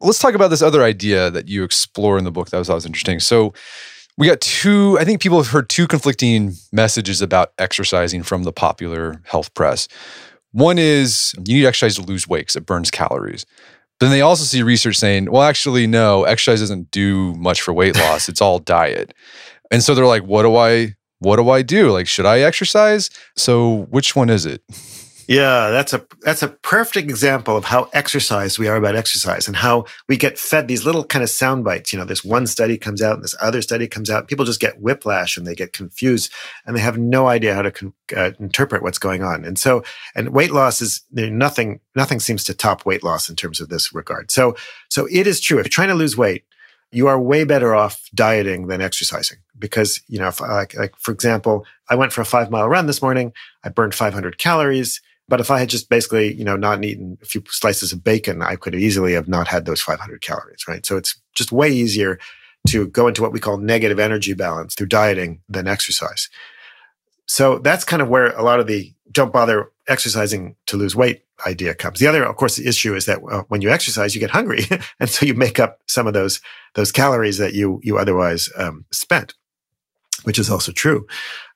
Let's 0.00 0.18
talk 0.18 0.34
about 0.34 0.48
this 0.48 0.62
other 0.62 0.82
idea 0.82 1.30
that 1.30 1.48
you 1.48 1.62
explore 1.64 2.16
in 2.18 2.24
the 2.24 2.30
book 2.30 2.50
that 2.50 2.58
was, 2.58 2.68
was 2.68 2.86
interesting. 2.86 3.20
So 3.20 3.52
we 4.16 4.28
got 4.28 4.40
two 4.40 4.96
i 5.00 5.04
think 5.04 5.20
people 5.20 5.38
have 5.38 5.50
heard 5.50 5.68
two 5.68 5.86
conflicting 5.86 6.54
messages 6.72 7.20
about 7.20 7.52
exercising 7.58 8.22
from 8.22 8.44
the 8.44 8.52
popular 8.52 9.20
health 9.24 9.52
press 9.54 9.88
one 10.54 10.78
is 10.78 11.34
you 11.44 11.56
need 11.56 11.66
exercise 11.66 11.96
to 11.96 12.02
lose 12.02 12.28
weight 12.28 12.42
because 12.42 12.54
it 12.54 12.64
burns 12.64 12.88
calories. 12.88 13.44
But 13.98 14.06
then 14.06 14.10
they 14.12 14.20
also 14.20 14.44
see 14.44 14.62
research 14.62 14.96
saying, 14.96 15.28
well, 15.28 15.42
actually, 15.42 15.88
no, 15.88 16.22
exercise 16.22 16.60
doesn't 16.60 16.92
do 16.92 17.34
much 17.34 17.60
for 17.60 17.72
weight 17.72 17.96
loss. 17.96 18.28
It's 18.28 18.40
all 18.40 18.60
diet. 18.60 19.14
And 19.72 19.82
so 19.82 19.96
they're 19.96 20.06
like, 20.06 20.22
what 20.22 20.42
do 20.42 20.54
I 20.54 20.94
what 21.18 21.36
do 21.36 21.50
I 21.50 21.62
do? 21.62 21.90
Like, 21.90 22.06
should 22.06 22.26
I 22.26 22.40
exercise? 22.40 23.10
So 23.36 23.86
which 23.90 24.14
one 24.14 24.30
is 24.30 24.46
it? 24.46 24.62
Yeah, 25.26 25.70
that's 25.70 25.92
a 25.92 26.06
that's 26.20 26.42
a 26.42 26.48
perfect 26.48 27.08
example 27.08 27.56
of 27.56 27.64
how 27.64 27.88
exercise 27.92 28.58
we 28.58 28.68
are 28.68 28.76
about 28.76 28.94
exercise 28.94 29.46
and 29.46 29.56
how 29.56 29.86
we 30.08 30.16
get 30.16 30.38
fed 30.38 30.68
these 30.68 30.84
little 30.84 31.04
kind 31.04 31.22
of 31.22 31.30
sound 31.30 31.64
bites. 31.64 31.92
You 31.92 31.98
know, 31.98 32.04
this 32.04 32.24
one 32.24 32.46
study 32.46 32.76
comes 32.76 33.00
out 33.00 33.14
and 33.14 33.24
this 33.24 33.34
other 33.40 33.62
study 33.62 33.88
comes 33.88 34.10
out. 34.10 34.28
People 34.28 34.44
just 34.44 34.60
get 34.60 34.80
whiplash 34.80 35.36
and 35.36 35.46
they 35.46 35.54
get 35.54 35.72
confused 35.72 36.30
and 36.66 36.76
they 36.76 36.80
have 36.80 36.98
no 36.98 37.26
idea 37.26 37.54
how 37.54 37.62
to 37.62 37.70
con- 37.70 37.94
uh, 38.14 38.32
interpret 38.38 38.82
what's 38.82 38.98
going 38.98 39.22
on. 39.22 39.44
And 39.44 39.58
so, 39.58 39.82
and 40.14 40.30
weight 40.30 40.52
loss 40.52 40.82
is 40.82 41.02
nothing. 41.12 41.80
Nothing 41.94 42.20
seems 42.20 42.44
to 42.44 42.54
top 42.54 42.84
weight 42.84 43.02
loss 43.02 43.30
in 43.30 43.36
terms 43.36 43.60
of 43.60 43.70
this 43.70 43.94
regard. 43.94 44.30
So, 44.30 44.56
so 44.90 45.06
it 45.10 45.26
is 45.26 45.40
true. 45.40 45.58
If 45.58 45.66
you're 45.66 45.70
trying 45.70 45.88
to 45.88 45.94
lose 45.94 46.16
weight, 46.16 46.44
you 46.90 47.08
are 47.08 47.18
way 47.18 47.44
better 47.44 47.74
off 47.74 48.08
dieting 48.14 48.66
than 48.68 48.80
exercising 48.80 49.38
because 49.58 50.00
you 50.06 50.18
know, 50.18 50.28
if, 50.28 50.40
like, 50.40 50.74
like 50.74 50.94
for 50.98 51.12
example, 51.12 51.64
I 51.88 51.96
went 51.96 52.12
for 52.12 52.20
a 52.20 52.26
five 52.26 52.50
mile 52.50 52.68
run 52.68 52.86
this 52.86 53.00
morning. 53.00 53.32
I 53.64 53.70
burned 53.70 53.94
500 53.94 54.36
calories 54.36 55.00
but 55.28 55.40
if 55.40 55.50
I 55.50 55.58
had 55.58 55.68
just 55.68 55.88
basically, 55.88 56.34
you 56.34 56.44
know, 56.44 56.56
not 56.56 56.84
eaten 56.84 57.18
a 57.22 57.24
few 57.24 57.42
slices 57.48 57.92
of 57.92 58.04
bacon, 58.04 58.42
I 58.42 58.56
could 58.56 58.74
easily 58.74 59.14
have 59.14 59.28
not 59.28 59.48
had 59.48 59.64
those 59.64 59.80
500 59.80 60.20
calories, 60.20 60.66
right? 60.68 60.84
So 60.84 60.96
it's 60.96 61.20
just 61.34 61.52
way 61.52 61.70
easier 61.70 62.18
to 62.68 62.86
go 62.88 63.08
into 63.08 63.22
what 63.22 63.32
we 63.32 63.40
call 63.40 63.58
negative 63.58 63.98
energy 63.98 64.34
balance 64.34 64.74
through 64.74 64.88
dieting 64.88 65.40
than 65.48 65.66
exercise. 65.66 66.28
So 67.26 67.58
that's 67.58 67.84
kind 67.84 68.02
of 68.02 68.08
where 68.08 68.28
a 68.36 68.42
lot 68.42 68.60
of 68.60 68.66
the 68.66 68.92
don't 69.10 69.32
bother 69.32 69.70
exercising 69.88 70.56
to 70.66 70.76
lose 70.76 70.96
weight 70.96 71.24
idea 71.46 71.74
comes. 71.74 71.98
The 71.98 72.06
other, 72.06 72.24
of 72.24 72.36
course, 72.36 72.56
the 72.56 72.66
issue 72.68 72.94
is 72.94 73.06
that 73.06 73.20
uh, 73.30 73.42
when 73.48 73.60
you 73.60 73.70
exercise, 73.70 74.14
you 74.14 74.20
get 74.20 74.30
hungry, 74.30 74.64
and 75.00 75.08
so 75.08 75.26
you 75.26 75.34
make 75.34 75.58
up 75.58 75.80
some 75.86 76.06
of 76.06 76.14
those 76.14 76.40
those 76.74 76.92
calories 76.92 77.38
that 77.38 77.54
you 77.54 77.80
you 77.82 77.98
otherwise 77.98 78.48
um, 78.56 78.84
spent, 78.90 79.34
which 80.24 80.38
is 80.38 80.50
also 80.50 80.72
true. 80.72 81.06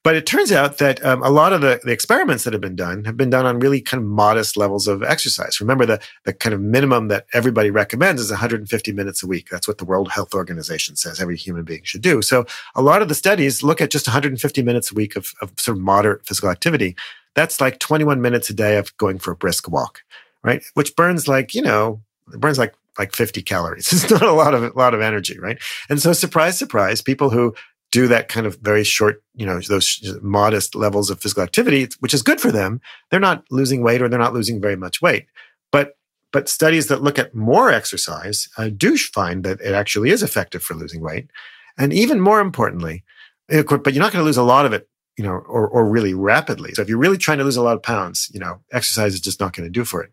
But 0.05 0.15
it 0.15 0.27
turns 0.27 0.53
out 0.53 0.79
that 0.79 1.05
um, 1.05 1.23
a 1.23 1.31
lot 1.31 1.53
of 1.53 1.61
the, 1.61 1.81
the, 1.83 1.91
experiments 1.91 2.45
that 2.45 2.53
have 2.53 2.63
been 2.63 2.77
done 2.77 3.05
have 3.05 3.17
been 3.17 3.31
done 3.31 3.45
on 3.45 3.59
really 3.59 3.81
kind 3.81 4.03
of 4.03 4.09
modest 4.09 4.57
levels 4.57 4.87
of 4.87 5.03
exercise. 5.03 5.61
Remember, 5.61 5.85
the, 5.85 6.01
the 6.25 6.33
kind 6.33 6.55
of 6.55 6.61
minimum 6.61 7.09
that 7.09 7.27
everybody 7.33 7.71
recommends 7.71 8.23
is 8.23 8.31
150 8.31 8.93
minutes 8.93 9.23
a 9.23 9.27
week. 9.27 9.49
That's 9.51 9.67
what 9.67 9.79
the 9.79 9.85
World 9.85 10.11
Health 10.11 10.35
Organization 10.35 10.95
says 10.95 11.21
every 11.21 11.37
human 11.37 11.65
being 11.65 11.83
should 11.83 12.01
do. 12.01 12.23
So 12.23 12.47
a 12.77 12.83
lot 12.83 13.03
of 13.03 13.09
the 13.09 13.15
studies 13.15 13.63
look 13.63 13.81
at 13.81 13.91
just 13.91 14.07
150 14.07 14.63
minutes 14.63 14.93
a 14.93 14.95
week 14.95 15.17
of, 15.17 15.33
of 15.43 15.53
sort 15.59 15.77
of 15.77 15.83
moderate 15.83 16.25
physical 16.25 16.51
activity. 16.51 16.95
That's 17.35 17.61
like 17.61 17.79
21 17.81 18.21
minutes 18.21 18.49
a 18.51 18.55
day 18.55 18.77
of 18.77 18.97
going 18.99 19.19
for 19.19 19.33
a 19.33 19.37
brisk 19.37 19.69
walk, 19.69 20.03
right? 20.43 20.63
Which 20.75 20.95
burns 20.95 21.27
like, 21.27 21.55
you 21.55 21.63
know, 21.63 22.01
it 22.33 22.41
burns 22.41 22.59
like 22.59 22.75
like 22.99 23.15
50 23.15 23.43
calories. 23.43 23.93
It's 23.93 24.11
not 24.11 24.23
a 24.23 24.33
lot 24.33 24.55
of 24.55 24.63
a 24.63 24.73
lot 24.77 24.95
of 24.95 25.01
energy, 25.01 25.39
right? 25.39 25.59
And 25.89 26.01
so 26.01 26.13
surprise, 26.13 26.59
surprise, 26.59 27.01
people 27.01 27.31
who 27.31 27.55
do 27.91 28.07
that 28.09 28.29
kind 28.29 28.47
of 28.47 28.59
very 28.61 28.85
short, 28.85 29.23
you 29.35 29.47
know, 29.47 29.61
those 29.61 30.17
modest 30.21 30.75
levels 30.75 31.11
of 31.11 31.21
physical 31.21 31.43
activity, 31.43 31.89
which 32.01 32.15
is 32.15 32.23
good 32.23 32.41
for 32.41 32.53
them. 32.53 32.81
They're 33.11 33.21
not 33.21 33.45
losing 33.51 33.83
weight 33.83 34.03
or 34.03 34.09
they're 34.09 34.19
not 34.19 34.35
losing 34.35 34.61
very 34.61 34.77
much 34.77 35.01
weight. 35.01 35.27
But 35.73 35.95
but 36.31 36.49
studies 36.49 36.89
that 36.89 37.03
look 37.03 37.19
at 37.19 37.35
more 37.35 37.71
exercise 37.71 38.49
uh, 38.59 38.69
do 38.69 38.99
find 38.99 39.45
that 39.45 39.61
it 39.63 39.73
actually 39.73 40.11
is 40.11 40.23
effective 40.23 40.63
for 40.63 40.75
losing 40.75 41.01
weight. 41.01 41.31
And 41.79 41.93
even 41.93 42.21
more 42.21 42.41
importantly, 42.41 43.05
but 43.49 43.95
you're 43.95 44.03
not 44.03 44.13
going 44.13 44.23
to 44.23 44.25
lose 44.25 44.37
a 44.37 44.43
lot 44.43 44.67
of 44.67 44.75
it, 44.75 44.89
you 45.17 45.25
know, 45.25 45.31
or, 45.31 45.67
or 45.67 45.89
really 45.89 46.13
rapidly. 46.13 46.75
So 46.75 46.83
if 46.83 46.89
you're 46.89 46.99
really 46.99 47.17
trying 47.17 47.39
to 47.39 47.45
lose 47.45 47.57
a 47.57 47.63
lot 47.63 47.77
of 47.77 47.83
pounds, 47.83 48.29
you 48.35 48.41
know, 48.41 48.61
exercise 48.73 49.15
is 49.15 49.23
just 49.23 49.41
not 49.41 49.57
going 49.57 49.67
to 49.67 49.73
do 49.73 49.85
for 49.85 50.03
it. 50.03 50.11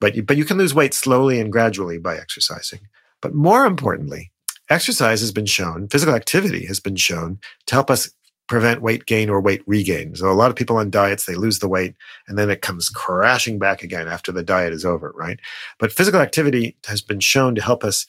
But 0.00 0.16
you, 0.16 0.22
but 0.22 0.38
you 0.38 0.46
can 0.46 0.56
lose 0.56 0.74
weight 0.74 0.94
slowly 0.94 1.38
and 1.38 1.52
gradually 1.52 1.98
by 1.98 2.16
exercising. 2.16 2.80
But 3.20 3.34
more 3.34 3.66
importantly, 3.66 4.31
exercise 4.72 5.20
has 5.20 5.32
been 5.32 5.46
shown, 5.46 5.88
physical 5.88 6.14
activity 6.14 6.66
has 6.66 6.80
been 6.80 6.96
shown 6.96 7.38
to 7.66 7.74
help 7.74 7.90
us 7.90 8.10
prevent 8.48 8.82
weight 8.82 9.06
gain 9.06 9.30
or 9.30 9.40
weight 9.40 9.62
regain. 9.66 10.14
So 10.14 10.30
a 10.30 10.34
lot 10.34 10.50
of 10.50 10.56
people 10.56 10.76
on 10.76 10.90
diets, 10.90 11.24
they 11.24 11.34
lose 11.34 11.60
the 11.60 11.68
weight 11.68 11.94
and 12.26 12.36
then 12.36 12.50
it 12.50 12.60
comes 12.60 12.88
crashing 12.88 13.58
back 13.58 13.82
again 13.82 14.08
after 14.08 14.32
the 14.32 14.42
diet 14.42 14.72
is 14.72 14.84
over, 14.84 15.12
right? 15.16 15.38
But 15.78 15.92
physical 15.92 16.20
activity 16.20 16.76
has 16.86 17.00
been 17.00 17.20
shown 17.20 17.54
to 17.54 17.62
help 17.62 17.84
us 17.84 18.06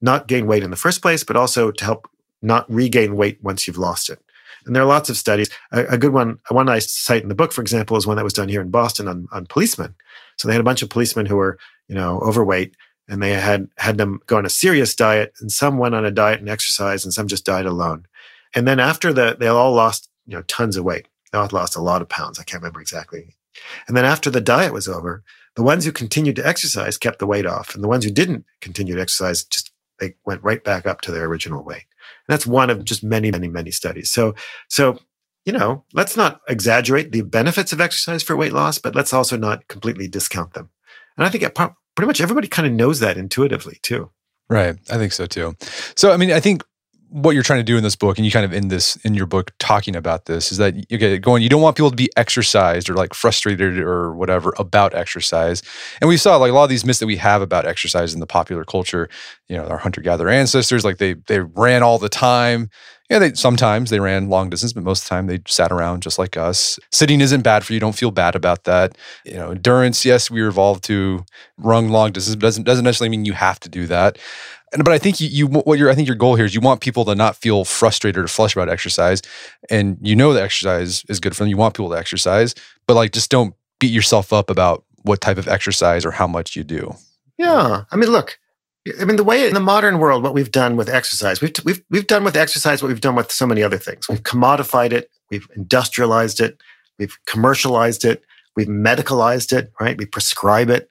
not 0.00 0.28
gain 0.28 0.46
weight 0.46 0.62
in 0.62 0.70
the 0.70 0.76
first 0.76 1.02
place, 1.02 1.24
but 1.24 1.36
also 1.36 1.70
to 1.70 1.84
help 1.84 2.08
not 2.40 2.70
regain 2.72 3.16
weight 3.16 3.42
once 3.42 3.66
you've 3.66 3.78
lost 3.78 4.08
it. 4.08 4.18
And 4.64 4.74
there 4.74 4.82
are 4.82 4.86
lots 4.86 5.10
of 5.10 5.16
studies. 5.16 5.50
A, 5.72 5.84
a 5.86 5.98
good 5.98 6.12
one, 6.12 6.38
one 6.48 6.68
I 6.68 6.78
cite 6.78 7.22
in 7.22 7.28
the 7.28 7.34
book, 7.34 7.52
for 7.52 7.60
example, 7.60 7.96
is 7.96 8.06
one 8.06 8.16
that 8.16 8.24
was 8.24 8.32
done 8.32 8.48
here 8.48 8.60
in 8.60 8.70
Boston 8.70 9.08
on, 9.08 9.26
on 9.32 9.46
policemen. 9.46 9.94
So 10.38 10.46
they 10.48 10.54
had 10.54 10.60
a 10.60 10.64
bunch 10.64 10.82
of 10.82 10.88
policemen 10.88 11.26
who 11.26 11.36
were, 11.36 11.58
you 11.88 11.94
know, 11.94 12.18
overweight 12.20 12.76
and 13.08 13.22
they 13.22 13.32
had 13.32 13.68
had 13.78 13.98
them 13.98 14.20
go 14.26 14.36
on 14.36 14.46
a 14.46 14.50
serious 14.50 14.94
diet 14.94 15.32
and 15.40 15.50
some 15.50 15.78
went 15.78 15.94
on 15.94 16.04
a 16.04 16.10
diet 16.10 16.40
and 16.40 16.48
exercise 16.48 17.04
and 17.04 17.12
some 17.12 17.28
just 17.28 17.44
died 17.44 17.66
alone. 17.66 18.06
And 18.54 18.66
then 18.66 18.80
after 18.80 19.12
that 19.12 19.38
they 19.38 19.48
all 19.48 19.72
lost 19.72 20.08
you 20.26 20.36
know 20.36 20.42
tons 20.42 20.76
of 20.76 20.84
weight. 20.84 21.08
They 21.32 21.38
all 21.38 21.48
lost 21.52 21.76
a 21.76 21.82
lot 21.82 22.02
of 22.02 22.08
pounds. 22.08 22.38
I 22.38 22.44
can't 22.44 22.62
remember 22.62 22.80
exactly. 22.80 23.34
And 23.88 23.96
then 23.96 24.04
after 24.04 24.30
the 24.30 24.40
diet 24.40 24.72
was 24.72 24.88
over 24.88 25.22
the 25.56 25.62
ones 25.62 25.84
who 25.84 25.92
continued 25.92 26.36
to 26.36 26.46
exercise 26.46 26.96
kept 26.96 27.18
the 27.18 27.26
weight 27.26 27.46
off 27.46 27.74
and 27.74 27.84
the 27.84 27.88
ones 27.88 28.04
who 28.04 28.10
didn't 28.10 28.46
continue 28.60 28.94
to 28.94 29.00
exercise 29.00 29.44
just 29.44 29.70
they 29.98 30.14
went 30.24 30.42
right 30.42 30.64
back 30.64 30.86
up 30.86 31.00
to 31.02 31.12
their 31.12 31.26
original 31.26 31.62
weight. 31.62 31.84
And 32.26 32.34
that's 32.34 32.46
one 32.46 32.70
of 32.70 32.84
just 32.84 33.04
many 33.04 33.30
many 33.30 33.48
many 33.48 33.70
studies. 33.70 34.10
So 34.10 34.34
so 34.68 34.98
you 35.44 35.52
know 35.52 35.84
let's 35.92 36.16
not 36.16 36.40
exaggerate 36.48 37.12
the 37.12 37.22
benefits 37.22 37.72
of 37.72 37.80
exercise 37.80 38.22
for 38.22 38.36
weight 38.36 38.52
loss 38.52 38.78
but 38.78 38.94
let's 38.94 39.12
also 39.12 39.36
not 39.36 39.66
completely 39.68 40.08
discount 40.08 40.54
them. 40.54 40.70
And 41.16 41.26
i 41.26 41.28
think 41.28 41.42
it 41.42 41.54
pretty 41.94 42.06
much 42.06 42.20
everybody 42.20 42.48
kind 42.48 42.66
of 42.66 42.72
knows 42.72 43.00
that 43.00 43.16
intuitively 43.16 43.78
too. 43.82 44.10
Right. 44.48 44.76
I 44.90 44.98
think 44.98 45.12
so 45.12 45.26
too. 45.26 45.54
So, 45.96 46.12
I 46.12 46.16
mean, 46.16 46.32
I 46.32 46.40
think 46.40 46.62
what 47.12 47.32
you're 47.32 47.42
trying 47.42 47.60
to 47.60 47.64
do 47.64 47.76
in 47.76 47.82
this 47.82 47.94
book, 47.94 48.16
and 48.16 48.24
you 48.24 48.32
kind 48.32 48.44
of 48.44 48.54
in 48.54 48.68
this 48.68 48.96
in 49.04 49.12
your 49.12 49.26
book 49.26 49.52
talking 49.58 49.94
about 49.94 50.24
this, 50.24 50.50
is 50.50 50.58
that 50.58 50.90
you 50.90 50.98
get 50.98 51.20
going. 51.20 51.42
You 51.42 51.50
don't 51.50 51.60
want 51.60 51.76
people 51.76 51.90
to 51.90 51.96
be 51.96 52.10
exercised 52.16 52.88
or 52.88 52.94
like 52.94 53.12
frustrated 53.12 53.78
or 53.78 54.14
whatever 54.14 54.54
about 54.58 54.94
exercise. 54.94 55.62
And 56.00 56.08
we 56.08 56.16
saw 56.16 56.36
like 56.36 56.50
a 56.50 56.54
lot 56.54 56.64
of 56.64 56.70
these 56.70 56.84
myths 56.84 57.00
that 57.00 57.06
we 57.06 57.16
have 57.16 57.42
about 57.42 57.66
exercise 57.66 58.14
in 58.14 58.20
the 58.20 58.26
popular 58.26 58.64
culture. 58.64 59.10
You 59.48 59.58
know, 59.58 59.66
our 59.66 59.76
hunter 59.76 60.00
gatherer 60.00 60.30
ancestors, 60.30 60.84
like 60.84 60.96
they 60.96 61.14
they 61.14 61.40
ran 61.40 61.82
all 61.82 61.98
the 61.98 62.08
time. 62.08 62.70
Yeah, 63.10 63.18
they 63.18 63.34
sometimes 63.34 63.90
they 63.90 64.00
ran 64.00 64.30
long 64.30 64.48
distance, 64.48 64.72
but 64.72 64.82
most 64.84 65.02
of 65.02 65.08
the 65.08 65.14
time 65.14 65.26
they 65.26 65.40
sat 65.46 65.70
around 65.70 66.02
just 66.02 66.18
like 66.18 66.38
us. 66.38 66.78
Sitting 66.92 67.20
isn't 67.20 67.42
bad 67.42 67.62
for 67.62 67.74
you. 67.74 67.80
Don't 67.80 67.96
feel 67.96 68.10
bad 68.10 68.34
about 68.34 68.64
that. 68.64 68.96
You 69.26 69.34
know, 69.34 69.50
endurance. 69.50 70.02
Yes, 70.06 70.30
we 70.30 70.46
evolved 70.46 70.82
to 70.84 71.26
run 71.58 71.90
long 71.90 72.12
distance, 72.12 72.36
but 72.36 72.42
doesn't 72.42 72.64
doesn't 72.64 72.84
necessarily 72.84 73.10
mean 73.14 73.26
you 73.26 73.34
have 73.34 73.60
to 73.60 73.68
do 73.68 73.86
that. 73.88 74.18
But 74.76 74.88
I 74.88 74.98
think 74.98 75.20
you, 75.20 75.28
you 75.28 75.46
what 75.46 75.78
your 75.78 75.90
I 75.90 75.94
think 75.94 76.08
your 76.08 76.16
goal 76.16 76.34
here 76.34 76.46
is 76.46 76.54
you 76.54 76.60
want 76.60 76.80
people 76.80 77.04
to 77.04 77.14
not 77.14 77.36
feel 77.36 77.64
frustrated 77.64 78.24
or 78.24 78.28
flush 78.28 78.56
about 78.56 78.68
exercise, 78.68 79.20
and 79.68 79.98
you 80.00 80.16
know 80.16 80.32
that 80.32 80.42
exercise 80.42 81.04
is 81.08 81.20
good 81.20 81.36
for 81.36 81.42
them. 81.42 81.50
You 81.50 81.58
want 81.58 81.74
people 81.74 81.90
to 81.90 81.98
exercise, 81.98 82.54
but 82.86 82.94
like 82.94 83.12
just 83.12 83.30
don't 83.30 83.54
beat 83.80 83.92
yourself 83.92 84.32
up 84.32 84.48
about 84.48 84.84
what 85.02 85.20
type 85.20 85.36
of 85.36 85.48
exercise 85.48 86.06
or 86.06 86.10
how 86.10 86.26
much 86.26 86.56
you 86.56 86.64
do. 86.64 86.94
Yeah, 87.36 87.84
I 87.90 87.96
mean, 87.96 88.10
look, 88.10 88.38
I 89.00 89.04
mean, 89.04 89.16
the 89.16 89.24
way 89.24 89.46
in 89.46 89.54
the 89.54 89.60
modern 89.60 89.98
world, 89.98 90.22
what 90.22 90.34
we've 90.34 90.50
done 90.50 90.76
with 90.76 90.88
exercise, 90.88 91.40
we've, 91.40 91.52
we've, 91.64 91.82
we've 91.90 92.06
done 92.06 92.24
with 92.24 92.36
exercise 92.36 92.82
what 92.82 92.88
we've 92.88 93.00
done 93.00 93.14
with 93.14 93.30
so 93.30 93.46
many 93.46 93.62
other 93.62 93.78
things. 93.78 94.08
We've 94.08 94.22
commodified 94.22 94.92
it, 94.92 95.10
we've 95.30 95.48
industrialized 95.54 96.40
it, 96.40 96.60
we've 96.98 97.16
commercialized 97.26 98.04
it, 98.04 98.24
we've 98.56 98.68
medicalized 98.68 99.56
it, 99.56 99.72
right? 99.80 99.96
We 99.96 100.06
prescribe 100.06 100.70
it. 100.70 100.90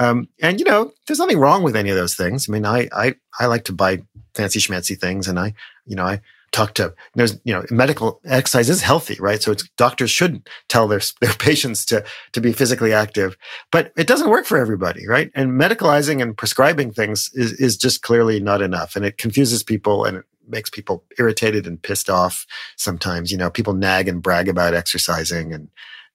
Um, 0.00 0.28
and 0.42 0.58
you 0.58 0.64
know, 0.64 0.92
there's 1.06 1.18
nothing 1.18 1.38
wrong 1.38 1.62
with 1.62 1.76
any 1.76 1.90
of 1.90 1.96
those 1.96 2.16
things. 2.16 2.48
I 2.48 2.52
mean, 2.52 2.64
I 2.66 2.88
I 2.92 3.14
I 3.38 3.46
like 3.46 3.64
to 3.64 3.72
buy 3.72 4.02
fancy 4.34 4.58
schmancy 4.58 4.98
things, 4.98 5.28
and 5.28 5.38
I 5.38 5.54
you 5.86 5.94
know 5.94 6.06
I 6.06 6.22
talk 6.52 6.74
to 6.74 6.92
there's 7.14 7.38
you 7.44 7.52
know 7.52 7.64
medical 7.70 8.20
exercise 8.24 8.68
is 8.68 8.82
healthy 8.82 9.16
right? 9.20 9.42
So 9.42 9.54
doctors 9.76 10.10
should 10.10 10.48
tell 10.68 10.88
their 10.88 11.00
their 11.20 11.34
patients 11.34 11.84
to 11.86 12.04
to 12.32 12.40
be 12.40 12.52
physically 12.52 12.92
active 12.92 13.36
but 13.70 13.92
it 13.96 14.06
doesn't 14.06 14.30
work 14.30 14.46
for 14.46 14.58
everybody 14.58 15.06
right? 15.06 15.30
And 15.34 15.52
medicalizing 15.52 16.20
and 16.22 16.36
prescribing 16.36 16.92
things 16.92 17.30
is 17.34 17.52
is 17.52 17.76
just 17.76 18.02
clearly 18.02 18.40
not 18.40 18.62
enough. 18.62 18.96
And 18.96 19.04
it 19.04 19.18
confuses 19.18 19.62
people 19.62 20.04
and 20.04 20.16
it 20.16 20.24
makes 20.48 20.70
people 20.70 21.04
irritated 21.18 21.66
and 21.66 21.80
pissed 21.80 22.10
off 22.10 22.46
sometimes. 22.76 23.30
You 23.30 23.38
know 23.38 23.50
people 23.50 23.74
nag 23.74 24.08
and 24.08 24.22
brag 24.22 24.48
about 24.48 24.74
exercising 24.74 25.52
and 25.52 25.68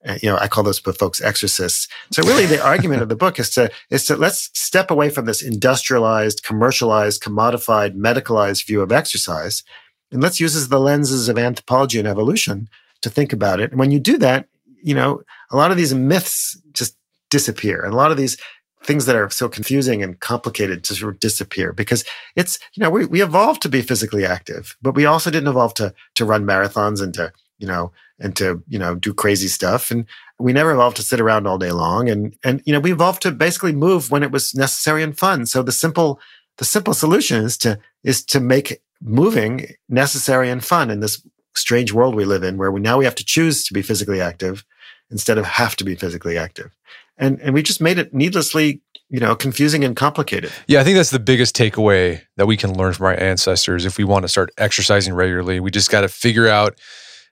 Uh, 0.05 0.17
you 0.21 0.29
know, 0.29 0.37
I 0.37 0.47
call 0.47 0.63
those 0.63 0.79
folks 0.79 1.21
exercists. 1.21 1.87
So 2.11 2.21
really 2.23 2.45
the 2.45 2.63
argument 2.63 3.01
of 3.01 3.09
the 3.09 3.15
book 3.15 3.39
is 3.39 3.49
to, 3.51 3.71
is 3.89 4.05
to 4.05 4.15
let's 4.15 4.51
step 4.53 4.91
away 4.91 5.09
from 5.09 5.25
this 5.25 5.41
industrialized, 5.41 6.43
commercialized, 6.43 7.23
commodified, 7.23 7.95
medicalized 7.95 8.67
view 8.67 8.81
of 8.81 8.91
exercise 8.91 9.63
and 10.11 10.21
let's 10.21 10.39
use 10.39 10.67
the 10.67 10.79
lenses 10.79 11.29
of 11.29 11.37
anthropology 11.37 11.99
and 11.99 12.07
evolution 12.07 12.69
to 13.01 13.09
think 13.09 13.33
about 13.33 13.59
it. 13.59 13.71
And 13.71 13.79
when 13.79 13.91
you 13.91 13.99
do 13.99 14.17
that, 14.19 14.47
you 14.81 14.93
know, 14.93 15.21
a 15.51 15.57
lot 15.57 15.71
of 15.71 15.77
these 15.77 15.93
myths 15.93 16.59
just 16.73 16.95
disappear. 17.29 17.83
And 17.83 17.93
a 17.93 17.97
lot 17.97 18.11
of 18.11 18.17
these 18.17 18.37
things 18.83 19.07
that 19.07 19.15
are 19.15 19.29
so 19.29 19.49
confusing 19.49 20.03
and 20.03 20.19
complicated 20.19 20.83
just 20.83 21.01
sort 21.01 21.13
of 21.13 21.19
disappear 21.19 21.73
because 21.73 22.05
it's, 22.35 22.59
you 22.75 22.83
know, 22.83 22.89
we, 22.89 23.05
we 23.05 23.21
evolved 23.21 23.61
to 23.63 23.69
be 23.69 23.81
physically 23.81 24.25
active, 24.25 24.77
but 24.81 24.95
we 24.95 25.05
also 25.05 25.31
didn't 25.31 25.49
evolve 25.49 25.73
to, 25.73 25.93
to 26.13 26.23
run 26.23 26.45
marathons 26.45 27.01
and 27.01 27.13
to, 27.15 27.33
you 27.57 27.67
know, 27.67 27.91
and 28.19 28.35
to, 28.35 28.63
you 28.67 28.79
know, 28.79 28.95
do 28.95 29.13
crazy 29.13 29.47
stuff. 29.47 29.91
And 29.91 30.05
we 30.39 30.53
never 30.53 30.71
evolved 30.71 30.97
to 30.97 31.03
sit 31.03 31.19
around 31.19 31.47
all 31.47 31.57
day 31.57 31.71
long. 31.71 32.09
And, 32.09 32.35
and, 32.43 32.61
you 32.65 32.73
know, 32.73 32.79
we 32.79 32.91
evolved 32.91 33.21
to 33.23 33.31
basically 33.31 33.73
move 33.73 34.11
when 34.11 34.23
it 34.23 34.31
was 34.31 34.53
necessary 34.55 35.03
and 35.03 35.17
fun. 35.17 35.45
So 35.45 35.63
the 35.63 35.71
simple, 35.71 36.19
the 36.57 36.65
simple 36.65 36.93
solution 36.93 37.43
is 37.43 37.57
to, 37.59 37.79
is 38.03 38.23
to 38.25 38.39
make 38.39 38.81
moving 39.01 39.67
necessary 39.89 40.49
and 40.49 40.63
fun 40.63 40.89
in 40.89 40.99
this 40.99 41.21
strange 41.55 41.93
world 41.93 42.15
we 42.15 42.25
live 42.25 42.43
in 42.43 42.57
where 42.57 42.71
we 42.71 42.81
now 42.81 42.97
we 42.97 43.05
have 43.05 43.15
to 43.15 43.25
choose 43.25 43.63
to 43.63 43.73
be 43.73 43.81
physically 43.81 44.19
active 44.19 44.65
instead 45.09 45.37
of 45.37 45.45
have 45.45 45.75
to 45.75 45.83
be 45.83 45.95
physically 45.95 46.37
active 46.37 46.75
and 47.17 47.39
and 47.41 47.53
we 47.53 47.63
just 47.63 47.81
made 47.81 47.97
it 47.97 48.13
needlessly 48.13 48.81
you 49.09 49.19
know 49.19 49.35
confusing 49.35 49.83
and 49.83 49.95
complicated 49.95 50.51
yeah 50.67 50.81
i 50.81 50.83
think 50.83 50.95
that's 50.95 51.11
the 51.11 51.19
biggest 51.19 51.55
takeaway 51.55 52.21
that 52.35 52.45
we 52.45 52.57
can 52.57 52.75
learn 52.77 52.93
from 52.93 53.05
our 53.05 53.19
ancestors 53.19 53.85
if 53.85 53.97
we 53.97 54.03
want 54.03 54.23
to 54.23 54.29
start 54.29 54.49
exercising 54.57 55.13
regularly 55.13 55.59
we 55.59 55.71
just 55.71 55.89
got 55.89 56.01
to 56.01 56.09
figure 56.09 56.47
out 56.47 56.77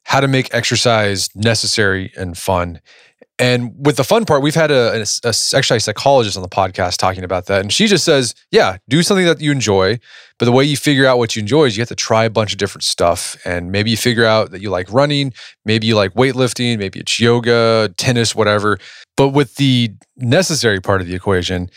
how 0.03 0.19
to 0.19 0.27
make 0.27 0.53
exercise 0.53 1.29
necessary 1.35 2.11
and 2.17 2.37
fun 2.37 2.79
and 3.39 3.73
with 3.83 3.97
the 3.97 4.03
fun 4.03 4.25
part, 4.25 4.43
we've 4.43 4.53
had 4.53 4.69
a, 4.69 5.03
a, 5.23 5.29
a, 5.29 5.33
psychologist 5.33 6.37
on 6.37 6.43
the 6.43 6.49
podcast 6.49 6.97
talking 6.97 7.23
about 7.23 7.47
that. 7.47 7.61
And 7.61 7.73
she 7.73 7.87
just 7.87 8.05
says, 8.05 8.35
yeah, 8.51 8.77
do 8.89 9.01
something 9.01 9.25
that 9.25 9.41
you 9.41 9.51
enjoy. 9.51 9.99
But 10.37 10.45
the 10.45 10.51
way 10.51 10.63
you 10.63 10.77
figure 10.77 11.07
out 11.07 11.17
what 11.17 11.35
you 11.35 11.39
enjoy 11.39 11.65
is 11.65 11.75
you 11.75 11.81
have 11.81 11.89
to 11.89 11.95
try 11.95 12.25
a 12.25 12.29
bunch 12.29 12.51
of 12.51 12.59
different 12.59 12.83
stuff. 12.83 13.35
And 13.43 13.71
maybe 13.71 13.89
you 13.89 13.97
figure 13.97 14.25
out 14.25 14.51
that 14.51 14.61
you 14.61 14.69
like 14.69 14.91
running, 14.93 15.33
maybe 15.65 15.87
you 15.87 15.95
like 15.95 16.13
weightlifting, 16.13 16.77
maybe 16.77 16.99
it's 16.99 17.19
yoga, 17.19 17.91
tennis, 17.97 18.35
whatever. 18.35 18.77
But 19.17 19.29
with 19.29 19.55
the 19.55 19.93
necessary 20.17 20.79
part 20.79 21.01
of 21.01 21.07
the 21.07 21.15
equation, 21.15 21.69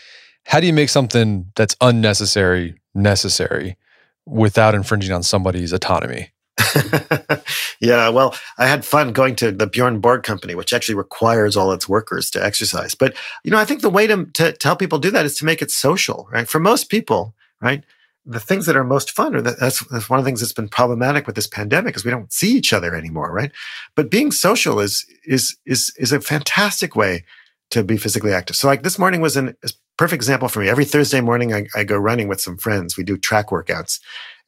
how 0.45 0.59
do 0.59 0.67
you 0.67 0.73
make 0.73 0.89
something 0.89 1.51
that's 1.55 1.75
unnecessary 1.81 2.75
necessary 2.93 3.77
without 4.25 4.75
infringing 4.75 5.11
on 5.11 5.23
somebody's 5.23 5.73
autonomy? 5.73 6.29
yeah, 7.79 8.09
well, 8.09 8.35
I 8.57 8.67
had 8.67 8.85
fun 8.85 9.13
going 9.13 9.35
to 9.37 9.51
the 9.51 9.67
Bjorn 9.67 9.99
Borg 9.99 10.23
company, 10.23 10.55
which 10.55 10.73
actually 10.73 10.95
requires 10.95 11.55
all 11.55 11.71
its 11.71 11.87
workers 11.87 12.29
to 12.31 12.43
exercise. 12.43 12.95
But, 12.95 13.15
you 13.43 13.51
know, 13.51 13.57
I 13.57 13.65
think 13.65 13.81
the 13.81 13.89
way 13.89 14.07
to, 14.07 14.25
to, 14.25 14.53
to 14.53 14.75
people 14.75 14.99
do 14.99 15.11
that 15.11 15.25
is 15.25 15.35
to 15.37 15.45
make 15.45 15.61
it 15.61 15.71
social, 15.71 16.27
right? 16.31 16.47
For 16.47 16.59
most 16.59 16.89
people, 16.89 17.35
right? 17.61 17.83
The 18.25 18.39
things 18.39 18.65
that 18.65 18.75
are 18.75 18.83
most 18.83 19.11
fun 19.11 19.35
are 19.35 19.41
that 19.41 19.59
that's, 19.59 19.85
that's 19.87 20.09
one 20.09 20.19
of 20.19 20.25
the 20.25 20.29
things 20.29 20.41
that's 20.41 20.53
been 20.53 20.67
problematic 20.67 21.27
with 21.27 21.35
this 21.35 21.47
pandemic 21.47 21.95
is 21.95 22.03
we 22.03 22.11
don't 22.11 22.33
see 22.33 22.51
each 22.55 22.73
other 22.73 22.95
anymore, 22.95 23.31
right? 23.31 23.51
But 23.95 24.11
being 24.11 24.31
social 24.31 24.79
is, 24.79 25.05
is, 25.25 25.55
is, 25.65 25.93
is 25.97 26.11
a 26.11 26.19
fantastic 26.19 26.95
way 26.95 27.23
to 27.69 27.83
be 27.83 27.97
physically 27.97 28.33
active. 28.33 28.55
So 28.55 28.67
like 28.67 28.83
this 28.83 28.99
morning 28.99 29.21
was 29.21 29.37
an, 29.37 29.55
a 29.63 29.69
perfect 29.97 30.19
example 30.19 30.47
for 30.47 30.59
me. 30.59 30.69
Every 30.69 30.85
Thursday 30.85 31.21
morning, 31.21 31.53
I, 31.53 31.67
I 31.75 31.83
go 31.83 31.97
running 31.97 32.27
with 32.27 32.41
some 32.41 32.57
friends. 32.57 32.97
We 32.97 33.03
do 33.03 33.17
track 33.17 33.47
workouts 33.47 33.99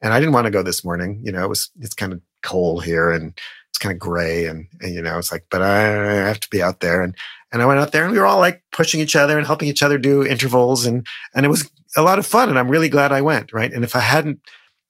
and 0.02 0.14
I 0.14 0.20
didn't 0.20 0.34
want 0.34 0.45
to 0.45 0.52
go 0.52 0.64
this 0.64 0.84
morning. 0.84 1.22
You 1.24 1.32
know, 1.32 1.43
it 1.43 1.50
was, 1.50 1.70
it's 1.80 1.93
kind 1.93 2.14
of 2.14 2.22
cold 2.43 2.84
here 2.84 3.12
and 3.12 3.38
it's 3.70 3.78
kind 3.78 3.93
of 3.93 4.00
gray 4.00 4.45
and, 4.45 4.68
and, 4.82 4.93
you 4.93 5.02
know, 5.02 5.18
it's 5.18 5.32
like, 5.32 5.45
but 5.50 5.62
I, 5.62 5.82
I 5.82 6.28
have 6.28 6.39
to 6.39 6.50
be 6.50 6.62
out 6.62 6.80
there. 6.80 7.02
And, 7.02 7.16
and 7.52 7.62
I 7.62 7.66
went 7.66 7.80
out 7.80 7.91
there 7.91 8.04
and 8.04 8.12
we 8.12 8.20
were 8.20 8.26
all 8.26 8.39
like 8.39 8.64
pushing 8.72 9.02
each 9.02 9.16
other 9.16 9.38
and 9.38 9.45
helping 9.45 9.68
each 9.68 9.84
other 9.84 9.97
do 9.97 10.26
intervals. 10.26 10.86
And, 10.86 11.06
and 11.34 11.45
it 11.45 11.50
was 11.50 11.70
a 11.95 12.02
lot 12.02 12.20
of 12.20 12.26
fun. 12.26 12.50
And 12.50 12.58
I'm 12.58 12.70
really 12.70 12.89
glad 12.89 13.12
I 13.12 13.22
went. 13.22 13.52
Right. 13.52 13.72
And 13.72 13.84
if 13.84 13.95
I 13.95 14.00
hadn't, 14.00 14.39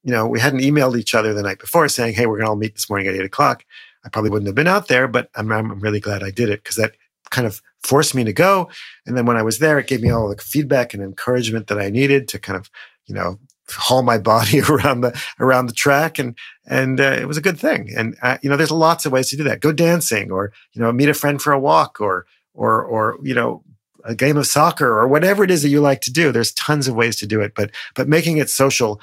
you 0.02 0.12
know, 0.12 0.26
we 0.26 0.40
hadn't 0.40 0.60
emailed 0.60 0.98
each 0.98 1.14
other 1.14 1.34
the 1.34 1.42
night 1.42 1.58
before 1.58 1.88
saying, 1.88 2.14
Hey, 2.14 2.26
we're 2.26 2.36
going 2.36 2.46
to 2.46 2.50
all 2.50 2.56
meet 2.56 2.74
this 2.74 2.88
morning 2.88 3.08
at 3.08 3.14
eight 3.14 3.24
o'clock. 3.24 3.64
I 4.04 4.08
probably 4.08 4.30
wouldn't 4.30 4.46
have 4.46 4.54
been 4.54 4.66
out 4.66 4.88
there, 4.88 5.06
but 5.08 5.28
I'm, 5.34 5.52
I'm 5.52 5.80
really 5.80 6.00
glad 6.00 6.22
I 6.22 6.30
did 6.30 6.48
it 6.48 6.62
because 6.62 6.76
that 6.76 6.94
kind 7.30 7.46
of 7.46 7.60
forced 7.82 8.14
me 8.14 8.24
to 8.24 8.32
go. 8.32 8.68
And 9.06 9.16
then 9.16 9.26
when 9.26 9.36
I 9.36 9.42
was 9.42 9.58
there, 9.58 9.78
it 9.78 9.86
gave 9.86 10.02
me 10.02 10.10
all 10.10 10.28
the 10.28 10.36
feedback 10.36 10.94
and 10.94 11.02
encouragement 11.02 11.66
that 11.68 11.78
I 11.78 11.90
needed 11.90 12.28
to 12.28 12.38
kind 12.38 12.56
of, 12.56 12.70
you 13.06 13.14
know, 13.14 13.38
haul 13.72 14.02
my 14.02 14.18
body 14.18 14.60
around 14.68 15.00
the 15.00 15.20
around 15.38 15.66
the 15.66 15.72
track 15.72 16.18
and 16.18 16.36
and 16.66 17.00
uh, 17.00 17.16
it 17.20 17.26
was 17.26 17.36
a 17.36 17.42
good 17.42 17.58
thing. 17.58 17.90
And 17.96 18.16
uh, 18.22 18.38
you 18.42 18.50
know 18.50 18.56
there's 18.56 18.70
lots 18.70 19.06
of 19.06 19.12
ways 19.12 19.30
to 19.30 19.36
do 19.36 19.44
that. 19.44 19.60
Go 19.60 19.72
dancing 19.72 20.30
or 20.30 20.52
you 20.72 20.80
know 20.80 20.92
meet 20.92 21.08
a 21.08 21.14
friend 21.14 21.40
for 21.40 21.52
a 21.52 21.60
walk 21.60 22.00
or 22.00 22.26
or 22.54 22.82
or 22.82 23.18
you 23.22 23.34
know 23.34 23.62
a 24.04 24.14
game 24.14 24.36
of 24.36 24.46
soccer 24.46 24.98
or 24.98 25.06
whatever 25.06 25.44
it 25.44 25.50
is 25.50 25.62
that 25.62 25.68
you 25.68 25.80
like 25.80 26.00
to 26.02 26.12
do. 26.12 26.32
There's 26.32 26.52
tons 26.52 26.88
of 26.88 26.94
ways 26.94 27.16
to 27.16 27.26
do 27.26 27.40
it 27.40 27.54
but 27.54 27.70
but 27.94 28.08
making 28.08 28.38
it 28.38 28.50
social 28.50 29.00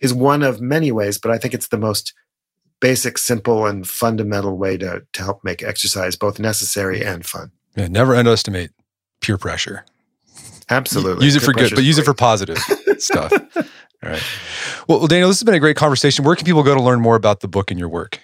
is 0.00 0.12
one 0.12 0.42
of 0.42 0.60
many 0.60 0.90
ways 0.90 1.18
but 1.18 1.30
i 1.30 1.38
think 1.38 1.54
it's 1.54 1.68
the 1.68 1.78
most 1.78 2.12
basic 2.84 3.16
simple 3.16 3.66
and 3.66 3.88
fundamental 3.88 4.58
way 4.58 4.76
to 4.76 5.02
to 5.14 5.22
help 5.22 5.42
make 5.42 5.62
exercise 5.62 6.16
both 6.16 6.38
necessary 6.38 7.02
and 7.02 7.24
fun. 7.24 7.50
Yeah 7.76 7.88
never 7.88 8.14
underestimate 8.14 8.72
peer 9.22 9.38
pressure. 9.38 9.86
Absolutely. 10.68 11.24
Use 11.24 11.36
it 11.36 11.40
for 11.40 11.54
good 11.54 11.74
but 11.74 11.82
use 11.84 11.96
it 11.96 12.04
for 12.04 12.12
positive 12.12 12.58
stuff 12.98 13.32
all 14.04 14.10
right. 14.10 14.22
Well, 14.88 15.06
Daniel, 15.06 15.28
this 15.28 15.38
has 15.38 15.44
been 15.44 15.54
a 15.54 15.60
great 15.60 15.76
conversation. 15.76 16.24
Where 16.24 16.36
can 16.36 16.44
people 16.44 16.62
go 16.62 16.74
to 16.74 16.82
learn 16.82 17.00
more 17.00 17.16
about 17.16 17.40
the 17.40 17.48
book 17.48 17.70
and 17.70 17.80
your 17.80 17.88
work? 17.88 18.20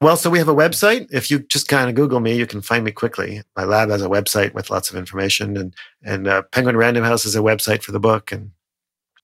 Well, 0.00 0.16
so 0.16 0.28
we 0.28 0.38
have 0.38 0.48
a 0.48 0.54
website. 0.54 1.08
If 1.10 1.30
you 1.30 1.38
just 1.38 1.68
kind 1.68 1.88
of 1.88 1.94
Google 1.94 2.20
me, 2.20 2.36
you 2.36 2.46
can 2.46 2.60
find 2.60 2.84
me 2.84 2.92
quickly. 2.92 3.42
My 3.56 3.64
lab 3.64 3.88
has 3.88 4.02
a 4.02 4.08
website 4.08 4.52
with 4.52 4.68
lots 4.68 4.90
of 4.90 4.96
information, 4.96 5.56
and 5.56 5.74
and 6.04 6.28
uh, 6.28 6.42
Penguin 6.52 6.76
Random 6.76 7.04
House 7.04 7.24
is 7.24 7.34
a 7.34 7.40
website 7.40 7.82
for 7.82 7.92
the 7.92 8.00
book. 8.00 8.30
And 8.30 8.50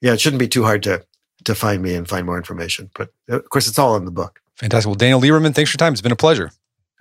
yeah, 0.00 0.14
it 0.14 0.20
shouldn't 0.20 0.40
be 0.40 0.48
too 0.48 0.62
hard 0.62 0.82
to 0.84 1.04
to 1.44 1.54
find 1.54 1.82
me 1.82 1.94
and 1.94 2.08
find 2.08 2.24
more 2.24 2.38
information. 2.38 2.90
But 2.94 3.10
uh, 3.30 3.36
of 3.36 3.50
course, 3.50 3.68
it's 3.68 3.78
all 3.78 3.96
in 3.96 4.06
the 4.06 4.10
book. 4.10 4.40
Fantastic. 4.56 4.86
Well, 4.86 4.94
Daniel 4.94 5.20
Lieberman, 5.20 5.54
thanks 5.54 5.70
for 5.70 5.74
your 5.74 5.84
time. 5.84 5.92
It's 5.92 6.02
been 6.02 6.12
a 6.12 6.16
pleasure. 6.16 6.52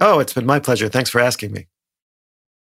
Oh, 0.02 0.20
it's 0.20 0.34
been 0.34 0.46
my 0.46 0.60
pleasure. 0.60 0.90
Thanks 0.90 1.10
for 1.10 1.22
asking 1.22 1.54
me. 1.54 1.68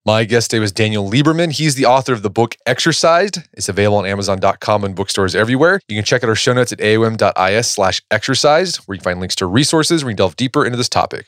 My 0.07 0.25
guest 0.25 0.51
today 0.51 0.61
was 0.61 0.73
Daniel 0.73 1.11
Lieberman. 1.11 1.53
He's 1.53 1.75
the 1.75 1.85
author 1.85 2.15
of 2.15 2.23
the 2.23 2.31
book 2.31 2.57
Exercised. 2.65 3.41
It's 3.53 3.69
available 3.69 3.99
on 3.99 4.07
Amazon.com 4.07 4.83
and 4.85 4.97
bookstores 4.97 5.35
everywhere. 5.35 5.79
You 5.89 5.97
can 5.97 6.07
check 6.07 6.25
out 6.25 6.31
our 6.31 6.35
show 6.35 6.55
notes 6.55 6.73
at 6.73 6.79
aom.is 6.79 7.71
slash 7.71 8.01
exercised, 8.11 8.79
where 8.87 8.95
you 8.95 9.01
can 9.01 9.05
find 9.05 9.21
links 9.21 9.35
to 9.37 9.47
resources 9.47 10.03
where 10.03 10.13
you 10.13 10.17
delve 10.17 10.37
deeper 10.37 10.65
into 10.65 10.79
this 10.79 10.89
topic. 10.89 11.27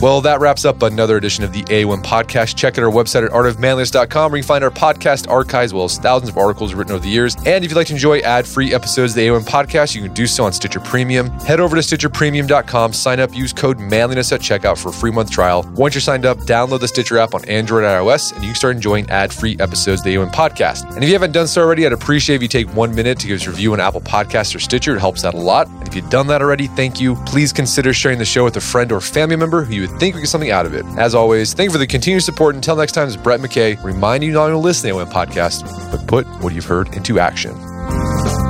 Well, 0.00 0.22
that 0.22 0.40
wraps 0.40 0.64
up 0.64 0.82
another 0.82 1.18
edition 1.18 1.44
of 1.44 1.52
the 1.52 1.62
AOM 1.64 2.02
podcast. 2.02 2.56
Check 2.56 2.78
out 2.78 2.84
our 2.84 2.90
website 2.90 3.22
at 3.22 3.32
artofmanliness.com 3.32 4.32
where 4.32 4.38
you 4.38 4.42
can 4.42 4.48
find 4.48 4.64
our 4.64 4.70
podcast 4.70 5.28
archives 5.28 5.70
as 5.70 5.74
well 5.74 5.84
as 5.84 5.98
thousands 5.98 6.30
of 6.30 6.38
articles 6.38 6.72
written 6.72 6.94
over 6.94 7.04
the 7.04 7.10
years. 7.10 7.36
And 7.44 7.62
if 7.62 7.70
you'd 7.70 7.76
like 7.76 7.88
to 7.88 7.92
enjoy 7.92 8.20
ad-free 8.20 8.72
episodes 8.72 9.12
of 9.12 9.16
the 9.16 9.26
AOM 9.26 9.44
podcast, 9.44 9.94
you 9.94 10.00
can 10.00 10.14
do 10.14 10.26
so 10.26 10.44
on 10.44 10.54
Stitcher 10.54 10.80
Premium. 10.80 11.28
Head 11.40 11.60
over 11.60 11.76
to 11.76 11.82
stitcherpremium.com, 11.82 12.94
sign 12.94 13.20
up, 13.20 13.34
use 13.34 13.52
code 13.52 13.78
manliness 13.78 14.32
at 14.32 14.40
checkout 14.40 14.78
for 14.78 14.88
a 14.88 14.92
free 14.92 15.10
month 15.10 15.30
trial. 15.30 15.70
Once 15.74 15.94
you're 15.94 16.00
signed 16.00 16.24
up, 16.24 16.38
download 16.38 16.80
the 16.80 16.88
Stitcher 16.88 17.18
app 17.18 17.34
on 17.34 17.44
Android 17.44 17.84
and 17.84 17.92
iOS, 17.92 18.32
and 18.32 18.42
you 18.42 18.48
can 18.48 18.56
start 18.56 18.76
enjoying 18.76 19.08
ad-free 19.10 19.58
episodes 19.60 20.00
of 20.00 20.04
the 20.06 20.14
AOM 20.14 20.32
podcast. 20.32 20.90
And 20.94 21.04
if 21.04 21.08
you 21.08 21.14
haven't 21.14 21.32
done 21.32 21.46
so 21.46 21.60
already, 21.60 21.84
I'd 21.84 21.92
appreciate 21.92 22.36
if 22.36 22.42
you 22.42 22.48
take 22.48 22.74
one 22.74 22.94
minute 22.94 23.18
to 23.18 23.26
give 23.26 23.38
us 23.38 23.46
a 23.46 23.50
review 23.50 23.74
on 23.74 23.80
Apple 23.80 24.00
Podcasts 24.00 24.54
or 24.54 24.60
Stitcher. 24.60 24.96
It 24.96 25.00
helps 25.00 25.26
out 25.26 25.34
a 25.34 25.38
lot. 25.38 25.68
And 25.68 25.86
if 25.86 25.94
you've 25.94 26.08
done 26.08 26.26
that 26.28 26.40
already, 26.40 26.68
thank 26.68 27.02
you. 27.02 27.16
Please 27.26 27.52
consider 27.52 27.92
sharing 27.92 28.18
the 28.18 28.24
show 28.24 28.44
with 28.44 28.56
a 28.56 28.62
friend 28.62 28.92
or 28.92 29.02
family 29.02 29.36
member 29.36 29.62
who 29.62 29.74
you 29.74 29.89
think 29.98 30.14
we 30.14 30.22
get 30.22 30.28
something 30.28 30.50
out 30.50 30.66
of 30.66 30.74
it. 30.74 30.84
As 30.96 31.14
always, 31.14 31.54
thank 31.54 31.68
you 31.68 31.72
for 31.72 31.78
the 31.78 31.86
continued 31.86 32.22
support. 32.22 32.54
Until 32.54 32.76
next 32.76 32.92
time, 32.92 33.06
it's 33.08 33.16
Brett 33.16 33.40
McKay 33.40 33.82
reminding 33.82 34.28
you 34.28 34.34
not 34.34 34.44
only 34.44 34.54
to 34.54 34.58
listen 34.58 34.88
to 34.88 34.94
the 34.94 35.04
AOM 35.04 35.12
podcast, 35.12 35.90
but 35.90 36.06
put 36.06 36.26
what 36.42 36.54
you've 36.54 36.64
heard 36.64 36.94
into 36.94 37.18
action. 37.18 38.49